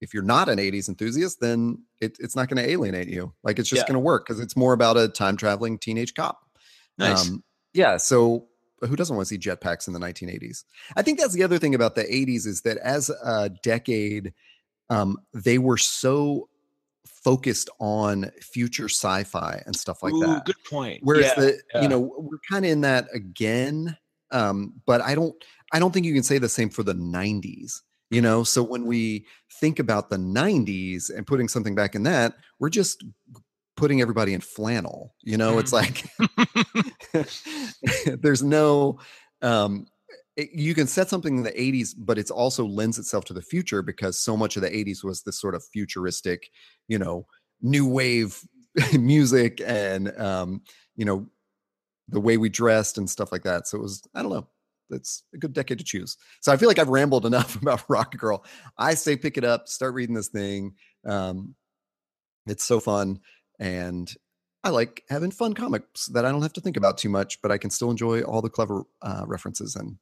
if 0.00 0.12
you're 0.12 0.22
not 0.22 0.48
an 0.48 0.58
80s 0.58 0.88
enthusiast 0.88 1.40
then 1.40 1.82
it, 2.00 2.16
it's 2.20 2.36
not 2.36 2.48
going 2.48 2.62
to 2.62 2.70
alienate 2.70 3.08
you 3.08 3.32
like 3.42 3.58
it's 3.58 3.68
just 3.68 3.80
Yeah. 3.82 3.86
going 3.88 3.94
to 3.94 4.00
work 4.00 4.26
because 4.26 4.40
it's 4.40 4.56
more 4.56 4.72
about 4.72 4.96
a 4.96 5.08
time 5.08 5.36
traveling 5.36 5.78
teenage 5.78 6.14
cop 6.14 6.38
Nice. 6.98 7.28
um, 7.28 7.42
yeah 7.72 7.96
so 7.96 8.46
who 8.82 8.94
doesn't 8.96 9.16
want 9.16 9.26
to 9.28 9.34
see 9.34 9.38
jetpacks 9.38 9.86
in 9.86 9.94
the 9.94 10.00
1980s 10.00 10.64
i 10.96 11.02
think 11.02 11.18
that's 11.18 11.32
the 11.34 11.42
other 11.42 11.58
thing 11.58 11.74
about 11.74 11.94
the 11.94 12.04
80s 12.04 12.46
is 12.46 12.62
that 12.62 12.76
as 12.78 13.10
a 13.10 13.50
decade 13.62 14.32
um 14.90 15.16
they 15.32 15.58
were 15.58 15.78
so 15.78 16.48
focused 17.06 17.68
on 17.80 18.30
future 18.40 18.88
sci-fi 18.88 19.60
and 19.66 19.74
stuff 19.74 20.02
like 20.02 20.12
Ooh, 20.12 20.20
that 20.20 20.44
good 20.44 20.62
point. 20.68 21.00
Whereas 21.02 21.24
yeah, 21.24 21.34
the 21.34 21.58
yeah. 21.74 21.82
you 21.82 21.88
know 21.88 21.98
we're 22.18 22.38
kind 22.48 22.64
of 22.64 22.70
in 22.70 22.82
that 22.82 23.08
again, 23.12 23.96
um, 24.30 24.74
but 24.86 25.00
I 25.00 25.16
don't 25.16 25.34
I 25.72 25.80
don't 25.80 25.92
think 25.92 26.06
you 26.06 26.14
can 26.14 26.22
say 26.22 26.38
the 26.38 26.48
same 26.48 26.70
for 26.70 26.84
the 26.84 26.94
'90s. 26.94 27.80
You 28.10 28.20
know, 28.22 28.44
so 28.44 28.62
when 28.62 28.86
we 28.86 29.26
think 29.60 29.78
about 29.78 30.10
the 30.10 30.16
'90s 30.18 31.10
and 31.10 31.26
putting 31.26 31.48
something 31.48 31.74
back 31.74 31.94
in 31.94 32.04
that, 32.04 32.34
we're 32.60 32.70
just 32.70 33.04
putting 33.76 34.00
everybody 34.00 34.32
in 34.34 34.40
flannel. 34.40 35.14
You 35.22 35.36
know, 35.36 35.58
it's 35.58 35.72
like 35.72 36.04
there's 38.20 38.42
no 38.42 38.98
um 39.42 39.86
it- 40.36 40.50
you 40.52 40.74
can 40.74 40.86
set 40.86 41.08
something 41.08 41.38
in 41.38 41.42
the 41.42 41.60
80s 41.60 41.94
but 41.94 42.18
it's 42.18 42.30
also 42.30 42.64
lends 42.66 42.98
itself 42.98 43.24
to 43.26 43.32
the 43.34 43.42
future 43.42 43.82
because 43.82 44.18
so 44.18 44.36
much 44.36 44.56
of 44.56 44.62
the 44.62 44.74
80s 44.74 45.04
was 45.04 45.22
this 45.22 45.40
sort 45.40 45.54
of 45.54 45.64
futuristic 45.72 46.50
you 46.88 46.98
know 46.98 47.26
new 47.62 47.86
wave 47.86 48.40
music 48.98 49.60
and 49.64 50.16
um 50.18 50.62
you 50.96 51.04
know 51.04 51.26
the 52.08 52.20
way 52.20 52.36
we 52.36 52.48
dressed 52.48 52.98
and 52.98 53.10
stuff 53.10 53.32
like 53.32 53.42
that 53.42 53.66
so 53.66 53.78
it 53.78 53.82
was 53.82 54.02
i 54.14 54.22
don't 54.22 54.32
know 54.32 54.48
it's 54.90 55.22
a 55.34 55.38
good 55.38 55.52
decade 55.52 55.78
to 55.78 55.84
choose 55.84 56.16
so 56.40 56.52
i 56.52 56.56
feel 56.56 56.68
like 56.68 56.78
i've 56.78 56.88
rambled 56.88 57.26
enough 57.26 57.54
about 57.62 57.84
rocket 57.88 58.18
girl 58.18 58.44
i 58.78 58.94
say 58.94 59.16
pick 59.16 59.36
it 59.36 59.44
up 59.44 59.68
start 59.68 59.94
reading 59.94 60.14
this 60.14 60.28
thing 60.28 60.74
um 61.06 61.54
it's 62.46 62.64
so 62.64 62.80
fun 62.80 63.18
and 63.58 64.14
i 64.64 64.70
like 64.70 65.02
having 65.08 65.30
fun 65.30 65.54
comics 65.54 66.06
that 66.06 66.24
i 66.24 66.30
don't 66.30 66.42
have 66.42 66.52
to 66.52 66.60
think 66.60 66.76
about 66.76 66.98
too 66.98 67.08
much 67.08 67.40
but 67.42 67.50
i 67.50 67.58
can 67.58 67.70
still 67.70 67.90
enjoy 67.90 68.22
all 68.22 68.42
the 68.42 68.50
clever 68.50 68.82
uh, 69.02 69.24
references 69.26 69.76
and 69.76 69.96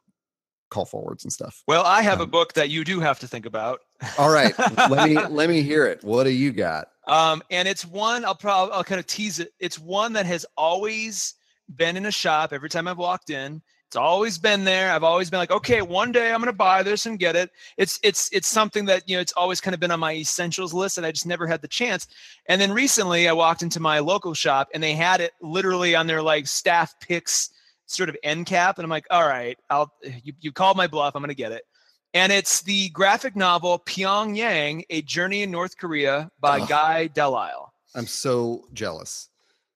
call 0.71 0.85
forwards 0.85 1.23
and 1.25 1.33
stuff 1.33 1.63
well, 1.69 1.85
I 1.85 2.03
have 2.03 2.19
a 2.19 2.25
um, 2.25 2.31
book 2.31 2.55
that 2.55 2.69
you 2.69 2.83
do 2.85 2.99
have 2.99 3.21
to 3.21 3.29
think 3.29 3.47
about. 3.47 3.81
all 4.19 4.31
right 4.31 4.53
let 4.89 5.09
me 5.09 5.15
let 5.29 5.49
me 5.49 5.63
hear 5.63 5.87
it 5.87 6.03
what 6.03 6.25
do 6.25 6.31
you 6.31 6.51
got 6.53 6.89
Um, 7.07 7.43
and 7.51 7.69
it's 7.69 7.85
one 7.87 8.25
I'll 8.25 8.35
probably 8.35 8.75
I'll 8.75 8.83
kind 8.83 8.99
of 8.99 9.07
tease 9.07 9.39
it. 9.39 9.53
It's 9.61 9.79
one 9.79 10.15
that 10.15 10.27
has 10.27 10.45
always 10.57 11.35
been 11.69 11.97
in 11.97 12.07
a 12.07 12.11
shop 12.11 12.53
every 12.53 12.69
time 12.69 12.89
I've 12.89 12.99
walked 12.99 13.31
in. 13.31 13.63
It's 13.95 14.01
always 14.01 14.39
been 14.39 14.65
there. 14.65 14.91
I've 14.91 15.05
always 15.05 15.31
been 15.31 15.39
like, 15.39 15.53
okay, 15.53 15.81
one 15.81 16.11
day 16.11 16.33
I'm 16.33 16.41
gonna 16.41 16.53
buy 16.53 16.83
this 16.83 17.07
and 17.07 17.17
get 17.17 17.37
it. 17.37 17.53
It's 17.77 18.01
it's 18.03 18.29
it's 18.33 18.49
something 18.49 18.87
that 18.87 19.09
you 19.09 19.17
know 19.17 19.21
it's 19.21 19.33
always 19.35 19.61
kind 19.61 19.73
of 19.73 19.79
been 19.79 19.93
on 19.93 20.01
my 20.01 20.17
essentials 20.17 20.75
list, 20.75 20.99
and 20.99 21.07
I 21.07 21.13
just 21.13 21.27
never 21.27 21.47
had 21.47 21.63
the 21.63 21.69
chance. 21.69 22.09
And 22.47 22.61
then 22.61 22.73
recently, 22.73 23.29
I 23.29 23.33
walked 23.33 23.63
into 23.63 23.79
my 23.79 24.01
local 24.01 24.35
shop 24.35 24.67
and 24.75 24.83
they 24.83 24.95
had 24.95 25.21
it 25.21 25.31
literally 25.41 25.95
on 25.95 26.09
their 26.09 26.23
like 26.23 26.49
staff 26.49 26.93
picks 26.99 27.51
sort 27.87 28.09
of 28.09 28.17
end 28.25 28.47
cap, 28.47 28.79
and 28.79 28.85
I'm 28.85 28.91
like, 28.91 29.07
all 29.13 29.29
right, 29.29 29.57
I'll 29.71 29.93
you 30.03 30.33
you 30.41 30.51
called 30.51 30.77
my 30.77 30.89
bluff. 30.89 31.15
I'm 31.15 31.23
gonna 31.23 31.33
get 31.33 31.53
it. 31.53 31.63
And 32.15 32.33
it's 32.33 32.63
the 32.63 32.89
graphic 32.89 33.37
novel 33.37 33.79
Pyongyang: 33.79 34.83
A 34.91 35.03
Journey 35.03 35.43
in 35.43 35.53
North 35.53 35.79
Korea 35.79 36.33
by. 36.41 36.67
Guy 36.67 37.07
Delisle. 37.15 37.73
i'm 37.95 38.09
so 38.09 38.65
jealous 38.73 39.29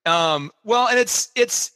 Um, 0.05 0.51
well, 0.65 0.89
and 0.89 0.99
it's 0.99 1.31
it's, 1.35 1.71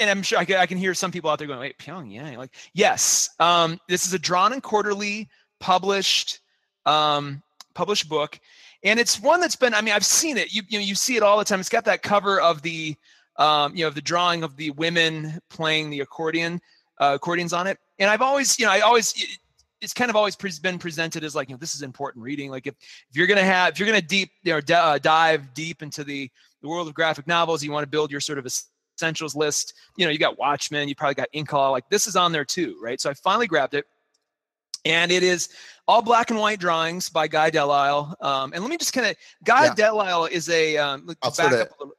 and 0.00 0.08
I'm 0.08 0.22
sure 0.22 0.38
I 0.38 0.44
can, 0.44 0.56
I 0.56 0.66
can 0.66 0.78
hear 0.78 0.94
some 0.94 1.12
people 1.12 1.30
out 1.30 1.38
there 1.38 1.46
going, 1.46 1.60
"Wait, 1.60 1.78
Pyongyang?" 1.78 2.36
Like, 2.38 2.54
yes, 2.72 3.28
um, 3.38 3.78
this 3.88 4.06
is 4.06 4.14
a 4.14 4.18
drawn 4.18 4.52
and 4.52 4.62
quarterly 4.62 5.28
published, 5.60 6.40
um, 6.86 7.42
published 7.74 8.08
book, 8.08 8.40
and 8.82 8.98
it's 8.98 9.20
one 9.20 9.40
that's 9.40 9.56
been. 9.56 9.74
I 9.74 9.82
mean, 9.82 9.94
I've 9.94 10.04
seen 10.04 10.38
it. 10.38 10.52
You 10.52 10.62
you 10.68 10.78
know, 10.78 10.84
you 10.84 10.94
see 10.94 11.16
it 11.16 11.22
all 11.22 11.38
the 11.38 11.44
time. 11.44 11.60
It's 11.60 11.68
got 11.68 11.84
that 11.84 12.02
cover 12.02 12.40
of 12.40 12.62
the, 12.62 12.96
um, 13.36 13.76
you 13.76 13.84
know, 13.84 13.90
the 13.90 14.00
drawing 14.00 14.42
of 14.42 14.56
the 14.56 14.70
women 14.70 15.38
playing 15.50 15.90
the 15.90 16.00
accordion, 16.00 16.60
uh, 16.98 17.12
accordions 17.14 17.52
on 17.52 17.66
it, 17.66 17.78
and 17.98 18.10
I've 18.10 18.22
always, 18.22 18.58
you 18.58 18.66
know, 18.66 18.72
I 18.72 18.80
always. 18.80 19.12
It, 19.16 19.28
it's 19.82 19.94
kind 19.94 20.10
of 20.10 20.16
always 20.16 20.36
pre- 20.36 20.52
been 20.62 20.78
presented 20.78 21.24
as 21.24 21.34
like 21.34 21.48
you 21.48 21.54
know 21.54 21.58
this 21.58 21.74
is 21.74 21.80
important 21.80 22.22
reading 22.22 22.50
like 22.50 22.66
if, 22.66 22.74
if 23.08 23.16
you're 23.16 23.26
gonna 23.26 23.42
have 23.42 23.72
if 23.72 23.78
you're 23.78 23.88
gonna 23.88 24.02
deep 24.02 24.28
you 24.42 24.52
know 24.52 24.60
d- 24.60 24.74
uh, 24.74 24.98
dive 24.98 25.54
deep 25.54 25.82
into 25.82 26.04
the 26.04 26.30
the 26.60 26.68
world 26.68 26.86
of 26.86 26.92
graphic 26.92 27.26
novels, 27.26 27.62
you 27.62 27.72
want 27.72 27.84
to 27.84 27.88
build 27.88 28.10
your 28.10 28.20
sort 28.20 28.38
of 28.38 28.46
essentials 29.00 29.34
list. 29.34 29.74
You 29.96 30.04
know, 30.04 30.10
you 30.12 30.18
got 30.18 30.38
Watchmen, 30.38 30.88
you 30.88 30.94
probably 30.94 31.14
got 31.14 31.28
Incal, 31.34 31.70
like 31.72 31.88
this 31.90 32.06
is 32.06 32.16
on 32.16 32.32
there 32.32 32.44
too, 32.44 32.76
right? 32.82 33.00
So 33.00 33.08
I 33.10 33.14
finally 33.14 33.46
grabbed 33.46 33.74
it. 33.74 33.86
And 34.84 35.10
it 35.12 35.22
is 35.22 35.48
all 35.88 36.00
black 36.02 36.30
and 36.30 36.38
white 36.38 36.58
drawings 36.60 37.08
by 37.10 37.28
Guy 37.28 37.50
Delisle. 37.50 38.14
Um, 38.22 38.52
and 38.54 38.62
let 38.62 38.70
me 38.70 38.76
just 38.78 38.92
kind 38.92 39.06
of, 39.06 39.16
Guy 39.44 39.64
Yeah. 39.66 39.74
Delisle 39.74 40.26
is 40.26 40.48
a, 40.48 40.76
um, 40.78 41.04
look, 41.06 41.18
I'll 41.22 41.30
back 41.32 41.52
up 41.52 41.52
a 41.70 41.74
little. 41.78 41.94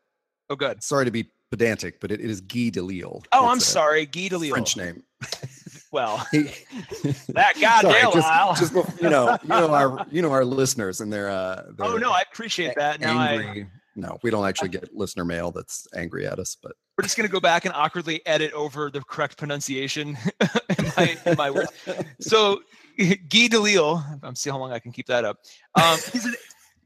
Oh, 0.49 0.55
good. 0.55 0.83
sorry 0.83 1.05
to 1.05 1.11
be 1.11 1.29
pedantic 1.49 1.99
but 1.99 2.11
it, 2.11 2.21
it 2.21 2.29
is 2.29 2.39
guy 2.41 2.69
delisle 2.69 3.23
Oh, 3.33 3.47
I'm 3.49 3.59
sorry. 3.59 4.05
Guy 4.05 4.27
Delisle. 4.29 4.49
french 4.51 4.77
name 4.77 5.03
Well, 5.93 6.25
that 6.31 7.53
Guy 7.59 7.81
Sorry, 7.81 8.01
just- 8.01 8.13
Delisle. 8.15 8.55
just, 8.57 8.73
bef- 8.73 9.01
you 9.01 9.09
know 9.09 9.37
you 9.43 9.49
know 9.49 9.73
our 9.73 10.05
you 10.09 10.21
know 10.21 10.31
our 10.31 10.45
listeners 10.45 11.01
and 11.01 11.11
their 11.11 11.29
uh 11.29 11.63
oh, 11.79 11.97
no, 11.97 12.11
I 12.11 12.21
appreciate 12.31 12.75
that. 12.77 13.01
Now 13.01 13.17
I, 13.19 13.33
angry 13.33 13.67
no 13.95 14.17
we 14.23 14.29
don't 14.29 14.47
actually 14.47 14.69
get 14.69 14.93
listener 14.95 15.25
mail 15.25 15.51
that's 15.51 15.87
angry 15.95 16.25
at 16.25 16.39
us 16.39 16.57
but 16.61 16.73
we're 17.01 17.03
just 17.03 17.17
going 17.17 17.27
to 17.27 17.31
go 17.31 17.39
back 17.39 17.65
and 17.65 17.73
awkwardly 17.73 18.21
edit 18.27 18.53
over 18.53 18.91
the 18.91 19.01
correct 19.01 19.35
pronunciation 19.35 20.15
in 20.77 20.85
my, 20.95 21.17
in 21.25 21.35
my 21.35 21.49
words. 21.49 21.71
So 22.19 22.61
Guy 22.99 23.47
Delisle, 23.47 24.19
I'm 24.21 24.35
see 24.35 24.51
how 24.51 24.59
long 24.59 24.71
I 24.71 24.77
can 24.77 24.91
keep 24.91 25.07
that 25.07 25.25
up. 25.25 25.37
Um, 25.81 25.97
he's, 26.11 26.27
a, 26.27 26.31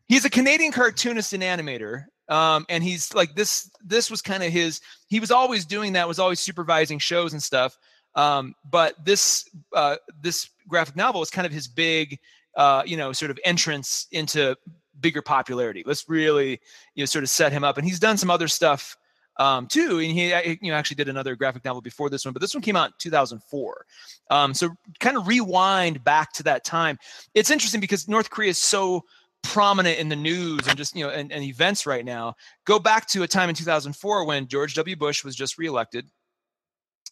he's 0.08 0.24
a 0.24 0.30
Canadian 0.30 0.72
cartoonist 0.72 1.34
and 1.34 1.43
animator. 1.43 2.06
Um, 2.30 2.66
and 2.70 2.82
he's 2.82 3.14
like 3.14 3.36
this, 3.36 3.70
this 3.84 4.10
was 4.10 4.22
kind 4.22 4.41
of 4.41 4.53
his, 4.53 4.80
he 5.08 5.20
was 5.20 5.32
always 5.32 5.66
doing 5.66 5.91
that, 5.93 6.08
was 6.08 6.18
always 6.18 6.39
supervising 6.39 6.99
shows 6.99 7.34
and 7.34 7.43
stuff. 7.43 7.78
Um, 8.16 8.56
but 8.72 8.95
this, 9.03 9.49
uh, 9.76 9.97
this 10.22 10.49
graphic 10.68 10.95
novel 10.95 11.22
is 11.24 11.30
kind 11.30 11.45
of 11.45 11.51
his 11.51 11.68
big, 11.68 12.20
uh, 12.56 12.84
you 12.86 12.95
know, 12.95 13.12
sort 13.12 13.32
of 13.32 13.39
entrance 13.43 14.08
into 14.14 14.56
bigger 15.00 15.22
popularity. 15.22 15.84
Let's 15.86 16.08
really, 16.08 16.60
you 16.93 17.02
know, 17.02 17.06
sort 17.06 17.24
of 17.24 17.30
set 17.30 17.52
him 17.52 17.64
up. 17.64 17.78
And 17.78 17.86
he's 17.86 18.00
done 18.00 18.18
some 18.18 18.32
other 18.32 18.48
stuff 18.48 18.98
um, 19.38 19.68
too. 19.68 20.00
And 20.00 20.12
he, 20.12 20.30
you 20.62 20.72
know, 20.72 20.76
actually 20.76 20.96
did 20.96 21.10
another 21.10 21.36
graphic 21.36 21.66
novel 21.66 21.82
before 21.82 22.10
this 22.10 22.26
one, 22.26 22.34
but 22.34 22.41
this 22.41 22.54
one 22.54 22.62
came 22.62 22.76
out 22.76 22.88
in 22.88 22.93
2004. 23.00 23.86
Um, 24.30 24.54
so 24.54 24.70
kind 25.00 25.18
of 25.18 25.28
rewind 25.28 26.04
back 26.04 26.32
to 26.34 26.43
that 26.43 26.64
time. 26.64 26.98
It's 27.34 27.52
interesting 27.52 27.82
because 27.82 28.08
North 28.08 28.30
Korea 28.30 28.50
is 28.50 28.58
so 28.58 29.04
prominent 29.43 30.00
in 30.00 30.10
the 30.10 30.16
news 30.16 30.68
and 30.68 30.76
just 30.76 30.96
you 30.96 31.06
know 31.06 31.12
and, 31.12 31.32
and 31.32 31.43
events 31.43 31.86
right 31.86 32.04
now. 32.04 32.36
Go 32.66 32.80
back 32.80 33.08
to 33.10 33.24
a 33.24 33.28
time 33.28 33.50
in 33.50 33.56
2004 33.56 34.26
when 34.26 34.48
George 34.48 34.74
W. 34.76 34.96
Bush 34.96 35.24
was 35.24 35.36
just 35.36 35.58
reelected, 35.58 36.10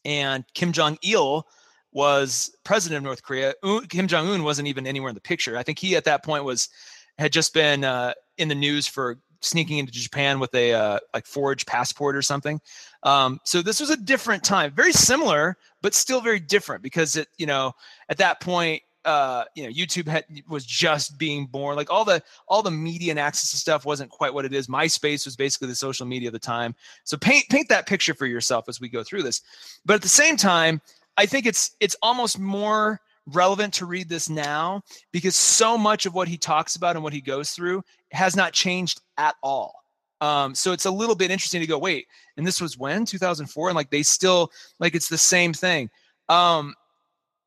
and 0.04 0.44
Kim 0.54 0.72
Jong 0.72 0.98
Il 1.04 1.46
was 1.92 2.52
president 2.64 2.98
of 2.98 3.04
North 3.04 3.24
Korea. 3.24 3.54
Kim 3.90 4.08
Jong 4.08 4.28
Un 4.28 4.44
wasn't 4.44 4.68
even 4.68 4.88
anywhere 4.88 5.10
in 5.10 5.16
the 5.16 5.22
picture. 5.22 5.58
I 5.58 5.64
think 5.64 5.78
he 5.78 5.96
at 5.96 6.06
that 6.06 6.24
point 6.24 6.44
was 6.44 6.70
had 7.18 7.32
just 7.32 7.53
been 7.53 7.84
uh, 7.84 8.14
in 8.38 8.47
the 8.47 8.55
news 8.55 8.88
for 8.88 9.20
sneaking 9.41 9.78
into 9.78 9.91
Japan 9.91 10.39
with 10.39 10.53
a 10.55 10.74
uh, 10.74 10.99
like 11.14 11.26
forged 11.26 11.68
passport 11.68 12.16
or 12.16 12.22
something. 12.22 12.59
Um, 13.03 13.39
so 13.43 13.61
this 13.61 13.80
was 13.80 13.89
a 13.89 13.97
different 13.97 14.43
time, 14.43 14.74
very 14.74 14.93
similar, 14.93 15.57
but 15.82 15.93
still 15.93 16.22
very 16.22 16.39
different 16.39 16.82
because 16.82 17.16
it, 17.16 17.28
you 17.38 17.45
know, 17.45 17.74
at 18.09 18.18
that 18.18 18.39
point, 18.39 18.82
uh, 19.05 19.43
you 19.53 19.64
know, 19.64 19.70
YouTube 19.70 20.07
had, 20.07 20.24
was 20.47 20.66
just 20.66 21.18
being 21.18 21.45
born. 21.45 21.76
Like 21.76 21.91
all 21.91 22.05
the 22.05 22.24
all 22.47 22.61
the 22.61 22.72
media 22.72 23.11
and 23.11 23.20
access 23.20 23.51
to 23.51 23.57
stuff 23.57 23.86
wasn't 23.86 24.09
quite 24.09 24.34
what 24.34 24.45
it 24.45 24.53
is. 24.53 24.68
MySpace 24.68 25.26
was 25.26 25.36
basically 25.36 25.68
the 25.68 25.76
social 25.76 26.05
media 26.05 26.30
of 26.30 26.34
the 26.34 26.39
time. 26.39 26.74
So 27.03 27.18
paint 27.18 27.45
paint 27.49 27.68
that 27.68 27.86
picture 27.86 28.14
for 28.14 28.26
yourself 28.26 28.70
as 28.70 28.80
we 28.80 28.88
go 28.88 29.03
through 29.03 29.24
this. 29.24 29.41
But 29.86 29.95
at 29.95 30.01
the 30.01 30.07
same 30.07 30.38
time, 30.38 30.82
I 31.18 31.26
think 31.26 31.45
it's 31.45 31.76
it's 31.82 31.97
almost 32.01 32.39
more 32.39 33.01
relevant 33.28 33.74
to 33.76 33.86
read 33.86 34.10
this 34.10 34.30
now 34.30 34.82
because 35.12 35.36
so 35.36 35.78
much 35.78 36.06
of 36.06 36.14
what 36.14 36.28
he 36.28 36.38
talks 36.38 36.76
about 36.76 36.96
and 36.96 37.04
what 37.04 37.14
he 37.14 37.22
goes 37.22 37.52
through 37.52 37.84
has 38.12 38.36
not 38.36 38.54
changed 38.54 39.02
at 39.18 39.36
all. 39.42 39.74
Um, 40.22 40.56
so 40.56 40.72
it's 40.72 40.86
a 40.86 40.92
little 40.92 41.16
bit 41.16 41.32
interesting 41.32 41.62
to 41.62 41.68
go, 41.68 41.78
wait, 41.78 42.08
and 42.38 42.48
this 42.48 42.62
was 42.62 42.78
when 42.78 43.06
2004, 43.06 43.70
and 43.70 43.76
like 43.76 43.90
they 43.90 44.04
still 44.04 44.52
like 44.80 44.96
it's 44.96 45.10
the 45.10 45.18
same 45.18 45.54
thing. 45.54 45.90
Um, 46.30 46.76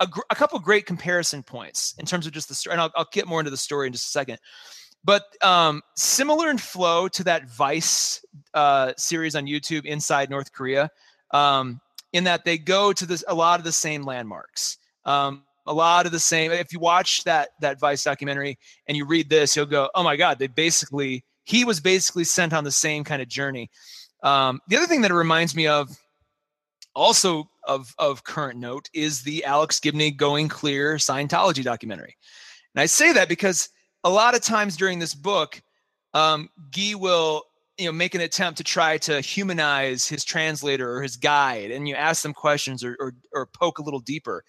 a, 0.00 0.06
gr- 0.06 0.20
a 0.28 0.34
couple 0.34 0.58
great 0.58 0.84
comparison 0.84 1.42
points 1.42 1.94
in 1.98 2.04
terms 2.04 2.26
of 2.26 2.32
just 2.32 2.48
the 2.48 2.54
story, 2.54 2.74
and 2.74 2.82
I'll, 2.82 2.92
I'll 2.94 3.08
get 3.12 3.26
more 3.26 3.40
into 3.40 3.50
the 3.50 3.56
story 3.56 3.86
in 3.86 3.94
just 3.94 4.06
a 4.06 4.10
second. 4.10 4.38
But 5.04 5.22
um, 5.42 5.82
similar 5.96 6.50
in 6.50 6.58
flow 6.58 7.08
to 7.08 7.24
that 7.24 7.48
Vice 7.48 8.24
uh, 8.52 8.92
series 8.98 9.36
on 9.36 9.46
YouTube, 9.46 9.86
Inside 9.86 10.28
North 10.28 10.52
Korea, 10.52 10.90
um, 11.30 11.80
in 12.12 12.24
that 12.24 12.44
they 12.44 12.58
go 12.58 12.92
to 12.92 13.06
this 13.06 13.24
a 13.28 13.34
lot 13.34 13.58
of 13.60 13.64
the 13.64 13.72
same 13.72 14.02
landmarks. 14.02 14.78
Um, 15.04 15.44
a 15.66 15.72
lot 15.72 16.06
of 16.06 16.12
the 16.12 16.20
same. 16.20 16.52
If 16.52 16.72
you 16.72 16.78
watch 16.78 17.24
that 17.24 17.50
that 17.60 17.80
Vice 17.80 18.04
documentary 18.04 18.58
and 18.86 18.96
you 18.96 19.06
read 19.06 19.28
this, 19.28 19.56
you'll 19.56 19.66
go, 19.66 19.90
"Oh 19.94 20.02
my 20.02 20.16
God!" 20.16 20.38
They 20.38 20.46
basically 20.46 21.24
he 21.44 21.64
was 21.64 21.80
basically 21.80 22.24
sent 22.24 22.52
on 22.52 22.64
the 22.64 22.72
same 22.72 23.04
kind 23.04 23.22
of 23.22 23.28
journey. 23.28 23.70
Um, 24.22 24.60
the 24.68 24.76
other 24.76 24.86
thing 24.86 25.02
that 25.02 25.10
it 25.10 25.14
reminds 25.14 25.54
me 25.54 25.66
of, 25.66 25.88
also 26.94 27.48
of 27.64 27.94
of 27.98 28.24
current 28.24 28.58
note, 28.58 28.88
is 28.94 29.22
the 29.22 29.44
Alex 29.44 29.80
Gibney 29.80 30.10
"Going 30.10 30.48
Clear" 30.48 30.96
Scientology 30.96 31.62
documentary, 31.62 32.16
and 32.74 32.80
I 32.80 32.86
say 32.86 33.12
that 33.12 33.28
because 33.28 33.68
a 34.04 34.10
lot 34.10 34.34
of 34.34 34.40
times 34.40 34.76
during 34.76 34.98
this 34.98 35.14
book, 35.14 35.60
um, 36.14 36.48
Guy 36.70 36.94
will 36.94 37.44
you 37.78 37.86
know 37.86 37.92
make 37.92 38.14
an 38.14 38.20
attempt 38.20 38.58
to 38.58 38.64
try 38.64 38.98
to 38.98 39.20
humanize 39.20 40.06
his 40.06 40.24
translator 40.24 40.90
or 40.90 41.02
his 41.02 41.16
guide 41.16 41.70
and 41.70 41.88
you 41.88 41.94
ask 41.94 42.22
them 42.22 42.32
questions 42.32 42.82
or, 42.82 42.96
or, 42.98 43.14
or 43.32 43.46
poke 43.46 43.78
a 43.78 43.82
little 43.82 44.00
deeper 44.00 44.42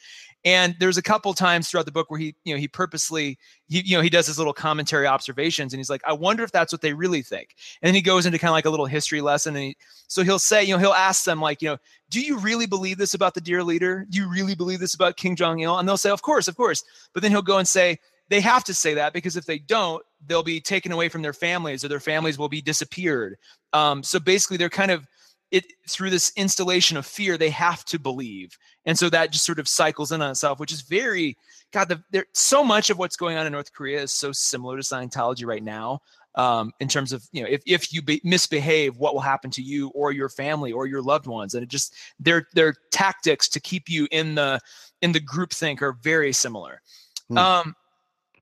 and 0.48 0.78
there's 0.80 0.98
a 0.98 1.02
couple 1.02 1.34
times 1.34 1.68
throughout 1.68 1.86
the 1.86 1.92
book 1.92 2.10
where 2.10 2.20
he 2.20 2.34
you 2.46 2.54
know 2.54 2.60
he 2.60 2.70
purposely 2.70 3.38
he 3.68 3.82
you 3.82 3.98
know 3.98 4.02
he 4.02 4.10
does 4.10 4.28
his 4.28 4.38
little 4.38 4.54
commentary 4.54 5.06
observations 5.06 5.74
and 5.74 5.80
he's 5.80 5.90
like 5.90 6.02
i 6.06 6.14
wonder 6.14 6.42
if 6.44 6.52
that's 6.54 6.72
what 6.72 6.82
they 6.82 6.94
really 6.94 7.22
think 7.22 7.56
and 7.82 7.88
then 7.88 7.96
he 7.96 8.02
goes 8.02 8.26
into 8.26 8.40
kind 8.40 8.50
of 8.50 8.54
like 8.54 8.66
a 8.66 8.70
little 8.70 8.86
history 8.86 9.20
lesson 9.20 9.56
and 9.56 9.66
he, 9.66 9.78
so 10.08 10.24
he'll 10.24 10.40
say 10.40 10.64
you 10.64 10.74
know 10.74 10.80
he'll 10.80 10.92
ask 10.92 11.26
them 11.26 11.42
like 11.42 11.62
you 11.62 11.68
know 11.68 11.78
do 12.10 12.22
you 12.22 12.40
really 12.40 12.66
believe 12.66 12.98
this 12.98 13.14
about 13.14 13.34
the 13.34 13.42
dear 13.42 13.62
leader 13.62 14.06
do 14.10 14.18
you 14.20 14.30
really 14.30 14.56
believe 14.56 14.80
this 14.80 14.96
about 14.96 15.18
Kim 15.18 15.36
Jong-il 15.36 15.78
and 15.78 15.88
they'll 15.88 15.98
say 15.98 16.10
of 16.10 16.22
course 16.22 16.48
of 16.48 16.56
course 16.56 16.84
but 17.14 17.22
then 17.22 17.32
he'll 17.32 17.42
go 17.42 17.58
and 17.58 17.68
say 17.68 18.00
they 18.30 18.42
have 18.42 18.64
to 18.66 18.74
say 18.74 18.94
that 18.96 19.14
because 19.14 19.38
if 19.38 19.46
they 19.46 19.60
don't, 19.60 20.04
they'll 20.26 20.44
be 20.44 20.60
taken 20.60 20.92
away 20.92 21.10
from 21.10 21.22
their 21.22 21.34
families 21.34 21.84
or 21.84 21.88
their 21.88 22.00
families 22.00 22.38
will 22.38 22.50
be 22.50 22.62
disappeared. 22.62 23.38
Um, 23.74 24.04
so 24.04 24.20
basically, 24.20 24.58
they're 24.58 24.70
kind 24.70 24.92
of 24.92 25.08
it 25.52 25.66
through 25.90 26.10
this 26.10 26.34
installation 26.36 26.98
of 26.98 27.06
fear. 27.06 27.38
They 27.38 27.50
have 27.52 27.86
to 27.86 28.00
believe, 28.00 28.58
and 28.88 28.98
so 28.98 29.10
that 29.10 29.32
just 29.32 29.46
sort 29.46 29.60
of 29.60 29.68
cycles 29.68 30.12
in 30.12 30.22
on 30.24 30.32
itself, 30.32 30.60
which 30.60 30.72
is 30.72 30.82
very 30.82 31.38
God. 31.72 31.90
The, 31.90 32.02
there 32.12 32.26
so 32.34 32.64
much 32.64 32.90
of 32.90 32.98
what's 32.98 33.16
going 33.16 33.38
on 33.38 33.46
in 33.46 33.52
North 33.52 33.72
Korea 33.72 34.02
is 34.02 34.12
so 34.12 34.32
similar 34.32 34.78
to 34.78 34.82
Scientology 34.82 35.46
right 35.46 35.64
now. 35.64 36.00
Um, 36.34 36.72
in 36.80 36.88
terms 36.88 37.14
of 37.14 37.24
you 37.32 37.44
know 37.44 37.50
if, 37.50 37.62
if 37.66 37.94
you 37.94 38.02
be, 38.02 38.22
misbehave 38.24 38.98
what 38.98 39.14
will 39.14 39.22
happen 39.22 39.52
to 39.52 39.62
you 39.62 39.90
or 39.90 40.12
your 40.12 40.30
family 40.30 40.72
or 40.72 40.86
your 40.86 41.02
loved 41.02 41.26
ones 41.26 41.56
and 41.56 41.64
it 41.64 41.70
just 41.70 41.96
their 42.20 42.46
their 42.54 42.76
tactics 42.92 43.50
to 43.50 43.60
keep 43.60 43.90
you 43.90 44.08
in 44.12 44.36
the 44.36 44.60
in 45.02 45.12
the 45.14 45.20
group 45.20 45.52
think 45.52 45.82
are 45.82 45.94
very 45.94 46.32
similar 46.32 46.84
hmm. 47.28 47.40
um, 47.40 47.76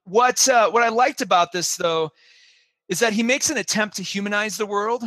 what 0.04 0.46
uh, 0.50 0.70
what 0.70 0.84
I 0.84 0.90
liked 0.90 1.22
about 1.22 1.54
this 1.54 1.78
though 1.78 2.12
is 2.88 3.00
that 3.00 3.14
he 3.14 3.24
makes 3.24 3.50
an 3.50 3.58
attempt 3.58 3.96
to 3.98 4.04
humanize 4.04 4.58
the 4.58 4.66
world. 4.66 5.04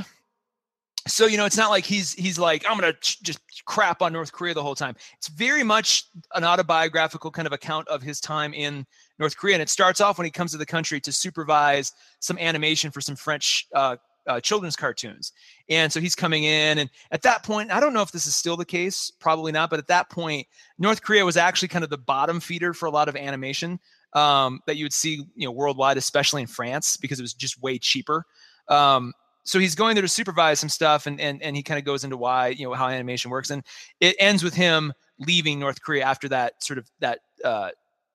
So 1.06 1.26
you 1.26 1.36
know, 1.36 1.46
it's 1.46 1.56
not 1.56 1.70
like 1.70 1.84
he's 1.84 2.12
he's 2.14 2.38
like 2.38 2.64
I'm 2.68 2.78
gonna 2.78 2.92
ch- 2.94 3.22
just 3.22 3.40
crap 3.64 4.02
on 4.02 4.12
North 4.12 4.32
Korea 4.32 4.54
the 4.54 4.62
whole 4.62 4.74
time. 4.74 4.94
It's 5.16 5.28
very 5.28 5.62
much 5.62 6.04
an 6.34 6.44
autobiographical 6.44 7.30
kind 7.30 7.46
of 7.46 7.52
account 7.52 7.88
of 7.88 8.02
his 8.02 8.20
time 8.20 8.52
in 8.52 8.86
North 9.18 9.36
Korea, 9.36 9.54
and 9.54 9.62
it 9.62 9.68
starts 9.68 10.00
off 10.00 10.18
when 10.18 10.24
he 10.24 10.30
comes 10.30 10.52
to 10.52 10.58
the 10.58 10.66
country 10.66 11.00
to 11.00 11.12
supervise 11.12 11.92
some 12.20 12.38
animation 12.38 12.90
for 12.90 13.00
some 13.00 13.16
French 13.16 13.66
uh, 13.74 13.96
uh, 14.28 14.40
children's 14.40 14.76
cartoons. 14.76 15.32
And 15.68 15.92
so 15.92 16.00
he's 16.00 16.14
coming 16.14 16.44
in. 16.44 16.78
And 16.78 16.90
at 17.10 17.22
that 17.22 17.42
point, 17.42 17.72
I 17.72 17.80
don't 17.80 17.94
know 17.94 18.02
if 18.02 18.12
this 18.12 18.26
is 18.26 18.36
still 18.36 18.56
the 18.56 18.64
case, 18.64 19.10
probably 19.18 19.50
not. 19.50 19.70
But 19.70 19.78
at 19.78 19.88
that 19.88 20.10
point, 20.10 20.46
North 20.78 21.02
Korea 21.02 21.24
was 21.24 21.36
actually 21.36 21.68
kind 21.68 21.82
of 21.82 21.90
the 21.90 21.98
bottom 21.98 22.38
feeder 22.38 22.74
for 22.74 22.86
a 22.86 22.90
lot 22.90 23.08
of 23.08 23.16
animation 23.16 23.80
um, 24.12 24.60
that 24.66 24.76
you 24.76 24.84
would 24.84 24.92
see, 24.92 25.24
you 25.34 25.46
know, 25.46 25.50
worldwide, 25.50 25.96
especially 25.96 26.42
in 26.42 26.48
France, 26.48 26.96
because 26.96 27.18
it 27.18 27.22
was 27.22 27.34
just 27.34 27.60
way 27.62 27.78
cheaper. 27.78 28.24
Um, 28.68 29.12
so 29.48 29.58
he's 29.58 29.74
going 29.74 29.94
there 29.94 30.02
to 30.02 30.08
supervise 30.08 30.60
some 30.60 30.68
stuff, 30.68 31.06
and 31.06 31.18
and 31.20 31.42
and 31.42 31.56
he 31.56 31.62
kind 31.62 31.78
of 31.78 31.84
goes 31.84 32.04
into 32.04 32.18
why, 32.18 32.48
you 32.48 32.66
know, 32.66 32.74
how 32.74 32.88
animation 32.88 33.30
works, 33.30 33.48
and 33.48 33.64
it 34.00 34.14
ends 34.18 34.44
with 34.44 34.54
him 34.54 34.92
leaving 35.18 35.58
North 35.58 35.80
Korea 35.80 36.04
after 36.04 36.28
that 36.28 36.62
sort 36.62 36.78
of 36.78 36.90
that 37.00 37.20
uh, 37.42 37.70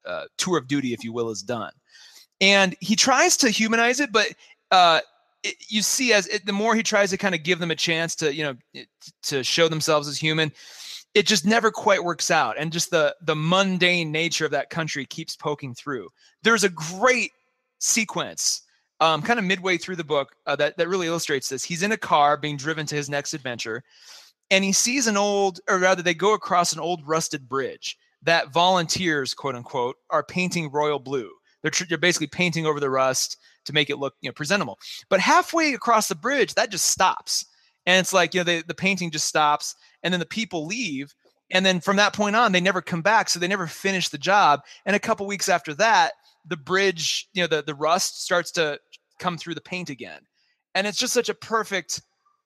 uh, 0.05 0.25
tour 0.37 0.59
of 0.59 0.67
duty, 0.67 0.93
if 0.93 1.03
you 1.03 1.11
will, 1.11 1.31
is 1.31 1.41
done. 1.41 1.71
And 2.39 2.75
he 2.81 2.95
tries 2.95 3.35
to 3.37 3.49
humanize 3.49 3.99
it, 3.99 4.11
but 4.11 4.27
uh, 4.69 4.99
it, 5.43 5.55
you 5.69 5.81
see, 5.81 6.13
as 6.13 6.27
it, 6.27 6.45
the 6.45 6.53
more 6.53 6.75
he 6.75 6.83
tries 6.83 7.09
to 7.09 7.17
kind 7.17 7.33
of 7.33 7.41
give 7.41 7.57
them 7.57 7.71
a 7.71 7.75
chance 7.75 8.15
to, 8.15 8.33
you 8.33 8.43
know, 8.43 8.83
to 9.23 9.43
show 9.43 9.67
themselves 9.67 10.07
as 10.07 10.17
human, 10.17 10.51
it 11.15 11.25
just 11.25 11.45
never 11.45 11.71
quite 11.71 12.03
works 12.03 12.29
out 12.29 12.57
and 12.59 12.71
just 12.71 12.91
the 12.91 13.15
the 13.23 13.35
mundane 13.35 14.11
nature 14.11 14.45
of 14.45 14.51
that 14.51 14.69
country 14.69 15.05
keeps 15.05 15.35
poking 15.35 15.73
through 15.75 16.09
there's 16.43 16.63
a 16.63 16.69
great 16.69 17.31
sequence 17.79 18.62
um, 19.03 19.21
kind 19.21 19.37
of 19.37 19.43
midway 19.43 19.77
through 19.77 19.97
the 19.97 20.03
book 20.03 20.33
uh, 20.47 20.55
that, 20.55 20.77
that 20.77 20.87
really 20.87 21.07
illustrates 21.07 21.49
this. 21.49 21.63
He's 21.63 21.83
in 21.83 21.91
a 21.91 21.97
car 21.97 22.37
being 22.37 22.55
driven 22.55 22.85
to 22.85 22.95
his 22.95 23.09
next 23.09 23.33
adventure 23.33 23.83
and 24.49 24.63
he 24.63 24.71
sees 24.71 25.07
an 25.07 25.17
old 25.17 25.59
or 25.69 25.77
rather 25.77 26.01
they 26.01 26.13
go 26.13 26.33
across 26.33 26.73
an 26.73 26.79
old 26.79 27.05
rusted 27.07 27.49
bridge 27.49 27.97
that 28.21 28.53
volunteers 28.53 29.33
quote 29.33 29.55
unquote 29.55 29.97
are 30.09 30.23
painting 30.23 30.71
royal 30.71 30.99
blue. 30.99 31.29
They're, 31.61 31.71
tr- 31.71 31.85
they're 31.89 31.97
basically 31.97 32.27
painting 32.27 32.65
over 32.65 32.79
the 32.79 32.89
rust 32.89 33.37
to 33.65 33.73
make 33.73 33.89
it 33.89 33.97
look 33.97 34.13
you 34.21 34.29
know 34.29 34.33
presentable. 34.33 34.79
But 35.09 35.19
halfway 35.19 35.73
across 35.73 36.07
the 36.07 36.15
bridge 36.15 36.53
that 36.53 36.71
just 36.71 36.85
stops. 36.85 37.45
And 37.85 37.99
it's 37.99 38.13
like 38.13 38.33
you 38.33 38.39
know 38.39 38.45
they, 38.45 38.61
the 38.61 38.73
painting 38.73 39.11
just 39.11 39.27
stops 39.27 39.75
and 40.01 40.13
then 40.13 40.19
the 40.19 40.25
people 40.25 40.65
leave. 40.65 41.13
And 41.51 41.65
then 41.65 41.81
from 41.81 41.97
that 41.97 42.13
point 42.13 42.35
on 42.35 42.51
they 42.51 42.61
never 42.61 42.81
come 42.81 43.01
back 43.01 43.29
so 43.29 43.39
they 43.39 43.47
never 43.47 43.67
finish 43.67 44.09
the 44.09 44.17
job. 44.17 44.61
And 44.85 44.95
a 44.95 44.99
couple 44.99 45.25
weeks 45.25 45.49
after 45.49 45.73
that 45.75 46.13
the 46.45 46.57
bridge 46.57 47.27
you 47.33 47.41
know 47.41 47.47
the, 47.47 47.63
the 47.63 47.75
rust 47.75 48.23
starts 48.23 48.51
to 48.51 48.79
come 49.19 49.37
through 49.37 49.55
the 49.55 49.61
paint 49.61 49.89
again 49.89 50.21
and 50.75 50.87
it's 50.87 50.97
just 50.97 51.13
such 51.13 51.29
a 51.29 51.33
perfect 51.33 52.01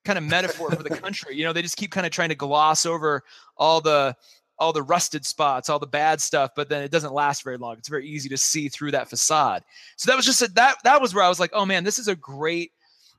kind 0.05 0.17
of 0.17 0.23
metaphor 0.23 0.71
for 0.71 0.83
the 0.83 0.89
country 0.97 1.35
you 1.35 1.43
know 1.43 1.53
they 1.53 1.61
just 1.61 1.77
keep 1.77 1.91
kind 1.91 2.05
of 2.05 2.11
trying 2.11 2.29
to 2.29 2.35
gloss 2.35 2.85
over 2.85 3.23
all 3.57 3.81
the 3.81 4.15
all 4.59 4.73
the 4.73 4.83
rusted 4.83 5.25
spots 5.25 5.69
all 5.69 5.79
the 5.79 5.87
bad 5.87 6.19
stuff 6.19 6.51
but 6.55 6.69
then 6.69 6.81
it 6.81 6.91
doesn't 6.91 7.13
last 7.13 7.43
very 7.43 7.57
long 7.57 7.75
it's 7.77 7.89
very 7.89 8.07
easy 8.07 8.29
to 8.29 8.37
see 8.37 8.69
through 8.69 8.91
that 8.91 9.09
facade 9.09 9.63
so 9.97 10.09
that 10.09 10.15
was 10.15 10.25
just 10.25 10.41
a, 10.41 10.47
that 10.49 10.77
that 10.83 11.01
was 11.01 11.13
where 11.13 11.23
i 11.23 11.29
was 11.29 11.39
like 11.39 11.51
oh 11.53 11.65
man 11.65 11.83
this 11.83 11.99
is 11.99 12.07
a 12.07 12.15
great 12.15 12.71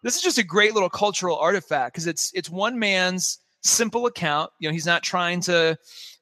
this 0.03 0.17
is 0.17 0.23
just 0.23 0.39
a 0.39 0.45
great 0.45 0.75
little 0.75 0.89
cultural 0.89 1.37
artifact 1.37 1.95
because 1.95 2.07
it's 2.07 2.31
it's 2.35 2.51
one 2.51 2.79
man's 2.79 3.39
simple 3.63 4.07
account. 4.07 4.51
You 4.59 4.69
know, 4.69 4.73
he's 4.73 4.87
not 4.87 5.03
trying 5.03 5.41
to 5.43 5.77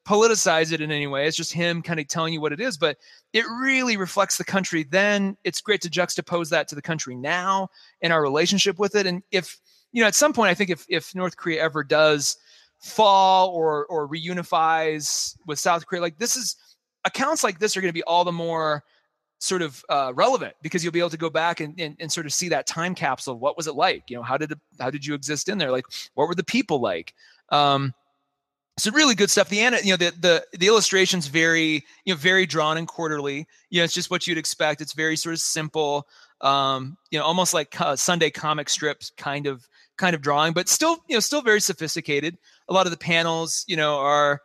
politicize 0.06 0.72
it 0.72 0.80
in 0.80 0.92
any 0.92 1.06
way. 1.06 1.26
It's 1.26 1.36
just 1.36 1.52
him 1.52 1.82
kind 1.82 1.98
of 1.98 2.06
telling 2.06 2.32
you 2.32 2.40
what 2.40 2.52
it 2.52 2.60
is, 2.60 2.76
but 2.76 2.96
it 3.32 3.44
really 3.60 3.96
reflects 3.96 4.38
the 4.38 4.44
country. 4.44 4.84
Then 4.84 5.36
it's 5.42 5.60
great 5.60 5.80
to 5.82 5.90
juxtapose 5.90 6.48
that 6.50 6.68
to 6.68 6.74
the 6.74 6.82
country 6.82 7.16
now 7.16 7.68
and 8.00 8.12
our 8.12 8.22
relationship 8.22 8.78
with 8.78 8.94
it. 8.94 9.06
And 9.06 9.22
if 9.32 9.58
you 9.92 10.02
know, 10.02 10.06
at 10.06 10.14
some 10.14 10.32
point, 10.32 10.50
I 10.50 10.54
think 10.54 10.70
if 10.70 10.86
if 10.88 11.14
North 11.14 11.36
Korea 11.36 11.62
ever 11.62 11.82
does 11.82 12.36
fall 12.78 13.50
or 13.50 13.86
or 13.86 14.08
reunifies 14.08 15.36
with 15.46 15.58
South 15.58 15.86
Korea, 15.86 16.02
like 16.02 16.18
this 16.18 16.36
is 16.36 16.56
accounts 17.04 17.42
like 17.42 17.58
this 17.58 17.76
are 17.76 17.80
going 17.80 17.90
to 17.90 17.94
be 17.94 18.02
all 18.04 18.24
the 18.24 18.32
more 18.32 18.84
sort 19.38 19.62
of 19.62 19.84
uh, 19.88 20.12
relevant 20.14 20.54
because 20.62 20.82
you'll 20.82 20.92
be 20.92 20.98
able 20.98 21.10
to 21.10 21.16
go 21.16 21.28
back 21.28 21.60
and, 21.60 21.78
and, 21.78 21.94
and, 22.00 22.10
sort 22.10 22.24
of 22.24 22.32
see 22.32 22.48
that 22.48 22.66
time 22.66 22.94
capsule. 22.94 23.38
What 23.38 23.54
was 23.54 23.66
it 23.66 23.74
like? 23.74 24.04
You 24.08 24.16
know, 24.16 24.22
how 24.22 24.38
did 24.38 24.50
it, 24.50 24.58
how 24.80 24.88
did 24.88 25.04
you 25.04 25.12
exist 25.12 25.50
in 25.50 25.58
there? 25.58 25.70
Like, 25.70 25.84
what 26.14 26.26
were 26.26 26.34
the 26.34 26.42
people 26.42 26.80
like? 26.80 27.12
Um, 27.50 27.92
so 28.78 28.90
really 28.90 29.14
good 29.14 29.30
stuff. 29.30 29.48
The 29.48 29.56
you 29.56 29.70
know 29.70 29.96
the 29.96 30.12
the 30.18 30.46
the 30.58 30.66
illustrations 30.66 31.28
very 31.28 31.84
you 32.04 32.14
know 32.14 32.16
very 32.16 32.46
drawn 32.46 32.76
and 32.76 32.86
quarterly. 32.86 33.46
You 33.70 33.80
know, 33.80 33.84
it's 33.84 33.94
just 33.94 34.10
what 34.10 34.26
you'd 34.26 34.38
expect. 34.38 34.80
It's 34.80 34.92
very 34.92 35.16
sort 35.16 35.34
of 35.34 35.40
simple. 35.40 36.06
Um, 36.42 36.98
you 37.10 37.18
know, 37.18 37.24
almost 37.24 37.54
like 37.54 37.80
uh, 37.80 37.96
Sunday 37.96 38.30
comic 38.30 38.68
strips 38.68 39.10
kind 39.16 39.46
of 39.46 39.66
kind 39.96 40.14
of 40.14 40.20
drawing, 40.20 40.52
but 40.52 40.68
still 40.68 40.98
you 41.08 41.16
know 41.16 41.20
still 41.20 41.42
very 41.42 41.60
sophisticated. 41.60 42.36
A 42.68 42.72
lot 42.72 42.86
of 42.86 42.92
the 42.92 42.98
panels 42.98 43.64
you 43.66 43.76
know 43.76 43.96
are 43.98 44.42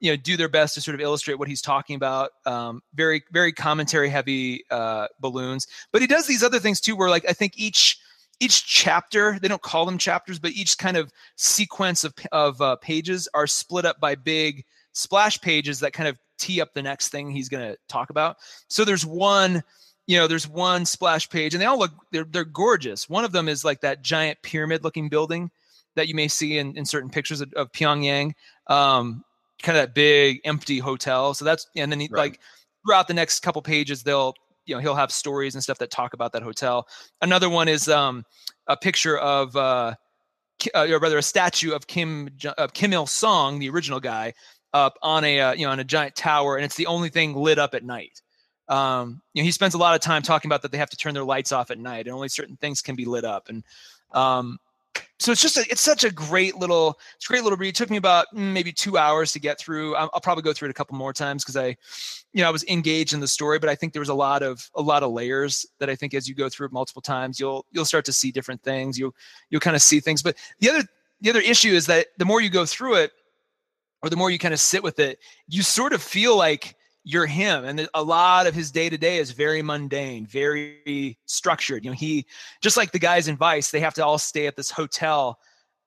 you 0.00 0.10
know 0.10 0.16
do 0.16 0.36
their 0.36 0.48
best 0.48 0.74
to 0.74 0.80
sort 0.80 0.94
of 0.94 1.00
illustrate 1.00 1.38
what 1.38 1.48
he's 1.48 1.62
talking 1.62 1.96
about 1.96 2.30
um, 2.46 2.82
very 2.94 3.22
very 3.32 3.52
commentary 3.52 4.08
heavy 4.08 4.64
uh, 4.70 5.06
balloons 5.20 5.66
but 5.92 6.02
he 6.02 6.06
does 6.06 6.26
these 6.26 6.42
other 6.42 6.58
things 6.58 6.80
too 6.80 6.94
where 6.94 7.08
like 7.08 7.24
i 7.28 7.32
think 7.32 7.54
each 7.56 7.98
each 8.40 8.66
chapter 8.66 9.38
they 9.40 9.48
don't 9.48 9.62
call 9.62 9.86
them 9.86 9.96
chapters 9.96 10.38
but 10.38 10.52
each 10.52 10.76
kind 10.76 10.96
of 10.96 11.12
sequence 11.36 12.04
of, 12.04 12.12
of 12.32 12.60
uh, 12.60 12.76
pages 12.76 13.28
are 13.34 13.46
split 13.46 13.84
up 13.84 14.00
by 14.00 14.14
big 14.14 14.64
splash 14.92 15.40
pages 15.40 15.80
that 15.80 15.92
kind 15.92 16.08
of 16.08 16.16
tee 16.38 16.60
up 16.60 16.74
the 16.74 16.82
next 16.82 17.08
thing 17.08 17.30
he's 17.30 17.48
going 17.48 17.66
to 17.66 17.76
talk 17.88 18.10
about. 18.10 18.36
So 18.68 18.84
there's 18.84 19.04
one 19.04 19.62
you 20.06 20.18
know 20.18 20.26
there's 20.26 20.46
one 20.46 20.84
splash 20.84 21.28
page 21.30 21.54
and 21.54 21.60
they 21.60 21.66
all 21.66 21.78
look 21.78 21.92
they're, 22.12 22.24
they're 22.24 22.44
gorgeous. 22.44 23.08
One 23.08 23.24
of 23.24 23.32
them 23.32 23.48
is 23.48 23.64
like 23.64 23.80
that 23.80 24.02
giant 24.02 24.38
pyramid 24.42 24.84
looking 24.84 25.08
building 25.08 25.50
that 25.96 26.08
you 26.08 26.14
may 26.14 26.28
see 26.28 26.58
in, 26.58 26.76
in 26.76 26.84
certain 26.84 27.08
pictures 27.08 27.40
of, 27.40 27.52
of 27.54 27.70
pyongyang 27.72 28.32
um, 28.66 29.24
kind 29.62 29.78
of 29.78 29.82
that 29.82 29.94
big 29.94 30.40
empty 30.44 30.78
hotel. 30.78 31.34
So 31.34 31.44
that's 31.44 31.66
and 31.76 31.90
then 31.90 32.00
he, 32.00 32.08
right. 32.10 32.20
like 32.20 32.40
throughout 32.84 33.08
the 33.08 33.14
next 33.14 33.40
couple 33.40 33.62
pages 33.62 34.02
they'll 34.02 34.34
you 34.66 34.74
know 34.74 34.80
he'll 34.80 34.94
have 34.94 35.12
stories 35.12 35.54
and 35.54 35.62
stuff 35.62 35.78
that 35.78 35.90
talk 35.90 36.14
about 36.14 36.32
that 36.32 36.42
hotel. 36.42 36.88
Another 37.20 37.48
one 37.48 37.68
is 37.68 37.88
um, 37.88 38.24
a 38.66 38.76
picture 38.76 39.18
of 39.18 39.54
uh, 39.56 39.94
uh, 40.74 40.86
or 40.88 40.98
rather 40.98 41.18
a 41.18 41.22
statue 41.22 41.72
of 41.72 41.86
kim 41.86 42.28
of 42.58 42.72
kim 42.72 42.92
il 42.92 43.06
sung 43.06 43.58
the 43.58 43.68
original 43.68 44.00
guy 44.00 44.32
up 44.72 44.98
on 45.02 45.24
a 45.24 45.40
uh, 45.40 45.52
you 45.52 45.66
know 45.66 45.72
on 45.72 45.80
a 45.80 45.84
giant 45.84 46.14
tower 46.16 46.56
and 46.56 46.64
it's 46.64 46.76
the 46.76 46.86
only 46.86 47.08
thing 47.08 47.34
lit 47.34 47.58
up 47.58 47.74
at 47.74 47.84
night. 47.84 48.20
Um, 48.68 49.20
you 49.34 49.42
know 49.42 49.44
he 49.44 49.52
spends 49.52 49.74
a 49.74 49.78
lot 49.78 49.94
of 49.94 50.00
time 50.00 50.22
talking 50.22 50.48
about 50.48 50.62
that 50.62 50.72
they 50.72 50.78
have 50.78 50.90
to 50.90 50.96
turn 50.96 51.14
their 51.14 51.24
lights 51.24 51.52
off 51.52 51.70
at 51.70 51.78
night 51.78 52.06
and 52.06 52.14
only 52.14 52.28
certain 52.28 52.56
things 52.56 52.80
can 52.80 52.96
be 52.96 53.04
lit 53.04 53.24
up 53.24 53.48
and 53.48 53.62
um, 54.12 54.58
so 55.20 55.30
it's 55.30 55.40
just 55.40 55.56
a, 55.56 55.64
it's 55.70 55.80
such 55.80 56.02
a 56.04 56.10
great 56.10 56.56
little 56.56 56.98
it's 57.16 57.26
a 57.26 57.28
great 57.28 57.44
little 57.44 57.56
read. 57.56 57.68
It 57.68 57.74
took 57.76 57.90
me 57.90 57.96
about 57.96 58.26
mm, 58.34 58.52
maybe 58.52 58.72
two 58.72 58.98
hours 58.98 59.32
to 59.32 59.40
get 59.40 59.58
through. 59.58 59.94
I'll, 59.94 60.10
I'll 60.12 60.20
probably 60.20 60.42
go 60.42 60.52
through 60.52 60.68
it 60.68 60.70
a 60.72 60.74
couple 60.74 60.96
more 60.96 61.12
times 61.12 61.44
because 61.44 61.56
I, 61.56 61.76
you 62.32 62.42
know, 62.42 62.48
I 62.48 62.50
was 62.50 62.64
engaged 62.64 63.14
in 63.14 63.20
the 63.20 63.28
story. 63.28 63.58
But 63.58 63.68
I 63.68 63.76
think 63.76 63.92
there 63.92 64.00
was 64.00 64.08
a 64.08 64.14
lot 64.14 64.42
of 64.42 64.68
a 64.74 64.82
lot 64.82 65.02
of 65.02 65.12
layers 65.12 65.64
that 65.78 65.88
I 65.88 65.94
think 65.94 66.14
as 66.14 66.28
you 66.28 66.34
go 66.34 66.48
through 66.48 66.66
it 66.66 66.72
multiple 66.72 67.02
times, 67.02 67.38
you'll 67.38 67.64
you'll 67.70 67.84
start 67.84 68.04
to 68.06 68.12
see 68.12 68.32
different 68.32 68.62
things. 68.62 68.98
You'll 68.98 69.14
you'll 69.50 69.60
kind 69.60 69.76
of 69.76 69.82
see 69.82 70.00
things. 70.00 70.22
But 70.22 70.36
the 70.58 70.70
other 70.70 70.82
the 71.20 71.30
other 71.30 71.40
issue 71.40 71.70
is 71.70 71.86
that 71.86 72.08
the 72.18 72.24
more 72.24 72.40
you 72.40 72.50
go 72.50 72.66
through 72.66 72.94
it, 72.96 73.12
or 74.02 74.10
the 74.10 74.16
more 74.16 74.30
you 74.30 74.38
kind 74.38 74.54
of 74.54 74.60
sit 74.60 74.82
with 74.82 74.98
it, 74.98 75.20
you 75.48 75.62
sort 75.62 75.92
of 75.92 76.02
feel 76.02 76.36
like 76.36 76.74
you're 77.04 77.26
him. 77.26 77.64
And 77.64 77.88
a 77.94 78.02
lot 78.02 78.46
of 78.46 78.54
his 78.54 78.70
day 78.70 78.88
to 78.88 78.98
day 78.98 79.18
is 79.18 79.30
very 79.30 79.62
mundane 79.62 80.26
very 80.26 81.18
structured. 81.26 81.84
You 81.84 81.90
know 81.90 81.96
he 81.96 82.26
just 82.60 82.76
like 82.76 82.92
the 82.92 82.98
guys 82.98 83.28
in 83.28 83.36
vice 83.36 83.70
they 83.70 83.80
have 83.80 83.94
to 83.94 84.04
all 84.04 84.18
stay 84.18 84.46
at 84.46 84.56
this 84.56 84.70
hotel 84.70 85.38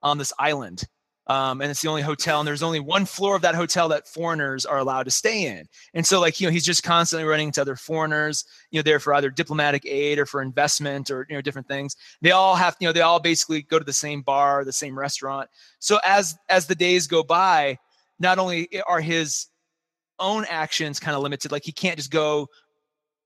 on 0.01 0.17
this 0.17 0.31
island 0.37 0.83
um, 1.27 1.61
and 1.61 1.69
it's 1.69 1.81
the 1.81 1.89
only 1.89 2.01
hotel 2.01 2.39
and 2.39 2.47
there's 2.47 2.63
only 2.63 2.79
one 2.79 3.05
floor 3.05 3.35
of 3.35 3.41
that 3.41 3.55
hotel 3.55 3.89
that 3.89 4.07
foreigners 4.07 4.65
are 4.65 4.77
allowed 4.77 5.03
to 5.03 5.11
stay 5.11 5.45
in. 5.45 5.67
And 5.93 6.05
so 6.05 6.19
like 6.19 6.39
you 6.39 6.47
know 6.47 6.51
he's 6.51 6.65
just 6.65 6.83
constantly 6.83 7.27
running 7.27 7.47
into 7.47 7.61
other 7.61 7.75
foreigners 7.75 8.45
you 8.71 8.79
know 8.79 8.83
there 8.83 8.99
for 8.99 9.13
either 9.13 9.29
diplomatic 9.29 9.85
aid 9.85 10.19
or 10.19 10.25
for 10.25 10.41
investment 10.41 11.11
or 11.11 11.25
you 11.29 11.35
know 11.35 11.41
different 11.41 11.67
things. 11.67 11.95
They 12.21 12.31
all 12.31 12.55
have 12.55 12.77
you 12.79 12.87
know 12.87 12.93
they 12.93 13.01
all 13.01 13.19
basically 13.19 13.61
go 13.61 13.77
to 13.77 13.85
the 13.85 13.93
same 13.93 14.21
bar 14.21 14.63
the 14.63 14.73
same 14.73 14.97
restaurant. 14.97 15.49
So 15.79 15.99
as 16.03 16.37
as 16.49 16.67
the 16.67 16.75
days 16.75 17.07
go 17.07 17.23
by 17.23 17.77
not 18.19 18.39
only 18.39 18.69
are 18.87 19.01
his 19.01 19.47
own 20.19 20.45
actions 20.49 20.99
kind 20.99 21.15
of 21.15 21.23
limited. 21.23 21.51
Like 21.51 21.63
he 21.63 21.71
can't 21.71 21.97
just 21.97 22.11
go, 22.11 22.47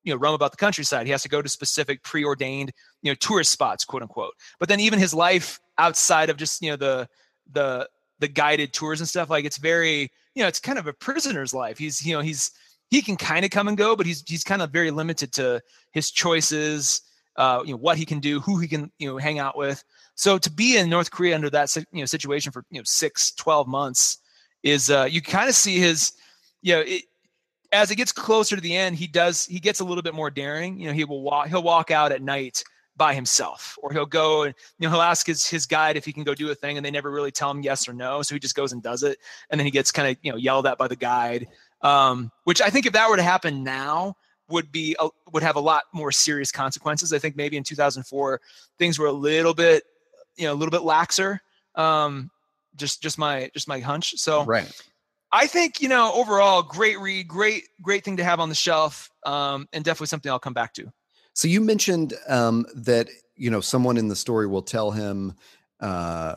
you 0.03 0.13
know, 0.13 0.19
roam 0.19 0.33
about 0.33 0.51
the 0.51 0.57
countryside. 0.57 1.05
He 1.05 1.11
has 1.11 1.23
to 1.23 1.29
go 1.29 1.41
to 1.41 1.49
specific 1.49 2.03
preordained, 2.03 2.71
you 3.01 3.11
know, 3.11 3.15
tourist 3.15 3.51
spots, 3.51 3.85
quote 3.85 4.01
unquote. 4.01 4.33
But 4.59 4.69
then 4.69 4.79
even 4.79 4.99
his 4.99 5.13
life 5.13 5.59
outside 5.77 6.29
of 6.29 6.37
just, 6.37 6.61
you 6.61 6.71
know, 6.71 6.77
the 6.77 7.07
the 7.51 7.87
the 8.19 8.27
guided 8.27 8.73
tours 8.73 8.99
and 8.99 9.09
stuff, 9.09 9.29
like 9.29 9.45
it's 9.45 9.57
very, 9.57 10.11
you 10.35 10.43
know, 10.43 10.47
it's 10.47 10.59
kind 10.59 10.77
of 10.79 10.87
a 10.87 10.93
prisoner's 10.93 11.53
life. 11.53 11.77
He's, 11.77 12.05
you 12.05 12.13
know, 12.13 12.21
he's 12.21 12.51
he 12.89 13.01
can 13.01 13.15
kind 13.15 13.45
of 13.45 13.51
come 13.51 13.67
and 13.67 13.77
go, 13.77 13.95
but 13.95 14.05
he's 14.05 14.23
he's 14.27 14.43
kind 14.43 14.61
of 14.61 14.71
very 14.71 14.91
limited 14.91 15.31
to 15.33 15.61
his 15.91 16.11
choices, 16.11 17.01
uh, 17.37 17.61
you 17.65 17.71
know, 17.71 17.77
what 17.77 17.97
he 17.97 18.05
can 18.05 18.19
do, 18.19 18.39
who 18.39 18.59
he 18.59 18.67
can, 18.67 18.91
you 18.99 19.09
know, 19.09 19.17
hang 19.17 19.39
out 19.39 19.57
with. 19.57 19.83
So 20.15 20.37
to 20.37 20.51
be 20.51 20.77
in 20.77 20.89
North 20.89 21.09
Korea 21.09 21.35
under 21.35 21.49
that 21.49 21.75
you 21.75 22.01
know 22.01 22.05
situation 22.05 22.51
for 22.51 22.63
you 22.69 22.79
know 22.79 22.83
six, 22.85 23.31
12 23.33 23.67
months 23.67 24.17
is 24.63 24.91
uh, 24.91 25.07
you 25.09 25.21
kind 25.21 25.49
of 25.49 25.55
see 25.55 25.79
his 25.79 26.13
you 26.61 26.75
know, 26.75 26.81
it, 26.81 27.03
as 27.71 27.89
it 27.91 27.95
gets 27.95 28.11
closer 28.11 28.55
to 28.55 28.61
the 28.61 28.75
end, 28.75 28.95
he 28.95 29.07
does 29.07 29.45
he 29.45 29.59
gets 29.59 29.79
a 29.79 29.85
little 29.85 30.03
bit 30.03 30.13
more 30.13 30.29
daring. 30.29 30.79
You 30.79 30.87
know, 30.87 30.93
he 30.93 31.05
will 31.05 31.21
walk 31.21 31.47
he'll 31.47 31.63
walk 31.63 31.91
out 31.91 32.11
at 32.11 32.21
night 32.21 32.63
by 32.97 33.13
himself, 33.13 33.77
or 33.81 33.91
he'll 33.91 34.05
go 34.05 34.43
and 34.43 34.53
you 34.77 34.87
know 34.87 34.91
he'll 34.91 35.01
ask 35.01 35.25
his 35.25 35.47
his 35.47 35.65
guide 35.65 35.97
if 35.97 36.05
he 36.05 36.13
can 36.13 36.23
go 36.23 36.35
do 36.35 36.51
a 36.51 36.55
thing, 36.55 36.77
and 36.77 36.85
they 36.85 36.91
never 36.91 37.11
really 37.11 37.31
tell 37.31 37.49
him 37.49 37.61
yes 37.61 37.87
or 37.87 37.93
no, 37.93 38.21
so 38.21 38.35
he 38.35 38.39
just 38.39 38.55
goes 38.55 38.73
and 38.73 38.83
does 38.83 39.03
it, 39.03 39.17
and 39.49 39.59
then 39.59 39.65
he 39.65 39.71
gets 39.71 39.91
kind 39.91 40.09
of 40.09 40.17
you 40.21 40.31
know 40.31 40.37
yelled 40.37 40.67
at 40.67 40.77
by 40.77 40.87
the 40.87 40.95
guide. 40.95 41.47
Um, 41.81 42.31
which 42.43 42.61
I 42.61 42.69
think 42.69 42.85
if 42.85 42.93
that 42.93 43.09
were 43.09 43.17
to 43.17 43.23
happen 43.23 43.63
now 43.63 44.15
would 44.49 44.71
be 44.71 44.95
a, 44.99 45.07
would 45.31 45.41
have 45.41 45.55
a 45.55 45.61
lot 45.61 45.83
more 45.93 46.11
serious 46.11 46.51
consequences. 46.51 47.13
I 47.13 47.19
think 47.19 47.35
maybe 47.35 47.57
in 47.57 47.63
2004 47.63 48.41
things 48.77 48.99
were 48.99 49.07
a 49.07 49.11
little 49.11 49.53
bit 49.53 49.83
you 50.35 50.45
know 50.45 50.53
a 50.53 50.55
little 50.55 50.71
bit 50.71 50.81
laxer. 50.81 51.39
Um, 51.75 52.29
just 52.75 53.01
just 53.01 53.17
my 53.17 53.49
just 53.53 53.67
my 53.67 53.79
hunch. 53.79 54.13
So 54.17 54.43
right. 54.43 54.69
I 55.31 55.47
think 55.47 55.81
you 55.81 55.87
know 55.87 56.11
overall, 56.13 56.61
great 56.61 56.99
read, 56.99 57.27
great 57.27 57.63
great 57.81 58.03
thing 58.03 58.17
to 58.17 58.23
have 58.23 58.39
on 58.39 58.49
the 58.49 58.55
shelf, 58.55 59.09
um, 59.25 59.67
and 59.73 59.83
definitely 59.83 60.07
something 60.07 60.31
I'll 60.31 60.39
come 60.39 60.53
back 60.53 60.73
to. 60.73 60.91
So 61.33 61.47
you 61.47 61.61
mentioned 61.61 62.13
um, 62.27 62.65
that 62.75 63.07
you 63.35 63.49
know 63.49 63.61
someone 63.61 63.97
in 63.97 64.07
the 64.07 64.15
story 64.15 64.47
will 64.47 64.61
tell 64.61 64.91
him 64.91 65.33
uh, 65.79 66.35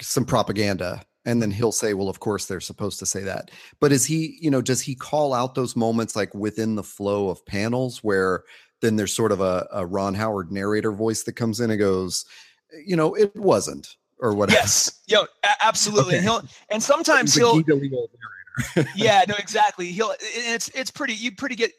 some 0.00 0.24
propaganda, 0.24 1.02
and 1.24 1.40
then 1.40 1.50
he'll 1.50 1.72
say, 1.72 1.94
"Well, 1.94 2.08
of 2.08 2.20
course 2.20 2.46
they're 2.46 2.60
supposed 2.60 2.98
to 2.98 3.06
say 3.06 3.22
that." 3.22 3.50
But 3.80 3.92
is 3.92 4.04
he, 4.04 4.38
you 4.40 4.50
know, 4.50 4.60
does 4.60 4.80
he 4.80 4.94
call 4.94 5.32
out 5.32 5.54
those 5.54 5.76
moments 5.76 6.16
like 6.16 6.34
within 6.34 6.74
the 6.74 6.82
flow 6.82 7.28
of 7.28 7.46
panels 7.46 8.02
where 8.02 8.42
then 8.80 8.96
there's 8.96 9.14
sort 9.14 9.32
of 9.32 9.40
a, 9.40 9.66
a 9.72 9.86
Ron 9.86 10.14
Howard 10.14 10.50
narrator 10.50 10.92
voice 10.92 11.22
that 11.22 11.34
comes 11.34 11.60
in 11.60 11.70
and 11.70 11.78
goes, 11.78 12.24
"You 12.84 12.96
know, 12.96 13.14
it 13.14 13.34
wasn't." 13.36 13.96
Or 14.24 14.32
whatever. 14.32 14.58
Yes, 14.58 15.02
yo, 15.06 15.26
absolutely. 15.60 16.16
Okay. 16.16 16.16
And 16.16 16.24
he'll 16.24 16.42
and 16.70 16.82
sometimes 16.82 17.34
he'll. 17.34 17.62
yeah, 18.96 19.24
no, 19.28 19.34
exactly. 19.38 19.92
He'll. 19.92 20.14
It's 20.20 20.68
it's 20.70 20.90
pretty. 20.90 21.12
You 21.12 21.32
pretty 21.32 21.56
get 21.56 21.72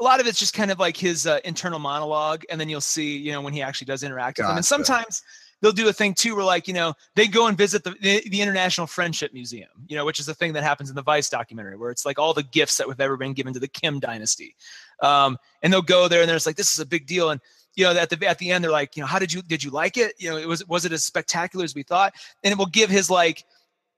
a 0.00 0.02
lot 0.02 0.20
of 0.20 0.26
it's 0.26 0.38
just 0.38 0.52
kind 0.52 0.70
of 0.70 0.78
like 0.80 0.96
his 0.96 1.26
uh, 1.26 1.38
internal 1.44 1.78
monologue, 1.78 2.42
and 2.50 2.60
then 2.60 2.68
you'll 2.68 2.80
see, 2.80 3.16
you 3.16 3.30
know, 3.30 3.40
when 3.40 3.52
he 3.52 3.62
actually 3.62 3.84
does 3.84 4.02
interact 4.02 4.38
gotcha. 4.38 4.46
with 4.46 4.50
them. 4.50 4.56
And 4.56 4.66
sometimes 4.66 5.22
they'll 5.60 5.72
do 5.72 5.88
a 5.88 5.92
thing 5.92 6.12
too, 6.12 6.34
where 6.34 6.44
like 6.44 6.66
you 6.66 6.74
know 6.74 6.94
they 7.14 7.28
go 7.28 7.46
and 7.46 7.56
visit 7.56 7.84
the, 7.84 7.94
the, 8.00 8.28
the 8.28 8.40
International 8.40 8.88
Friendship 8.88 9.32
Museum, 9.32 9.70
you 9.86 9.96
know, 9.96 10.04
which 10.04 10.18
is 10.18 10.26
the 10.26 10.34
thing 10.34 10.52
that 10.54 10.64
happens 10.64 10.90
in 10.90 10.96
the 10.96 11.02
Vice 11.02 11.28
documentary, 11.28 11.76
where 11.76 11.90
it's 11.90 12.04
like 12.04 12.18
all 12.18 12.34
the 12.34 12.42
gifts 12.42 12.78
that 12.78 12.88
have 12.88 13.00
ever 13.00 13.16
been 13.16 13.32
given 13.32 13.52
to 13.52 13.60
the 13.60 13.68
Kim 13.68 14.00
dynasty, 14.00 14.56
um, 15.02 15.38
and 15.62 15.72
they'll 15.72 15.82
go 15.82 16.08
there 16.08 16.22
and 16.22 16.28
there's 16.28 16.46
like 16.46 16.56
this 16.56 16.72
is 16.72 16.80
a 16.80 16.86
big 16.86 17.06
deal, 17.06 17.30
and 17.30 17.40
you 17.74 17.84
know, 17.84 17.92
at 17.92 18.10
the 18.10 18.26
at 18.26 18.38
the 18.38 18.50
end, 18.50 18.62
they're 18.62 18.70
like, 18.70 18.96
you 18.96 19.02
know, 19.02 19.06
how 19.06 19.18
did 19.18 19.32
you 19.32 19.42
did 19.42 19.64
you 19.64 19.70
like 19.70 19.96
it? 19.96 20.14
You 20.18 20.30
know, 20.30 20.36
it 20.36 20.48
was 20.48 20.66
was 20.68 20.84
it 20.84 20.92
as 20.92 21.04
spectacular 21.04 21.64
as 21.64 21.74
we 21.74 21.82
thought? 21.82 22.14
And 22.42 22.52
it 22.52 22.58
will 22.58 22.66
give 22.66 22.90
his 22.90 23.08
like, 23.08 23.44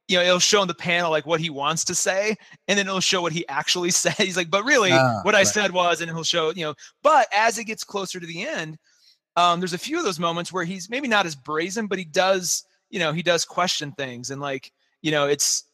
you 0.09 0.17
know, 0.17 0.23
it'll 0.23 0.39
show 0.39 0.63
in 0.63 0.69
the 0.69 0.75
panel 0.75 1.11
like 1.11 1.27
what 1.27 1.41
he 1.41 1.51
wants 1.51 1.85
to 1.87 1.95
say, 1.95 2.37
and 2.69 2.79
then 2.79 2.87
it'll 2.87 3.01
show 3.01 3.23
what 3.23 3.33
he 3.33 3.47
actually 3.49 3.91
said. 3.91 4.15
He's 4.15 4.37
like, 4.37 4.51
but 4.51 4.65
really, 4.65 4.93
ah, 4.93 5.21
what 5.23 5.35
I 5.35 5.43
said 5.43 5.73
was, 5.73 6.01
and 6.01 6.11
he'll 6.11 6.25
show, 6.25 6.51
you 6.51 6.65
know, 6.65 6.75
but 7.03 7.27
as 7.35 7.59
it 7.59 7.65
gets 7.65 7.85
closer 7.85 8.21
to 8.21 8.27
the 8.27 8.47
end, 8.47 8.79
um, 9.37 9.61
there's 9.61 9.73
a 9.73 9.79
few 9.79 9.99
of 9.99 10.05
those 10.05 10.21
moments 10.21 10.53
where 10.53 10.65
he's 10.65 10.89
maybe 10.89 11.09
not 11.09 11.27
as 11.27 11.35
brazen, 11.35 11.87
but 11.87 11.99
he 11.99 12.05
does, 12.05 12.65
you 12.91 13.01
know, 13.01 13.13
he 13.13 13.23
does 13.23 13.45
question 13.45 13.93
things, 13.93 14.31
and 14.31 14.41
like, 14.41 14.71
you 15.03 15.11
know, 15.11 15.27
it's 15.27 15.65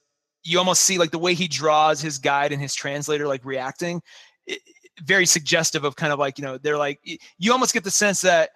you 0.43 0.59
almost 0.59 0.83
see 0.83 0.97
like 0.97 1.11
the 1.11 1.19
way 1.19 1.35
he 1.35 1.49
draws 1.49 2.01
his 2.01 2.19
guide 2.19 2.53
and 2.53 2.63
his 2.63 2.75
translator 2.75 3.27
like 3.27 3.45
reacting. 3.45 4.01
It, 4.47 4.61
very 5.03 5.27
suggestive 5.27 5.85
of 5.85 5.97
kind 5.97 6.13
of 6.13 6.19
like 6.19 6.39
you 6.39 6.45
know 6.45 6.59
they're 6.59 6.79
like 6.79 7.01
you 7.39 7.53
almost 7.53 7.73
get 7.73 7.85
the 7.85 7.91
sense 7.91 8.21
that 8.21 8.51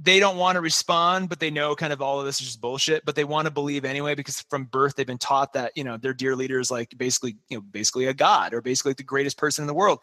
they 0.00 0.18
don't 0.18 0.36
want 0.36 0.56
to 0.56 0.60
respond 0.60 1.28
but 1.28 1.38
they 1.38 1.50
know 1.50 1.74
kind 1.74 1.92
of 1.92 2.00
all 2.00 2.18
of 2.18 2.26
this 2.26 2.40
is 2.40 2.46
just 2.46 2.60
bullshit 2.60 3.04
but 3.04 3.14
they 3.14 3.24
want 3.24 3.46
to 3.46 3.50
believe 3.50 3.84
anyway 3.84 4.14
because 4.14 4.40
from 4.48 4.64
birth 4.64 4.94
they've 4.96 5.06
been 5.06 5.18
taught 5.18 5.52
that 5.52 5.72
you 5.76 5.84
know 5.84 5.96
their 5.96 6.14
dear 6.14 6.34
leader 6.34 6.58
is 6.58 6.70
like 6.70 6.92
basically 6.96 7.36
you 7.48 7.56
know 7.56 7.60
basically 7.70 8.06
a 8.06 8.14
god 8.14 8.54
or 8.54 8.60
basically 8.60 8.92
the 8.94 9.02
greatest 9.02 9.36
person 9.36 9.62
in 9.62 9.66
the 9.66 9.74
world. 9.74 10.00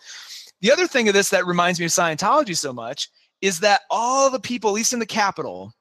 The 0.62 0.72
other 0.72 0.88
thing 0.88 1.08
of 1.08 1.14
this 1.14 1.30
that 1.30 1.46
reminds 1.46 1.80
me 1.80 1.86
of 1.86 1.92
scientology 1.92 2.56
so 2.56 2.74
much 2.74 3.10
is 3.42 3.62
that 3.62 3.82
all 3.90 4.30
the 4.30 4.40
people 4.40 4.72
at 4.72 4.74
least 4.74 4.94
in 4.94 5.00
the 5.00 5.06
capital 5.06 5.74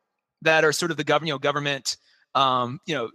that 0.43 0.65
are 0.65 0.73
sort 0.73 0.91
of 0.91 0.97
the 0.97 1.05
government 1.05 1.29
you 1.29 1.35
know 1.35 1.39
government 1.39 1.97
um 2.35 2.81
you 2.87 2.95
know 2.95 3.11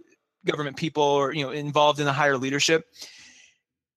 government 0.46 0.76
people 0.76 1.02
or 1.02 1.34
you 1.34 1.44
know 1.44 1.50
involved 1.50 1.98
in 1.98 2.06
the 2.06 2.12
higher 2.12 2.36
leadership 2.36 2.84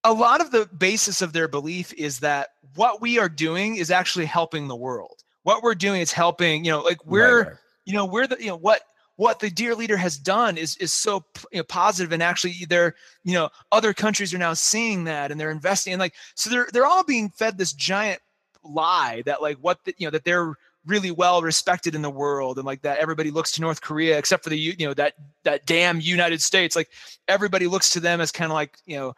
a 0.07 0.13
lot 0.13 0.39
of 0.39 0.51
the 0.51 0.65
basis 0.77 1.21
of 1.21 1.33
their 1.33 1.47
belief 1.47 1.93
is 1.93 2.19
that 2.19 2.49
what 2.75 3.01
we 3.01 3.19
are 3.19 3.27
doing 3.29 3.75
is 3.75 3.91
actually 3.91 4.25
helping 4.25 4.67
the 4.67 4.75
world. 4.75 5.23
What 5.43 5.63
we're 5.63 5.75
doing 5.75 6.01
is 6.01 6.11
helping, 6.11 6.63
you 6.63 6.71
know, 6.71 6.81
like 6.81 7.05
we're, 7.05 7.39
right, 7.39 7.47
right. 7.47 7.57
you 7.85 7.93
know, 7.93 8.05
we're 8.05 8.27
the, 8.27 8.37
you 8.39 8.47
know, 8.47 8.55
what 8.55 8.81
what 9.17 9.39
the 9.39 9.49
dear 9.49 9.75
leader 9.75 9.97
has 9.97 10.17
done 10.17 10.57
is 10.57 10.77
is 10.77 10.93
so 10.93 11.25
you 11.51 11.57
know, 11.57 11.63
positive 11.63 12.11
and 12.13 12.23
actually 12.23 12.53
they're 12.69 12.95
you 13.23 13.33
know 13.33 13.49
other 13.71 13.91
countries 13.91 14.31
are 14.33 14.37
now 14.37 14.53
seeing 14.53 15.05
that 15.05 15.31
and 15.31 15.39
they're 15.39 15.49
investing 15.49 15.91
and 15.91 15.99
like 15.99 16.13
so 16.35 16.51
they're 16.51 16.67
they're 16.71 16.85
all 16.85 17.03
being 17.03 17.29
fed 17.29 17.57
this 17.57 17.73
giant 17.73 18.21
lie 18.63 19.23
that 19.25 19.41
like 19.41 19.57
what 19.57 19.83
the, 19.85 19.95
you 19.97 20.05
know 20.05 20.11
that 20.11 20.23
they're 20.23 20.53
really 20.85 21.09
well 21.09 21.41
respected 21.41 21.95
in 21.95 22.03
the 22.03 22.09
world 22.11 22.57
and 22.57 22.65
like 22.65 22.83
that 22.83 22.99
everybody 22.99 23.31
looks 23.31 23.51
to 23.51 23.61
North 23.61 23.81
Korea 23.81 24.19
except 24.19 24.43
for 24.43 24.51
the 24.51 24.59
you 24.59 24.85
know 24.85 24.93
that 24.93 25.13
that 25.43 25.65
damn 25.65 25.99
United 25.99 26.39
States 26.39 26.75
like 26.75 26.89
everybody 27.27 27.65
looks 27.65 27.89
to 27.93 27.99
them 27.99 28.21
as 28.21 28.31
kind 28.31 28.51
of 28.51 28.55
like 28.55 28.77
you 28.85 28.97
know 28.97 29.15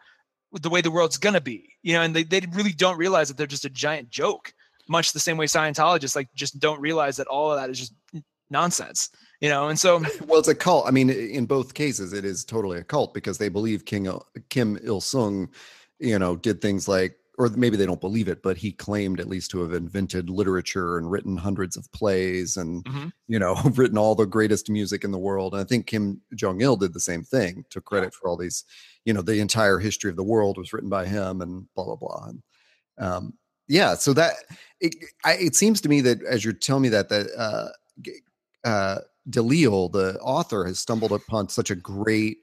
the 0.52 0.70
way 0.70 0.80
the 0.80 0.90
world's 0.90 1.16
gonna 1.16 1.40
be, 1.40 1.74
you 1.82 1.92
know, 1.92 2.02
and 2.02 2.14
they, 2.14 2.24
they 2.24 2.40
really 2.52 2.72
don't 2.72 2.98
realize 2.98 3.28
that 3.28 3.36
they're 3.36 3.46
just 3.46 3.64
a 3.64 3.70
giant 3.70 4.10
joke, 4.10 4.52
much 4.88 5.12
the 5.12 5.20
same 5.20 5.36
way 5.36 5.46
Scientologists 5.46 6.16
like 6.16 6.28
just 6.34 6.58
don't 6.58 6.80
realize 6.80 7.16
that 7.16 7.28
all 7.28 7.52
of 7.52 7.58
that 7.58 7.70
is 7.70 7.78
just 7.78 7.94
nonsense 8.50 9.10
you 9.40 9.48
know 9.48 9.68
and 9.68 9.78
so 9.78 9.98
well 10.26 10.40
it's 10.40 10.48
a 10.48 10.54
cult. 10.54 10.86
I 10.86 10.90
mean 10.90 11.08
in 11.08 11.46
both 11.46 11.74
cases 11.74 12.12
it 12.12 12.24
is 12.24 12.44
totally 12.44 12.78
a 12.78 12.84
cult 12.84 13.14
because 13.14 13.38
they 13.38 13.48
believe 13.48 13.84
king 13.84 14.10
kim 14.48 14.78
il-sung 14.82 15.48
you 16.00 16.18
know 16.18 16.36
did 16.36 16.60
things 16.60 16.88
like 16.88 17.16
or 17.40 17.48
maybe 17.56 17.76
they 17.76 17.86
don't 17.86 18.00
believe 18.00 18.28
it 18.28 18.42
but 18.42 18.56
he 18.56 18.70
claimed 18.70 19.18
at 19.18 19.28
least 19.28 19.50
to 19.50 19.60
have 19.62 19.72
invented 19.72 20.28
literature 20.28 20.98
and 20.98 21.10
written 21.10 21.36
hundreds 21.36 21.76
of 21.76 21.90
plays 21.92 22.56
and 22.56 22.84
mm-hmm. 22.84 23.08
you 23.28 23.38
know 23.38 23.54
written 23.74 23.96
all 23.96 24.14
the 24.14 24.26
greatest 24.26 24.68
music 24.68 25.04
in 25.04 25.10
the 25.10 25.18
world 25.18 25.54
and 25.54 25.62
i 25.62 25.64
think 25.64 25.86
kim 25.86 26.20
jong-il 26.34 26.76
did 26.76 26.92
the 26.92 27.00
same 27.00 27.22
thing 27.22 27.64
took 27.70 27.84
credit 27.84 28.12
for 28.14 28.28
all 28.28 28.36
these 28.36 28.64
you 29.04 29.12
know 29.12 29.22
the 29.22 29.40
entire 29.40 29.78
history 29.78 30.10
of 30.10 30.16
the 30.16 30.22
world 30.22 30.58
was 30.58 30.72
written 30.72 30.90
by 30.90 31.06
him 31.06 31.40
and 31.40 31.66
blah 31.74 31.84
blah 31.84 31.96
blah 31.96 32.26
and 32.28 32.42
um 32.98 33.32
yeah 33.68 33.94
so 33.94 34.12
that 34.12 34.34
it, 34.80 34.94
I, 35.24 35.34
it 35.34 35.54
seems 35.54 35.80
to 35.80 35.88
me 35.88 36.00
that 36.02 36.22
as 36.24 36.44
you're 36.44 36.52
telling 36.52 36.82
me 36.82 36.88
that 36.90 37.08
that 37.08 37.28
uh 37.36 38.68
uh 38.68 39.00
Delisle, 39.28 39.90
the 39.90 40.18
author, 40.20 40.64
has 40.64 40.78
stumbled 40.78 41.12
upon 41.12 41.48
such 41.48 41.70
a 41.70 41.76
great. 41.76 42.38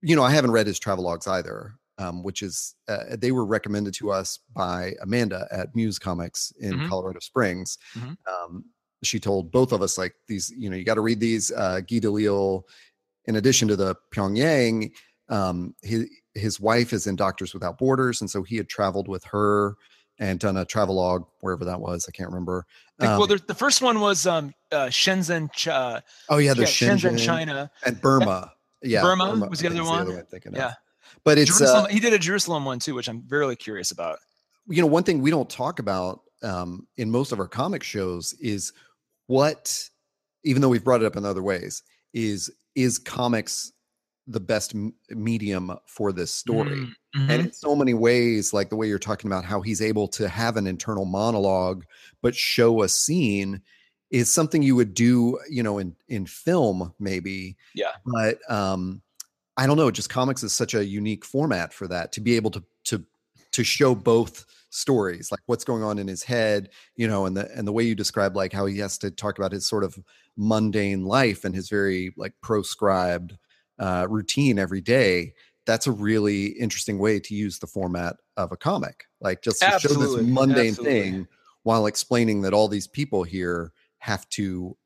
You 0.00 0.14
know, 0.14 0.22
I 0.22 0.30
haven't 0.30 0.52
read 0.52 0.66
his 0.66 0.78
travelogues 0.78 1.26
either, 1.26 1.74
um, 1.98 2.22
which 2.22 2.42
is 2.42 2.74
uh, 2.88 3.16
they 3.18 3.32
were 3.32 3.44
recommended 3.44 3.94
to 3.94 4.10
us 4.10 4.38
by 4.54 4.94
Amanda 5.02 5.46
at 5.50 5.74
Muse 5.74 5.98
Comics 5.98 6.52
in 6.60 6.74
mm-hmm. 6.74 6.88
Colorado 6.88 7.20
Springs. 7.20 7.78
Mm-hmm. 7.94 8.12
Um, 8.32 8.64
she 9.02 9.20
told 9.20 9.52
both 9.52 9.72
of 9.72 9.82
us 9.82 9.98
like 9.98 10.14
these, 10.26 10.50
you 10.56 10.70
know, 10.70 10.76
you 10.76 10.84
got 10.84 10.94
to 10.94 11.00
read 11.00 11.20
these. 11.20 11.52
Uh, 11.52 11.80
Guy 11.80 11.98
Delisle, 11.98 12.64
in 13.26 13.36
addition 13.36 13.68
to 13.68 13.76
the 13.76 13.94
Pyongyang, 14.14 14.92
um, 15.28 15.74
his 15.82 16.08
his 16.34 16.60
wife 16.60 16.92
is 16.92 17.06
in 17.06 17.16
Doctors 17.16 17.52
Without 17.52 17.78
Borders, 17.78 18.20
and 18.20 18.30
so 18.30 18.42
he 18.42 18.56
had 18.56 18.68
traveled 18.68 19.08
with 19.08 19.24
her 19.24 19.76
and 20.20 20.40
done 20.40 20.56
a 20.56 20.64
travelogue 20.64 21.24
wherever 21.40 21.64
that 21.64 21.80
was. 21.80 22.06
I 22.08 22.12
can't 22.12 22.28
remember. 22.28 22.66
Um, 23.00 23.18
well, 23.18 23.26
the 23.26 23.54
first 23.54 23.82
one 23.82 24.00
was 24.00 24.26
um, 24.26 24.52
uh, 24.72 24.86
Shenzhen. 24.86 25.48
Uh, 25.68 26.00
oh 26.28 26.38
yeah, 26.38 26.54
the 26.54 26.62
Shenzhen, 26.62 27.12
Shenzhen, 27.12 27.24
China, 27.24 27.70
and 27.84 28.00
Burma. 28.00 28.52
Yeah, 28.82 29.02
Burma, 29.02 29.30
Burma 29.30 29.48
was 29.48 29.60
the 29.60 29.68
other 29.68 29.84
one. 29.84 30.06
The 30.06 30.12
other 30.12 30.50
yeah, 30.52 30.66
of. 30.68 30.74
But 31.28 31.36
it's 31.36 31.60
uh, 31.60 31.84
he 31.86 32.00
did 32.00 32.14
a 32.14 32.18
Jerusalem 32.18 32.64
one 32.64 32.78
too, 32.78 32.94
which 32.94 33.06
I'm 33.06 33.22
really 33.28 33.54
curious 33.54 33.90
about. 33.90 34.18
You 34.66 34.80
know, 34.80 34.88
one 34.88 35.02
thing 35.02 35.20
we 35.20 35.30
don't 35.30 35.50
talk 35.50 35.78
about 35.78 36.22
um, 36.42 36.86
in 36.96 37.10
most 37.10 37.32
of 37.32 37.38
our 37.38 37.46
comic 37.46 37.82
shows 37.82 38.32
is 38.40 38.72
what, 39.26 39.90
even 40.44 40.62
though 40.62 40.70
we've 40.70 40.82
brought 40.82 41.02
it 41.02 41.06
up 41.06 41.16
in 41.16 41.26
other 41.26 41.42
ways, 41.42 41.82
is 42.14 42.50
is 42.74 42.98
comics 42.98 43.72
the 44.26 44.40
best 44.40 44.74
m- 44.74 44.94
medium 45.10 45.76
for 45.86 46.12
this 46.12 46.30
story. 46.30 46.86
Mm-hmm. 47.16 47.30
And 47.30 47.42
in 47.42 47.52
so 47.52 47.76
many 47.76 47.92
ways, 47.92 48.54
like 48.54 48.70
the 48.70 48.76
way 48.76 48.88
you're 48.88 48.98
talking 48.98 49.30
about 49.30 49.44
how 49.44 49.60
he's 49.60 49.82
able 49.82 50.08
to 50.08 50.30
have 50.30 50.56
an 50.56 50.66
internal 50.66 51.04
monologue, 51.04 51.84
but 52.22 52.34
show 52.34 52.82
a 52.82 52.88
scene 52.88 53.60
is 54.10 54.32
something 54.32 54.62
you 54.62 54.76
would 54.76 54.94
do, 54.94 55.38
you 55.50 55.62
know, 55.62 55.76
in, 55.76 55.94
in 56.08 56.24
film, 56.24 56.94
maybe. 56.98 57.58
Yeah. 57.74 57.92
But 58.06 58.38
um, 58.50 59.02
I 59.58 59.66
don't 59.66 59.76
know, 59.76 59.90
just 59.90 60.08
comics 60.08 60.42
is 60.42 60.52
such 60.52 60.74
a 60.74 60.84
unique 60.84 61.24
format 61.24 61.74
for 61.74 61.86
that 61.88 62.12
to 62.12 62.20
be 62.20 62.36
able 62.36 62.50
to, 62.52 62.64
to, 62.86 63.04
to 63.52 63.64
show 63.64 63.94
both 63.94 64.46
stories 64.70 65.32
like 65.32 65.40
what's 65.46 65.64
going 65.64 65.82
on 65.82 65.98
in 65.98 66.06
his 66.06 66.22
head 66.22 66.68
you 66.94 67.08
know 67.08 67.24
and 67.24 67.34
the 67.34 67.50
and 67.56 67.66
the 67.66 67.72
way 67.72 67.82
you 67.82 67.94
describe 67.94 68.36
like 68.36 68.52
how 68.52 68.66
he 68.66 68.76
has 68.76 68.98
to 68.98 69.10
talk 69.10 69.38
about 69.38 69.50
his 69.50 69.66
sort 69.66 69.82
of 69.82 69.98
mundane 70.36 71.06
life 71.06 71.46
and 71.46 71.54
his 71.54 71.70
very 71.70 72.12
like 72.18 72.34
proscribed 72.42 73.34
uh, 73.78 74.06
routine 74.08 74.58
every 74.58 74.80
day, 74.80 75.34
that's 75.66 75.86
a 75.86 75.92
really 75.92 76.46
interesting 76.46 76.98
way 76.98 77.20
to 77.20 77.34
use 77.34 77.58
the 77.58 77.66
format 77.66 78.16
of 78.36 78.52
a 78.52 78.56
comic. 78.56 79.04
Like 79.20 79.42
just 79.42 79.60
to 79.60 79.66
Absolutely. 79.66 80.06
show 80.06 80.16
this 80.16 80.26
mundane 80.26 80.68
Absolutely. 80.68 81.00
thing 81.02 81.28
while 81.62 81.86
explaining 81.86 82.42
that 82.42 82.54
all 82.54 82.68
these 82.68 82.86
people 82.86 83.24
here 83.24 83.72
have 83.98 84.28
to 84.30 84.76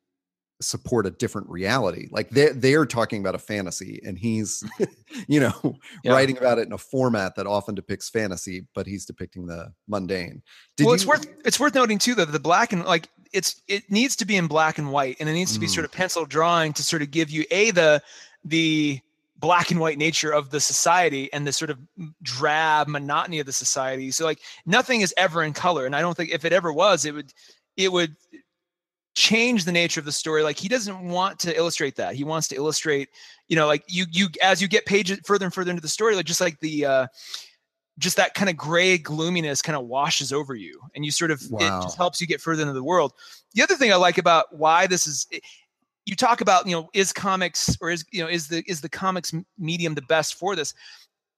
support 0.62 1.06
a 1.06 1.10
different 1.10 1.48
reality. 1.48 2.08
Like 2.10 2.30
they're 2.30 2.52
they're 2.52 2.86
talking 2.86 3.20
about 3.20 3.34
a 3.34 3.38
fantasy 3.38 4.00
and 4.04 4.18
he's, 4.18 4.64
you 5.28 5.40
know, 5.40 5.52
yeah. 6.04 6.12
writing 6.12 6.38
about 6.38 6.58
it 6.58 6.66
in 6.66 6.72
a 6.72 6.78
format 6.78 7.36
that 7.36 7.46
often 7.46 7.74
depicts 7.74 8.08
fantasy, 8.08 8.66
but 8.74 8.86
he's 8.86 9.04
depicting 9.04 9.46
the 9.46 9.72
mundane. 9.88 10.42
Did 10.76 10.84
well, 10.84 10.92
you, 10.92 10.96
it's 10.96 11.06
worth 11.06 11.26
it's 11.44 11.60
worth 11.60 11.74
noting 11.74 11.98
too 11.98 12.14
that 12.16 12.32
the 12.32 12.40
black 12.40 12.72
and 12.72 12.84
like 12.84 13.08
it's 13.32 13.60
it 13.68 13.90
needs 13.90 14.16
to 14.16 14.24
be 14.24 14.36
in 14.36 14.46
black 14.46 14.78
and 14.78 14.92
white 14.92 15.16
and 15.20 15.28
it 15.28 15.32
needs 15.32 15.52
to 15.54 15.60
be 15.60 15.66
mm. 15.66 15.70
sort 15.70 15.84
of 15.84 15.92
pencil 15.92 16.24
drawing 16.24 16.72
to 16.74 16.82
sort 16.82 17.02
of 17.02 17.10
give 17.10 17.30
you 17.30 17.44
a 17.50 17.70
the 17.70 18.02
the 18.44 19.00
black 19.42 19.72
and 19.72 19.80
white 19.80 19.98
nature 19.98 20.30
of 20.30 20.50
the 20.50 20.60
society 20.60 21.30
and 21.32 21.46
the 21.46 21.52
sort 21.52 21.68
of 21.68 21.78
drab 22.22 22.86
monotony 22.86 23.40
of 23.40 23.46
the 23.46 23.52
society. 23.52 24.12
So 24.12 24.24
like 24.24 24.38
nothing 24.64 25.00
is 25.00 25.12
ever 25.16 25.42
in 25.42 25.52
color. 25.52 25.84
And 25.84 25.96
I 25.96 26.00
don't 26.00 26.16
think 26.16 26.30
if 26.30 26.44
it 26.44 26.52
ever 26.52 26.72
was, 26.72 27.04
it 27.04 27.12
would 27.12 27.32
it 27.76 27.90
would 27.90 28.16
change 29.14 29.64
the 29.64 29.72
nature 29.72 30.00
of 30.00 30.06
the 30.06 30.12
story. 30.12 30.42
Like 30.42 30.58
he 30.58 30.68
doesn't 30.68 31.00
want 31.08 31.38
to 31.40 31.56
illustrate 31.56 31.96
that. 31.96 32.14
He 32.14 32.24
wants 32.24 32.48
to 32.48 32.56
illustrate, 32.56 33.08
you 33.48 33.56
know, 33.56 33.66
like 33.66 33.84
you 33.88 34.06
you 34.10 34.28
as 34.42 34.62
you 34.62 34.68
get 34.68 34.86
pages 34.86 35.20
further 35.24 35.44
and 35.44 35.54
further 35.54 35.70
into 35.70 35.82
the 35.82 35.88
story, 35.88 36.14
like 36.16 36.26
just 36.26 36.40
like 36.40 36.58
the 36.60 36.86
uh 36.86 37.06
just 37.98 38.16
that 38.16 38.34
kind 38.34 38.48
of 38.48 38.56
gray 38.56 38.98
gloominess 38.98 39.62
kind 39.62 39.76
of 39.76 39.86
washes 39.86 40.32
over 40.32 40.54
you 40.54 40.80
and 40.94 41.04
you 41.04 41.10
sort 41.10 41.30
of 41.30 41.42
wow. 41.50 41.58
it 41.58 41.82
just 41.82 41.96
helps 41.96 42.20
you 42.20 42.26
get 42.26 42.40
further 42.40 42.62
into 42.62 42.72
the 42.72 42.82
world 42.82 43.12
the 43.54 43.62
other 43.62 43.74
thing 43.74 43.92
i 43.92 43.96
like 43.96 44.18
about 44.18 44.46
why 44.56 44.86
this 44.86 45.06
is 45.06 45.26
you 46.06 46.16
talk 46.16 46.40
about 46.40 46.66
you 46.66 46.74
know 46.74 46.88
is 46.94 47.12
comics 47.12 47.76
or 47.80 47.90
is 47.90 48.04
you 48.10 48.22
know 48.22 48.28
is 48.28 48.48
the 48.48 48.64
is 48.66 48.80
the 48.80 48.88
comics 48.88 49.32
medium 49.58 49.94
the 49.94 50.02
best 50.02 50.34
for 50.34 50.56
this 50.56 50.74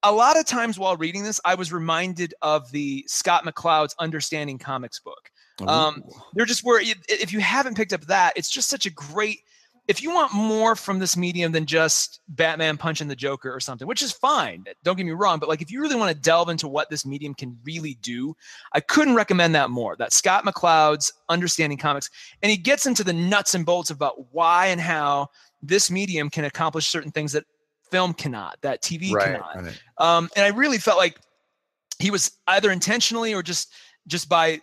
a 0.04 0.12
lot 0.12 0.38
of 0.38 0.46
times 0.46 0.78
while 0.78 0.96
reading 0.96 1.22
this 1.24 1.40
i 1.44 1.54
was 1.54 1.72
reminded 1.72 2.34
of 2.42 2.70
the 2.70 3.04
scott 3.08 3.44
mccloud's 3.44 3.94
understanding 3.98 4.58
comics 4.58 5.00
book 5.00 5.30
um, 5.66 6.02
they're 6.34 6.46
just 6.46 6.64
where 6.64 6.80
if 6.82 7.32
you 7.32 7.40
haven't 7.40 7.76
picked 7.76 7.92
up 7.92 8.02
that 8.06 8.32
it's 8.36 8.50
just 8.50 8.68
such 8.68 8.86
a 8.86 8.90
great 8.90 9.40
if 9.86 10.02
you 10.02 10.10
want 10.10 10.32
more 10.32 10.76
from 10.76 10.98
this 10.98 11.16
medium 11.16 11.52
than 11.52 11.66
just 11.66 12.20
Batman 12.28 12.78
punching 12.78 13.08
the 13.08 13.16
Joker 13.16 13.54
or 13.54 13.60
something, 13.60 13.86
which 13.86 14.00
is 14.00 14.12
fine, 14.12 14.64
don't 14.82 14.96
get 14.96 15.04
me 15.04 15.12
wrong, 15.12 15.38
but 15.38 15.48
like 15.48 15.60
if 15.60 15.70
you 15.70 15.80
really 15.80 15.96
want 15.96 16.10
to 16.14 16.18
delve 16.18 16.48
into 16.48 16.68
what 16.68 16.88
this 16.88 17.04
medium 17.04 17.34
can 17.34 17.58
really 17.64 17.98
do, 18.00 18.34
I 18.72 18.80
couldn't 18.80 19.14
recommend 19.14 19.54
that 19.54 19.68
more. 19.68 19.94
That 19.96 20.12
Scott 20.12 20.44
McCloud's 20.44 21.12
Understanding 21.28 21.76
Comics, 21.76 22.08
and 22.42 22.50
he 22.50 22.56
gets 22.56 22.86
into 22.86 23.04
the 23.04 23.12
nuts 23.12 23.54
and 23.54 23.66
bolts 23.66 23.90
about 23.90 24.32
why 24.32 24.66
and 24.66 24.80
how 24.80 25.28
this 25.62 25.90
medium 25.90 26.30
can 26.30 26.46
accomplish 26.46 26.88
certain 26.88 27.10
things 27.10 27.32
that 27.32 27.44
film 27.90 28.14
cannot, 28.14 28.56
that 28.62 28.82
TV 28.82 29.12
right, 29.12 29.24
cannot. 29.24 29.64
Right. 29.64 29.82
Um, 29.98 30.30
and 30.34 30.46
I 30.46 30.56
really 30.56 30.78
felt 30.78 30.96
like 30.96 31.20
he 31.98 32.10
was 32.10 32.32
either 32.46 32.70
intentionally 32.70 33.34
or 33.34 33.42
just 33.42 33.72
just 34.06 34.28
by 34.28 34.60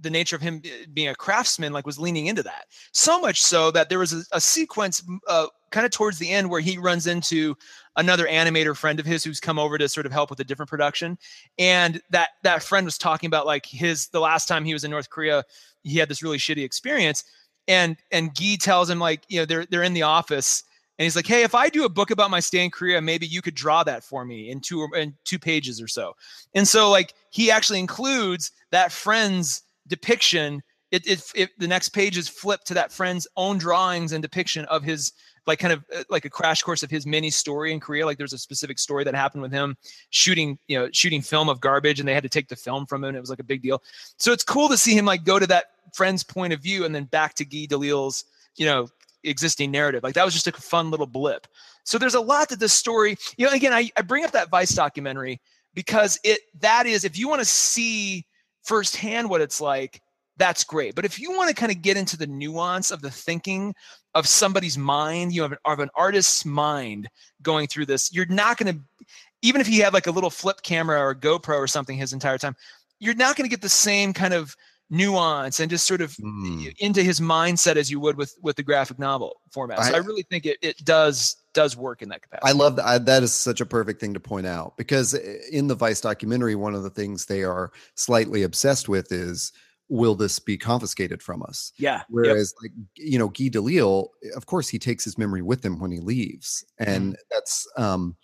the 0.00 0.10
nature 0.10 0.36
of 0.36 0.42
him 0.42 0.62
being 0.92 1.08
a 1.08 1.14
craftsman 1.14 1.72
like 1.72 1.86
was 1.86 1.98
leaning 1.98 2.26
into 2.26 2.42
that. 2.42 2.66
So 2.92 3.20
much 3.20 3.42
so 3.42 3.70
that 3.72 3.88
there 3.88 3.98
was 3.98 4.12
a, 4.12 4.22
a 4.32 4.40
sequence 4.40 5.02
uh, 5.28 5.46
kind 5.70 5.84
of 5.84 5.92
towards 5.92 6.18
the 6.18 6.30
end 6.30 6.48
where 6.48 6.60
he 6.60 6.78
runs 6.78 7.06
into 7.06 7.56
another 7.96 8.26
animator 8.26 8.76
friend 8.76 9.00
of 9.00 9.06
his 9.06 9.24
who's 9.24 9.40
come 9.40 9.58
over 9.58 9.76
to 9.76 9.88
sort 9.88 10.06
of 10.06 10.12
help 10.12 10.30
with 10.30 10.40
a 10.40 10.44
different 10.44 10.70
production. 10.70 11.18
And 11.58 12.00
that 12.10 12.30
that 12.44 12.62
friend 12.62 12.84
was 12.84 12.98
talking 12.98 13.26
about 13.26 13.46
like 13.46 13.66
his 13.66 14.08
the 14.08 14.20
last 14.20 14.46
time 14.46 14.64
he 14.64 14.72
was 14.72 14.84
in 14.84 14.90
north 14.90 15.10
korea 15.10 15.44
he 15.82 15.98
had 15.98 16.08
this 16.08 16.22
really 16.22 16.38
shitty 16.38 16.64
experience. 16.64 17.24
And 17.66 17.96
and 18.10 18.34
Guy 18.34 18.56
tells 18.60 18.88
him 18.88 18.98
like 18.98 19.22
you 19.28 19.40
know 19.40 19.44
they're 19.44 19.66
they're 19.66 19.82
in 19.82 19.94
the 19.94 20.02
office. 20.02 20.62
And 20.98 21.04
he's 21.04 21.16
like 21.16 21.26
hey 21.26 21.42
if 21.42 21.54
i 21.54 21.68
do 21.68 21.84
a 21.84 21.88
book 21.88 22.10
about 22.10 22.30
my 22.30 22.40
stay 22.40 22.64
in 22.64 22.72
korea 22.72 23.00
maybe 23.00 23.24
you 23.24 23.40
could 23.40 23.54
draw 23.54 23.84
that 23.84 24.02
for 24.02 24.24
me 24.24 24.50
in 24.50 24.60
two 24.60 24.88
in 24.96 25.14
two 25.24 25.38
pages 25.38 25.80
or 25.80 25.88
so. 25.88 26.14
And 26.54 26.66
so 26.66 26.90
like 26.90 27.14
he 27.30 27.50
actually 27.50 27.78
includes 27.80 28.52
that 28.70 28.92
friend's 28.92 29.62
depiction 29.88 30.62
it, 30.90 31.06
it, 31.06 31.22
it, 31.34 31.50
the 31.58 31.68
next 31.68 31.90
page 31.90 32.16
is 32.16 32.28
flipped 32.28 32.66
to 32.68 32.74
that 32.74 32.92
friend's 32.92 33.26
own 33.36 33.58
drawings 33.58 34.12
and 34.12 34.22
depiction 34.22 34.64
of 34.66 34.82
his 34.82 35.12
like 35.46 35.58
kind 35.58 35.72
of 35.72 35.84
uh, 35.94 36.02
like 36.08 36.24
a 36.24 36.30
crash 36.30 36.62
course 36.62 36.82
of 36.82 36.90
his 36.90 37.06
mini 37.06 37.30
story 37.30 37.72
in 37.72 37.80
Korea. 37.80 38.06
Like 38.06 38.18
there's 38.18 38.32
a 38.32 38.38
specific 38.38 38.78
story 38.78 39.04
that 39.04 39.14
happened 39.14 39.42
with 39.42 39.52
him 39.52 39.76
shooting, 40.10 40.58
you 40.66 40.78
know, 40.78 40.88
shooting 40.92 41.20
film 41.20 41.48
of 41.48 41.60
garbage 41.60 42.00
and 42.00 42.08
they 42.08 42.14
had 42.14 42.22
to 42.22 42.28
take 42.28 42.48
the 42.48 42.56
film 42.56 42.86
from 42.86 43.04
him. 43.04 43.14
It 43.14 43.20
was 43.20 43.30
like 43.30 43.38
a 43.38 43.44
big 43.44 43.62
deal. 43.62 43.82
So 44.16 44.32
it's 44.32 44.44
cool 44.44 44.68
to 44.68 44.78
see 44.78 44.96
him 44.96 45.04
like 45.04 45.24
go 45.24 45.38
to 45.38 45.46
that 45.48 45.66
friend's 45.94 46.22
point 46.22 46.52
of 46.52 46.60
view 46.60 46.84
and 46.84 46.94
then 46.94 47.04
back 47.04 47.34
to 47.34 47.44
Guy 47.44 47.66
Delisle's, 47.66 48.24
you 48.56 48.64
know, 48.64 48.88
existing 49.24 49.70
narrative. 49.70 50.02
Like 50.02 50.14
that 50.14 50.24
was 50.24 50.34
just 50.34 50.46
a 50.46 50.52
fun 50.52 50.90
little 50.90 51.06
blip. 51.06 51.46
So 51.84 51.98
there's 51.98 52.14
a 52.14 52.20
lot 52.20 52.48
to 52.50 52.56
this 52.56 52.72
story. 52.72 53.16
You 53.36 53.46
know, 53.46 53.52
again, 53.52 53.72
I, 53.74 53.90
I 53.96 54.02
bring 54.02 54.24
up 54.24 54.32
that 54.32 54.50
Vice 54.50 54.74
documentary 54.74 55.40
because 55.74 56.18
it 56.24 56.40
that 56.60 56.86
is 56.86 57.04
if 57.04 57.18
you 57.18 57.28
want 57.28 57.40
to 57.40 57.46
see 57.46 58.26
firsthand 58.68 59.30
what 59.30 59.40
it's 59.40 59.60
like, 59.60 60.02
that's 60.36 60.62
great. 60.62 60.94
But 60.94 61.04
if 61.04 61.18
you 61.18 61.32
want 61.32 61.48
to 61.48 61.54
kind 61.54 61.72
of 61.72 61.82
get 61.82 61.96
into 61.96 62.16
the 62.16 62.26
nuance 62.26 62.90
of 62.90 63.02
the 63.02 63.10
thinking 63.10 63.74
of 64.14 64.28
somebody's 64.28 64.78
mind, 64.78 65.32
you 65.32 65.42
have 65.42 65.52
an, 65.52 65.58
of 65.64 65.80
an 65.80 65.90
artist's 65.96 66.44
mind 66.44 67.08
going 67.42 67.66
through 67.66 67.86
this, 67.86 68.12
you're 68.12 68.26
not 68.26 68.58
going 68.58 68.72
to, 68.72 69.06
even 69.42 69.60
if 69.60 69.66
he 69.66 69.78
had 69.78 69.94
like 69.94 70.06
a 70.06 70.10
little 70.10 70.30
flip 70.30 70.62
camera 70.62 71.00
or 71.00 71.14
GoPro 71.14 71.56
or 71.56 71.66
something 71.66 71.96
his 71.96 72.12
entire 72.12 72.38
time, 72.38 72.54
you're 73.00 73.14
not 73.14 73.36
going 73.36 73.48
to 73.48 73.50
get 73.50 73.62
the 73.62 73.68
same 73.68 74.12
kind 74.12 74.34
of 74.34 74.54
nuance 74.90 75.60
and 75.60 75.70
just 75.70 75.86
sort 75.86 76.00
of 76.00 76.12
mm. 76.16 76.74
into 76.78 77.02
his 77.02 77.20
mindset 77.20 77.76
as 77.76 77.90
you 77.90 78.00
would 78.00 78.16
with 78.16 78.34
with 78.42 78.56
the 78.56 78.62
graphic 78.62 78.98
novel 78.98 79.40
format. 79.50 79.82
So 79.84 79.92
I, 79.92 79.96
I 79.96 79.98
really 79.98 80.22
think 80.22 80.46
it 80.46 80.58
it 80.62 80.82
does 80.84 81.36
does 81.54 81.76
work 81.76 82.02
in 82.02 82.08
that 82.10 82.22
capacity. 82.22 82.48
I 82.48 82.52
love 82.52 82.76
that. 82.76 82.86
I, 82.86 82.98
that 82.98 83.22
is 83.22 83.32
such 83.32 83.60
a 83.60 83.66
perfect 83.66 84.00
thing 84.00 84.14
to 84.14 84.20
point 84.20 84.46
out 84.46 84.76
because 84.76 85.14
in 85.14 85.66
the 85.66 85.74
Vice 85.74 86.00
documentary, 86.00 86.54
one 86.54 86.74
of 86.74 86.82
the 86.82 86.90
things 86.90 87.26
they 87.26 87.42
are 87.44 87.72
slightly 87.94 88.42
obsessed 88.42 88.88
with 88.88 89.10
is 89.12 89.52
will 89.88 90.14
this 90.14 90.38
be 90.38 90.56
confiscated 90.56 91.22
from 91.22 91.42
us? 91.42 91.72
Yeah. 91.78 92.02
Whereas, 92.08 92.54
yep. 92.62 92.72
like 92.72 92.88
you 92.96 93.18
know, 93.18 93.28
Guy 93.28 93.48
Delisle, 93.48 94.08
of 94.36 94.46
course, 94.46 94.68
he 94.68 94.78
takes 94.78 95.04
his 95.04 95.18
memory 95.18 95.42
with 95.42 95.64
him 95.64 95.78
when 95.78 95.90
he 95.90 96.00
leaves, 96.00 96.64
and 96.78 97.14
mm. 97.14 97.16
that's 97.30 97.66
um, 97.76 98.16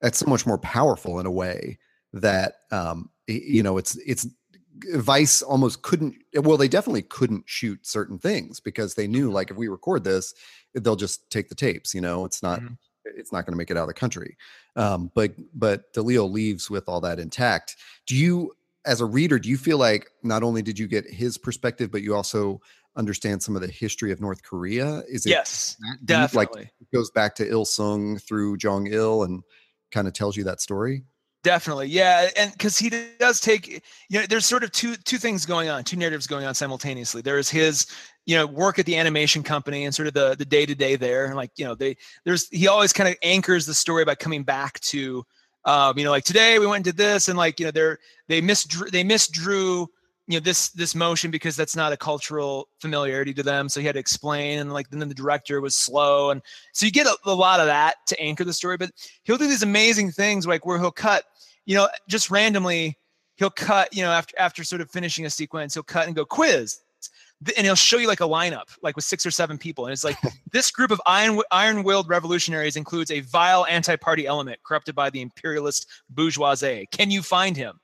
that's 0.00 0.18
so 0.18 0.26
much 0.26 0.46
more 0.46 0.58
powerful 0.58 1.18
in 1.20 1.26
a 1.26 1.30
way 1.30 1.78
that 2.12 2.54
um, 2.70 3.10
you 3.26 3.62
know, 3.62 3.78
it's 3.78 3.96
it's 4.06 4.26
Vice 4.94 5.42
almost 5.42 5.82
couldn't. 5.82 6.16
Well, 6.34 6.56
they 6.56 6.68
definitely 6.68 7.02
couldn't 7.02 7.44
shoot 7.46 7.86
certain 7.86 8.18
things 8.18 8.60
because 8.60 8.94
they 8.94 9.06
knew, 9.06 9.30
like, 9.30 9.50
if 9.50 9.56
we 9.56 9.68
record 9.68 10.04
this, 10.04 10.34
they'll 10.74 10.96
just 10.96 11.30
take 11.30 11.48
the 11.48 11.54
tapes. 11.54 11.94
You 11.94 12.00
know, 12.00 12.24
it's 12.24 12.42
not. 12.42 12.60
Mm-hmm. 12.60 12.74
It's 13.16 13.32
not 13.32 13.46
going 13.46 13.54
to 13.54 13.56
make 13.56 13.70
it 13.70 13.78
out 13.78 13.84
of 13.84 13.88
the 13.88 13.94
country. 13.94 14.36
Um, 14.76 15.10
but 15.14 15.32
but 15.54 15.92
Delisle 15.94 16.30
leaves 16.30 16.68
with 16.68 16.86
all 16.86 17.00
that 17.00 17.18
intact. 17.18 17.76
Do 18.06 18.14
you 18.14 18.52
as 18.84 19.00
a 19.00 19.06
reader, 19.06 19.38
do 19.38 19.48
you 19.48 19.56
feel 19.56 19.78
like 19.78 20.10
not 20.22 20.42
only 20.42 20.62
did 20.62 20.78
you 20.78 20.86
get 20.86 21.08
his 21.08 21.36
perspective, 21.36 21.90
but 21.90 22.02
you 22.02 22.14
also 22.14 22.60
understand 22.96 23.42
some 23.42 23.54
of 23.54 23.62
the 23.62 23.68
history 23.68 24.12
of 24.12 24.20
North 24.20 24.42
Korea? 24.42 25.02
Is 25.08 25.26
it 25.26 25.30
yes, 25.30 25.76
definitely 26.04 26.60
like 26.60 26.72
it 26.80 26.90
goes 26.92 27.10
back 27.10 27.34
to 27.36 27.48
Il 27.48 27.64
Sung 27.64 28.18
through 28.18 28.56
Jong 28.56 28.86
Il 28.86 29.22
and 29.22 29.42
kind 29.92 30.08
of 30.08 30.14
tells 30.14 30.36
you 30.36 30.44
that 30.44 30.60
story? 30.60 31.04
Definitely, 31.42 31.88
yeah, 31.88 32.28
and 32.36 32.52
because 32.52 32.78
he 32.78 32.90
does 33.18 33.40
take, 33.40 33.82
you 34.10 34.20
know, 34.20 34.26
there's 34.26 34.44
sort 34.44 34.62
of 34.62 34.72
two 34.72 34.94
two 34.96 35.16
things 35.16 35.46
going 35.46 35.70
on, 35.70 35.84
two 35.84 35.96
narratives 35.96 36.26
going 36.26 36.44
on 36.44 36.54
simultaneously. 36.54 37.22
There's 37.22 37.48
his, 37.48 37.86
you 38.26 38.36
know, 38.36 38.46
work 38.46 38.78
at 38.78 38.84
the 38.84 38.94
animation 38.94 39.42
company 39.42 39.86
and 39.86 39.94
sort 39.94 40.06
of 40.06 40.12
the 40.12 40.34
the 40.36 40.44
day 40.44 40.66
to 40.66 40.74
day 40.74 40.96
there, 40.96 41.24
and 41.24 41.36
like 41.36 41.50
you 41.56 41.64
know, 41.64 41.74
they 41.74 41.96
there's 42.26 42.46
he 42.50 42.68
always 42.68 42.92
kind 42.92 43.08
of 43.08 43.16
anchors 43.22 43.64
the 43.64 43.72
story 43.72 44.04
by 44.04 44.16
coming 44.16 44.42
back 44.42 44.80
to 44.80 45.24
um, 45.64 45.96
you 45.98 46.04
know, 46.04 46.10
like 46.10 46.24
today 46.24 46.58
we 46.58 46.66
went 46.66 46.76
and 46.76 46.84
did 46.84 46.98
this, 46.98 47.28
and 47.28 47.38
like 47.38 47.58
you 47.58 47.66
know, 47.66 47.72
they're 47.72 47.98
they 48.28 48.42
misdrew 48.42 48.90
they 48.90 49.02
misdrew 49.02 49.86
you 50.30 50.38
know 50.38 50.44
this 50.44 50.68
this 50.70 50.94
motion 50.94 51.30
because 51.30 51.56
that's 51.56 51.74
not 51.74 51.92
a 51.92 51.96
cultural 51.96 52.68
familiarity 52.78 53.34
to 53.34 53.42
them. 53.42 53.68
So 53.68 53.80
he 53.80 53.86
had 53.86 53.94
to 53.94 53.98
explain, 53.98 54.60
and 54.60 54.72
like 54.72 54.88
then 54.88 55.08
the 55.08 55.14
director 55.14 55.60
was 55.60 55.74
slow, 55.74 56.30
and 56.30 56.40
so 56.72 56.86
you 56.86 56.92
get 56.92 57.06
a, 57.06 57.16
a 57.24 57.34
lot 57.34 57.58
of 57.58 57.66
that 57.66 57.96
to 58.06 58.20
anchor 58.20 58.44
the 58.44 58.52
story. 58.52 58.76
But 58.76 58.92
he'll 59.24 59.38
do 59.38 59.48
these 59.48 59.64
amazing 59.64 60.12
things 60.12 60.46
like 60.46 60.64
where 60.64 60.78
he'll 60.78 60.92
cut, 60.92 61.24
you 61.66 61.74
know, 61.74 61.88
just 62.08 62.30
randomly 62.30 62.96
he'll 63.34 63.50
cut, 63.50 63.92
you 63.92 64.02
know, 64.02 64.12
after 64.12 64.38
after 64.38 64.62
sort 64.62 64.80
of 64.80 64.90
finishing 64.90 65.26
a 65.26 65.30
sequence, 65.30 65.74
he'll 65.74 65.82
cut 65.82 66.06
and 66.06 66.14
go 66.14 66.24
quiz 66.24 66.80
and 67.56 67.64
he'll 67.64 67.74
show 67.74 67.96
you 67.96 68.06
like 68.06 68.20
a 68.20 68.24
lineup, 68.24 68.76
like 68.82 68.96
with 68.96 69.04
six 69.04 69.24
or 69.24 69.30
seven 69.30 69.56
people. 69.56 69.86
And 69.86 69.92
it's 69.92 70.04
like 70.04 70.16
this 70.52 70.70
group 70.70 70.90
of 70.90 71.00
iron 71.06 71.40
iron-willed 71.50 72.08
revolutionaries 72.08 72.76
includes 72.76 73.10
a 73.10 73.20
vile 73.20 73.66
anti-party 73.66 74.26
element 74.26 74.60
corrupted 74.64 74.94
by 74.94 75.10
the 75.10 75.20
imperialist 75.20 75.86
bourgeoisie. 76.10 76.86
Can 76.92 77.10
you 77.10 77.22
find 77.22 77.56
him? 77.56 77.80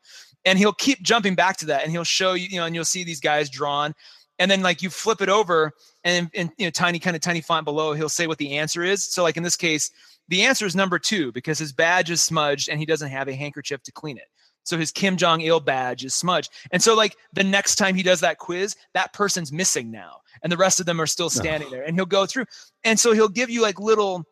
And 0.47 0.59
he'll 0.59 0.72
keep 0.72 1.03
jumping 1.03 1.34
back 1.34 1.59
to 1.59 1.66
that, 1.66 1.82
and 1.82 1.92
he'll 1.92 2.05
show 2.05 2.32
you, 2.32 2.49
you 2.49 2.59
know, 2.59 2.64
and 2.64 2.74
you'll 2.74 2.84
see 2.84 3.05
these 3.05 3.20
guys 3.20 3.51
drawn. 3.51 3.94
And 4.38 4.51
then 4.51 4.62
like 4.62 4.80
you 4.80 4.88
flip 4.88 5.20
it 5.20 5.28
over, 5.28 5.72
and 6.05 6.30
in 6.32 6.51
you 6.57 6.66
know 6.66 6.70
tiny 6.70 6.99
kind 6.99 7.14
of 7.16 7.20
tiny 7.20 7.42
font 7.42 7.64
below, 7.64 7.92
he'll 7.92 8.09
say 8.09 8.26
what 8.26 8.38
the 8.38 8.57
answer 8.57 8.82
is. 8.82 9.05
So 9.05 9.22
like 9.22 9.36
in 9.36 9.42
this 9.42 9.57
case, 9.57 9.90
the 10.28 10.42
answer 10.42 10.64
is 10.64 10.74
number 10.74 10.99
two 10.99 11.32
because 11.32 11.59
his 11.59 11.72
badge 11.72 12.11
is 12.11 12.22
smudged 12.22 12.68
and 12.68 12.80
he 12.80 12.86
doesn't 12.86 13.11
have 13.11 13.28
a 13.28 13.34
handkerchief 13.34 13.82
to 13.82 13.92
clean 13.92 14.16
it. 14.16 14.28
So 14.66 14.76
his 14.76 14.90
Kim 14.90 15.16
Jong 15.16 15.40
Il 15.42 15.61
badge 15.61 16.05
is 16.05 16.12
smudged. 16.14 16.51
And 16.72 16.82
so, 16.82 16.94
like, 16.94 17.16
the 17.32 17.44
next 17.44 17.76
time 17.76 17.94
he 17.94 18.03
does 18.03 18.20
that 18.20 18.38
quiz, 18.38 18.74
that 18.94 19.12
person's 19.12 19.53
missing 19.53 19.92
now. 19.92 20.20
And 20.42 20.51
the 20.51 20.57
rest 20.57 20.80
of 20.80 20.86
them 20.86 21.01
are 21.01 21.07
still 21.07 21.30
standing 21.30 21.70
there. 21.70 21.84
And 21.84 21.97
he'll 21.97 22.05
go 22.05 22.26
through. 22.26 22.47
And 22.82 22.99
so 22.99 23.12
he'll 23.12 23.28
give 23.28 23.49
you 23.49 23.62
like 23.62 23.78
little, 23.78 24.24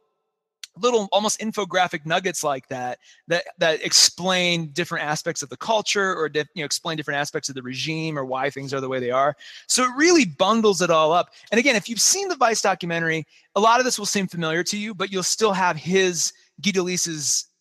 little 0.81 1.09
almost 1.13 1.41
infographic 1.41 2.05
nuggets 2.05 2.43
like 2.43 2.67
that 2.69 2.99
that 3.29 3.45
that 3.59 3.85
explain 3.85 4.69
different 4.69 5.05
aspects 5.05 5.43
of 5.43 5.49
the 5.49 5.57
culture 5.57 6.15
or 6.15 6.29
you 6.35 6.45
know 6.57 6.65
explain 6.65 6.97
different 6.97 7.19
aspects 7.19 7.49
of 7.49 7.55
the 7.55 7.63
regime 7.63 8.19
or 8.19 8.25
why 8.25 8.51
things 8.51 8.75
are 8.75 8.81
the 8.81 8.89
way 8.89 8.99
they 8.99 9.11
are 9.11 9.37
so 9.69 9.85
it 9.85 9.91
really 9.97 10.25
bundles 10.25 10.83
it 10.83 10.91
all 10.91 11.13
up 11.13 11.31
and 11.53 11.59
again 11.59 11.77
if 11.77 11.89
you've 11.89 12.01
seen 12.01 12.29
the 12.29 12.37
vice 12.37 12.63
documentary 12.63 13.27
a 13.55 13.61
lot 13.61 13.79
of 13.79 13.85
this 13.85 13.99
will 13.99 14.07
seem 14.07 14.27
familiar 14.27 14.65
to 14.65 14.77
you 14.77 14.95
but 14.95 15.13
you'll 15.13 15.23
still 15.23 15.53
have 15.53 15.77
his 15.77 16.33
Guy 16.61 16.73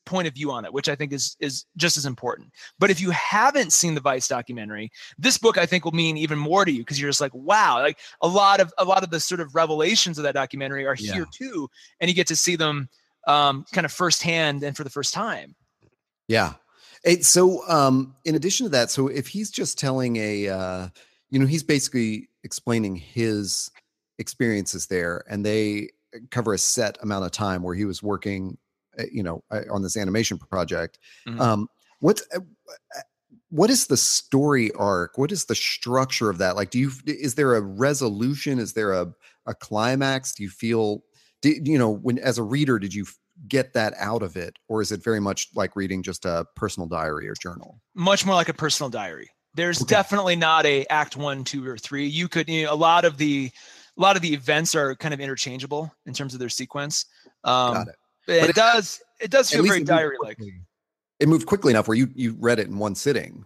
point 0.06 0.28
of 0.28 0.34
view 0.34 0.52
on 0.52 0.66
it, 0.66 0.74
which 0.74 0.90
I 0.90 0.96
think 0.96 1.12
is 1.12 1.36
is 1.40 1.66
just 1.78 1.98
as 1.98 2.06
important. 2.06 2.50
But 2.80 2.90
if 2.90 3.00
you 3.00 3.12
haven't 3.12 3.74
seen 3.74 3.96
the 3.96 4.02
Vice 4.02 4.28
documentary, 4.28 4.92
this 5.18 5.38
book 5.38 5.58
I 5.58 5.66
think 5.66 5.86
will 5.86 5.94
mean 5.94 6.18
even 6.18 6.38
more 6.38 6.66
to 6.66 6.72
you 6.72 6.80
because 6.80 7.00
you're 7.00 7.10
just 7.10 7.22
like, 7.22 7.34
wow, 7.34 7.80
like 7.80 8.00
a 8.22 8.28
lot 8.28 8.60
of 8.60 8.74
a 8.78 8.86
lot 8.86 9.04
of 9.04 9.10
the 9.10 9.20
sort 9.20 9.42
of 9.42 9.56
revelations 9.56 10.18
of 10.18 10.24
that 10.24 10.34
documentary 10.34 10.86
are 10.86 10.96
yeah. 10.98 11.14
here 11.14 11.26
too, 11.32 11.70
and 12.00 12.10
you 12.10 12.16
get 12.16 12.28
to 12.28 12.36
see 12.36 12.56
them 12.56 12.90
um, 13.28 13.66
kind 13.72 13.86
of 13.86 13.92
firsthand 13.92 14.64
and 14.64 14.76
for 14.76 14.84
the 14.84 14.90
first 14.90 15.14
time. 15.14 15.56
Yeah. 16.28 16.54
It, 17.04 17.26
so 17.26 17.68
um, 17.68 18.16
in 18.26 18.36
addition 18.36 18.66
to 18.66 18.70
that, 18.72 18.90
so 18.90 19.08
if 19.08 19.28
he's 19.28 19.52
just 19.52 19.78
telling 19.78 20.16
a, 20.18 20.48
uh, 20.48 20.88
you 21.30 21.40
know, 21.40 21.46
he's 21.46 21.64
basically 21.64 22.30
explaining 22.44 22.96
his 22.96 23.72
experiences 24.20 24.88
there, 24.88 25.24
and 25.30 25.46
they 25.46 25.90
cover 26.30 26.54
a 26.54 26.58
set 26.58 26.98
amount 27.02 27.26
of 27.26 27.32
time 27.32 27.64
where 27.64 27.76
he 27.76 27.86
was 27.86 28.02
working 28.04 28.58
Eh, 28.98 29.06
you 29.12 29.24
know 29.24 29.44
eh, 29.52 29.64
on 29.72 29.82
this 29.82 29.98
animation 29.98 30.38
project 30.38 31.00
mm-hmm. 31.28 31.42
um 31.42 31.68
what 32.00 32.22
what 33.50 33.70
is 33.70 33.88
the 33.88 33.98
story 33.98 34.72
arc 34.74 35.18
what 35.18 35.32
is 35.32 35.46
the 35.46 35.56
structure 35.56 36.30
of 36.30 36.38
that 36.38 36.56
like 36.56 36.70
do 36.70 36.78
you 36.78 36.92
is 37.08 37.34
there 37.34 37.56
a 37.56 37.62
resolution 37.62 38.60
is 38.60 38.74
there 38.74 38.94
a 38.94 39.12
a 39.48 39.56
climax 39.56 40.34
do 40.34 40.44
you 40.44 40.50
feel 40.50 41.04
do, 41.44 41.56
you 41.64 41.78
know 41.78 41.92
when 41.92 42.18
as 42.20 42.40
a 42.40 42.44
reader 42.44 42.80
did 42.80 42.94
you 42.94 43.06
get 43.48 43.74
that 43.74 43.94
out 44.00 44.24
of 44.24 44.36
it 44.36 44.58
or 44.68 44.82
is 44.82 44.92
it 44.92 45.04
very 45.04 45.20
much 45.20 45.50
like 45.56 45.76
reading 45.76 46.02
just 46.02 46.26
a 46.26 46.46
personal 46.56 46.88
diary 46.88 47.30
or 47.30 47.36
journal 47.36 47.80
much 47.94 48.26
more 48.26 48.36
like 48.36 48.50
a 48.50 48.54
personal 48.54 48.90
diary 48.90 49.30
there's 49.54 49.84
okay. 49.84 49.90
definitely 49.90 50.36
not 50.36 50.66
a 50.66 50.86
act 50.88 51.16
one 51.16 51.44
two 51.44 51.68
or 51.68 51.78
three 51.78 52.08
you 52.08 52.28
could 52.28 52.50
you 52.50 52.64
know, 52.64 52.74
a 52.74 52.76
lot 52.76 53.06
of 53.06 53.18
the 53.18 53.52
a 53.96 54.02
lot 54.02 54.16
of 54.16 54.24
the 54.24 54.34
events 54.34 54.74
are 54.74 54.96
kind 54.96 55.14
of 55.14 55.20
interchangeable 55.20 55.94
in 56.08 56.14
terms 56.14 56.34
of 56.34 56.40
their 56.40 56.50
sequence 56.50 57.06
um, 57.44 57.74
Got 57.74 57.88
it. 57.90 57.96
It, 58.28 58.50
it 58.50 58.56
does. 58.56 59.02
It 59.20 59.32
does 59.32 59.50
feel 59.50 59.64
very 59.64 59.84
diary 59.84 60.18
like. 60.22 60.38
It 61.20 61.30
moved 61.30 61.46
quickly 61.46 61.72
enough 61.72 61.88
where 61.88 61.98
you 61.98 62.10
you 62.16 62.36
read 62.40 62.60
it 62.60 62.68
in 62.68 62.78
one 62.78 62.96
sitting. 62.96 63.46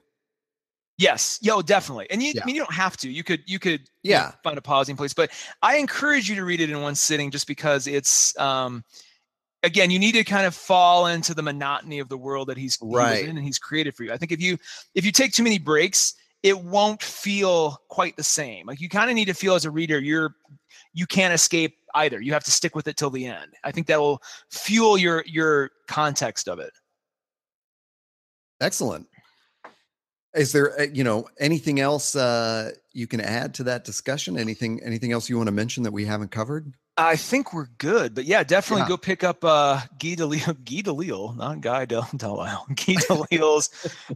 Yes, 0.97 1.37
yo, 1.41 1.61
definitely. 1.61 2.07
And 2.09 2.23
you, 2.23 2.33
yeah. 2.33 2.41
I 2.41 2.45
mean, 2.45 2.55
you 2.55 2.61
don't 2.61 2.73
have 2.73 2.97
to. 2.97 3.09
You 3.09 3.23
could, 3.23 3.43
you 3.45 3.59
could, 3.59 3.81
yeah, 4.01 4.17
you 4.17 4.25
know, 4.29 4.35
find 4.43 4.57
a 4.57 4.61
pausing 4.61 4.95
place. 4.95 5.13
But 5.13 5.31
I 5.61 5.77
encourage 5.77 6.27
you 6.27 6.35
to 6.35 6.43
read 6.43 6.59
it 6.59 6.69
in 6.71 6.81
one 6.81 6.95
sitting, 6.95 7.29
just 7.29 7.45
because 7.45 7.85
it's, 7.85 8.37
um, 8.39 8.83
again, 9.61 9.91
you 9.91 9.99
need 9.99 10.13
to 10.13 10.23
kind 10.23 10.47
of 10.47 10.55
fall 10.55 11.07
into 11.07 11.33
the 11.33 11.43
monotony 11.43 11.99
of 11.99 12.09
the 12.09 12.17
world 12.17 12.47
that 12.47 12.57
he's 12.57 12.79
right 12.81 13.25
in 13.25 13.37
and 13.37 13.45
he's 13.45 13.59
created 13.59 13.95
for 13.95 14.03
you. 14.03 14.11
I 14.11 14.17
think 14.17 14.31
if 14.31 14.41
you, 14.41 14.57
if 14.95 15.05
you 15.05 15.11
take 15.11 15.33
too 15.33 15.43
many 15.43 15.59
breaks, 15.59 16.15
it 16.41 16.59
won't 16.59 17.03
feel 17.03 17.77
quite 17.89 18.17
the 18.17 18.23
same. 18.23 18.65
Like 18.65 18.81
you 18.81 18.89
kind 18.89 19.09
of 19.09 19.15
need 19.15 19.25
to 19.25 19.33
feel 19.33 19.53
as 19.53 19.65
a 19.65 19.71
reader, 19.71 19.99
you're, 19.99 20.35
you 20.93 21.05
can't 21.05 21.33
escape 21.33 21.77
either. 21.93 22.21
You 22.21 22.33
have 22.33 22.43
to 22.45 22.51
stick 22.51 22.75
with 22.75 22.87
it 22.87 22.97
till 22.97 23.09
the 23.09 23.25
end. 23.25 23.53
I 23.63 23.71
think 23.71 23.87
that 23.87 23.99
will 23.99 24.21
fuel 24.51 24.97
your 24.97 25.23
your 25.27 25.71
context 25.87 26.47
of 26.47 26.59
it. 26.59 26.71
Excellent. 28.61 29.07
Is 30.37 30.51
there 30.51 30.79
uh, 30.79 30.83
you 30.93 31.03
know 31.03 31.27
anything 31.39 31.79
else 31.79 32.15
uh, 32.15 32.71
you 32.93 33.07
can 33.07 33.19
add 33.19 33.55
to 33.55 33.63
that 33.63 33.83
discussion? 33.83 34.37
Anything 34.37 34.81
anything 34.83 35.11
else 35.11 35.29
you 35.29 35.37
want 35.37 35.47
to 35.47 35.53
mention 35.53 35.83
that 35.83 35.91
we 35.91 36.05
haven't 36.05 36.31
covered? 36.31 36.73
I 36.99 37.15
think 37.15 37.53
we're 37.53 37.67
good, 37.77 38.15
but 38.15 38.25
yeah, 38.25 38.43
definitely 38.43 38.81
yeah. 38.81 38.87
go 38.87 38.97
pick 38.97 39.23
up 39.23 39.43
uh, 39.43 39.81
Guy 39.99 40.15
Delisle, 40.15 40.53
Guy 40.65 40.81
Delisle, 40.81 41.35
not 41.35 41.61
Guy 41.61 41.85
Del 41.85 42.09
Delisle, 42.15 42.65
Guy 42.69 42.95
Delisle's. 42.95 43.69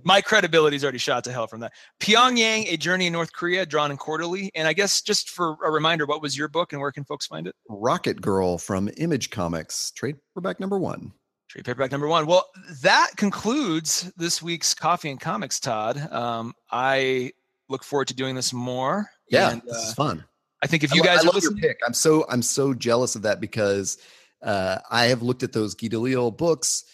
my 0.04 0.20
credibility 0.20 0.78
is 0.78 0.84
already 0.84 0.98
shot 0.98 1.24
to 1.26 1.32
hell 1.32 1.48
from 1.48 1.60
that. 1.62 1.74
Pyongyang: 2.00 2.72
A 2.72 2.78
Journey 2.78 3.08
in 3.08 3.14
North 3.14 3.34
Korea, 3.34 3.66
drawn 3.66 3.92
and 3.92 4.00
quarterly. 4.00 4.52
And 4.56 4.68
I 4.68 4.74
guess 4.74 5.02
just 5.02 5.30
for 5.30 5.58
a 5.64 5.72
reminder, 5.72 6.06
what 6.06 6.22
was 6.22 6.38
your 6.38 6.48
book 6.48 6.74
and 6.74 6.82
where 6.82 6.92
can 6.92 7.04
folks 7.04 7.28
find 7.28 7.48
it? 7.48 7.56
Rocket 7.70 8.22
Girl 8.22 8.58
from 8.58 8.90
Image 8.98 9.30
Comics, 9.30 9.92
trade 9.92 10.18
paperback 10.34 10.60
number 10.60 10.80
one. 10.80 11.14
Trade 11.52 11.66
paperback 11.66 11.92
number 11.92 12.08
one. 12.08 12.28
Well, 12.28 12.50
that 12.82 13.12
concludes 13.18 14.10
this 14.16 14.42
week's 14.42 14.74
Coffee 14.74 15.10
and 15.10 15.20
Comics, 15.20 15.60
Todd. 15.60 15.98
Um, 16.10 16.54
I 16.72 17.34
look 17.68 17.84
forward 17.84 18.08
to 18.08 18.14
doing 18.14 18.36
this 18.36 18.54
more. 18.54 19.10
Yeah, 19.28 19.52
and, 19.52 19.62
this 19.64 19.76
uh, 19.76 19.88
is 19.90 19.94
fun. 19.94 20.24
I 20.64 20.68
think 20.68 20.86
if 20.86 20.96
you 20.96 21.04
guys 21.04 21.26
I 21.26 21.28
love 21.28 21.44
your 21.44 21.54
pick, 21.56 21.78
I'm 21.86 21.94
so 21.94 22.26
I'm 22.30 22.42
so 22.42 22.74
jealous 22.74 23.18
of 23.18 23.24
that 23.24 23.42
because 23.42 23.98
uh, 24.42 24.78
I 24.90 25.08
have 25.08 25.24
looked 25.24 25.44
at 25.44 25.52
those 25.52 25.76
Guy 25.76 25.90
Delisle 25.90 26.38
books. 26.38 26.86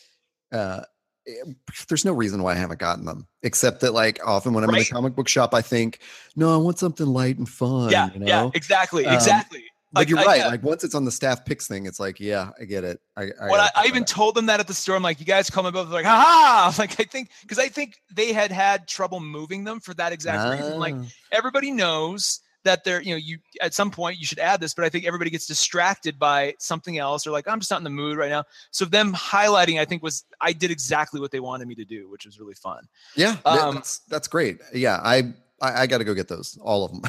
Uh, 0.51 0.81
eh, 1.27 1.51
there's 1.87 2.03
no 2.03 2.13
reason 2.13 2.41
why 2.41 2.53
I 2.53 2.55
haven't 2.55 2.79
gotten 2.79 3.05
them, 3.05 3.27
except 3.43 3.81
that 3.81 3.93
like 3.93 4.19
often 4.25 4.55
when 4.55 4.63
I'm 4.63 4.71
right. 4.71 4.79
in 4.79 4.87
a 4.87 4.89
comic 4.89 5.13
book 5.13 5.27
shop, 5.27 5.53
I 5.53 5.61
think, 5.61 5.99
no, 6.35 6.51
I 6.51 6.57
want 6.57 6.79
something 6.79 7.05
light 7.05 7.37
and 7.37 7.47
fun. 7.47 7.91
Yeah, 7.91 8.09
you 8.11 8.21
know? 8.21 8.25
yeah, 8.25 8.49
exactly, 8.55 9.05
um, 9.05 9.13
exactly. 9.13 9.65
Like, 9.93 10.09
you're 10.09 10.17
right. 10.17 10.41
I, 10.41 10.47
like 10.47 10.63
once 10.63 10.83
it's 10.83 10.95
on 10.95 11.05
the 11.05 11.11
staff 11.11 11.45
picks 11.45 11.67
thing, 11.67 11.85
it's 11.85 11.99
like, 11.99 12.19
yeah, 12.19 12.49
I 12.59 12.65
get 12.65 12.83
it. 12.83 12.99
I, 13.15 13.23
I, 13.23 13.47
well, 13.49 13.61
I, 13.61 13.83
I 13.83 13.87
even 13.87 14.03
told 14.03 14.35
them 14.35 14.47
that 14.47 14.59
at 14.59 14.67
the 14.67 14.73
store. 14.73 14.95
I'm 14.95 15.03
like, 15.03 15.19
you 15.19 15.25
guys 15.25 15.49
call 15.49 15.63
me 15.63 15.71
both 15.71 15.89
like, 15.89 16.05
ha 16.05 16.73
Like 16.79 16.99
I 16.99 17.03
think 17.03 17.29
because 17.41 17.59
I 17.59 17.69
think 17.69 17.95
they 18.13 18.33
had 18.33 18.51
had 18.51 18.87
trouble 18.87 19.19
moving 19.19 19.63
them 19.63 19.79
for 19.79 19.93
that 19.93 20.11
exact 20.11 20.39
ah. 20.39 20.51
reason. 20.51 20.79
Like 20.79 20.95
ah. 20.97 21.05
everybody 21.31 21.71
knows 21.71 22.41
that 22.67 22.83
they're 22.83 23.01
you 23.01 23.11
know 23.11 23.17
you 23.17 23.37
at 23.61 23.73
some 23.73 23.89
point 23.89 24.19
you 24.19 24.25
should 24.25 24.39
add 24.39 24.59
this 24.59 24.73
but 24.73 24.83
i 24.83 24.89
think 24.89 25.05
everybody 25.05 25.29
gets 25.29 25.45
distracted 25.45 26.19
by 26.19 26.53
something 26.59 26.97
else 26.97 27.25
or 27.25 27.31
like 27.31 27.47
i'm 27.47 27.59
just 27.59 27.71
not 27.71 27.77
in 27.77 27.83
the 27.83 27.89
mood 27.89 28.17
right 28.17 28.29
now 28.29 28.43
so 28.71 28.83
them 28.83 29.13
highlighting 29.13 29.79
i 29.79 29.85
think 29.85 30.03
was 30.03 30.25
i 30.41 30.51
did 30.51 30.69
exactly 30.69 31.21
what 31.21 31.31
they 31.31 31.39
wanted 31.39 31.67
me 31.67 31.75
to 31.75 31.85
do 31.85 32.09
which 32.09 32.25
was 32.25 32.39
really 32.39 32.55
fun 32.55 32.83
yeah 33.15 33.37
um, 33.45 33.75
that's 33.75 33.99
that's 34.09 34.27
great 34.27 34.59
yeah 34.73 34.99
i 35.03 35.33
I, 35.61 35.81
I 35.81 35.87
got 35.87 35.97
to 35.97 36.03
go 36.03 36.13
get 36.13 36.27
those, 36.27 36.57
all 36.61 36.85
of 36.85 36.91
them. 36.91 37.01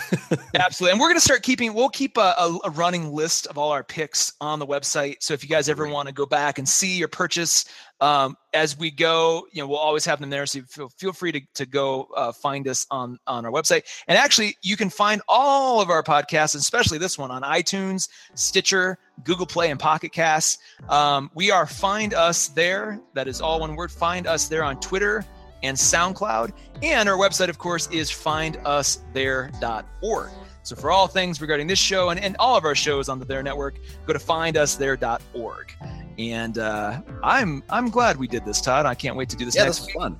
Absolutely, 0.54 0.92
and 0.92 1.00
we're 1.00 1.08
gonna 1.08 1.20
start 1.20 1.42
keeping. 1.42 1.74
We'll 1.74 1.90
keep 1.90 2.16
a, 2.16 2.34
a, 2.38 2.58
a, 2.64 2.70
running 2.70 3.12
list 3.12 3.46
of 3.46 3.58
all 3.58 3.70
our 3.70 3.84
picks 3.84 4.32
on 4.40 4.58
the 4.58 4.66
website. 4.66 5.16
So 5.20 5.34
if 5.34 5.42
you 5.42 5.50
guys 5.50 5.68
ever 5.68 5.86
want 5.86 6.08
to 6.08 6.14
go 6.14 6.24
back 6.24 6.58
and 6.58 6.66
see 6.66 6.96
your 6.96 7.08
purchase 7.08 7.66
um, 8.00 8.36
as 8.54 8.78
we 8.78 8.90
go, 8.90 9.46
you 9.52 9.60
know, 9.60 9.68
we'll 9.68 9.78
always 9.78 10.06
have 10.06 10.20
them 10.20 10.30
there. 10.30 10.46
So 10.46 10.62
feel 10.62 10.88
feel 10.88 11.12
free 11.12 11.32
to 11.32 11.40
to 11.54 11.66
go 11.66 12.08
uh, 12.16 12.32
find 12.32 12.66
us 12.68 12.86
on 12.90 13.18
on 13.26 13.44
our 13.44 13.52
website. 13.52 13.82
And 14.06 14.16
actually, 14.16 14.56
you 14.62 14.78
can 14.78 14.88
find 14.88 15.20
all 15.28 15.82
of 15.82 15.90
our 15.90 16.02
podcasts, 16.02 16.56
especially 16.56 16.96
this 16.96 17.18
one, 17.18 17.30
on 17.30 17.42
iTunes, 17.42 18.08
Stitcher, 18.34 18.98
Google 19.24 19.46
Play, 19.46 19.70
and 19.70 19.78
Pocket 19.78 20.12
Casts. 20.12 20.58
Um, 20.88 21.30
we 21.34 21.50
are 21.50 21.66
find 21.66 22.14
us 22.14 22.48
there. 22.48 22.98
That 23.12 23.28
is 23.28 23.42
all 23.42 23.60
one 23.60 23.76
word. 23.76 23.92
Find 23.92 24.26
us 24.26 24.48
there 24.48 24.64
on 24.64 24.80
Twitter 24.80 25.26
and 25.62 25.76
SoundCloud. 25.76 26.52
And 26.82 27.08
our 27.08 27.16
website, 27.16 27.48
of 27.48 27.58
course, 27.58 27.88
is 27.88 28.10
findusthere.org. 28.10 30.30
So 30.62 30.76
for 30.76 30.90
all 30.90 31.06
things 31.06 31.40
regarding 31.40 31.66
this 31.66 31.78
show 31.78 32.10
and, 32.10 32.20
and 32.20 32.36
all 32.38 32.56
of 32.56 32.64
our 32.64 32.74
shows 32.74 33.08
on 33.08 33.18
the 33.18 33.24
There 33.24 33.42
Network, 33.42 33.78
go 34.06 34.12
to 34.12 34.18
findusthere.org. 34.18 35.72
And 36.18 36.58
uh, 36.58 37.00
I'm 37.22 37.62
I'm 37.70 37.90
glad 37.90 38.16
we 38.16 38.26
did 38.26 38.44
this, 38.44 38.60
Todd. 38.60 38.84
I 38.84 38.94
can't 38.94 39.16
wait 39.16 39.28
to 39.30 39.36
do 39.36 39.44
this 39.44 39.56
yeah, 39.56 39.64
next 39.64 39.78
this 39.78 39.86
week. 39.86 39.96
Fun. 39.96 40.16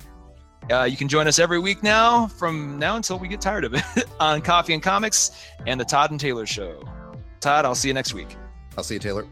Uh, 0.71 0.83
you 0.83 0.95
can 0.95 1.07
join 1.07 1.27
us 1.27 1.39
every 1.39 1.59
week 1.59 1.83
now, 1.83 2.27
from 2.27 2.77
now 2.77 2.95
until 2.95 3.19
we 3.19 3.27
get 3.27 3.41
tired 3.41 3.63
of 3.63 3.73
it, 3.73 4.05
on 4.19 4.41
Coffee 4.41 4.73
and 4.73 4.83
Comics 4.83 5.45
and 5.67 5.79
the 5.79 5.85
Todd 5.85 6.11
and 6.11 6.19
Taylor 6.19 6.45
Show. 6.45 6.83
Todd, 7.39 7.65
I'll 7.65 7.75
see 7.75 7.87
you 7.87 7.93
next 7.93 8.13
week. 8.13 8.35
I'll 8.77 8.83
see 8.83 8.95
you, 8.95 8.99
Taylor. 8.99 9.25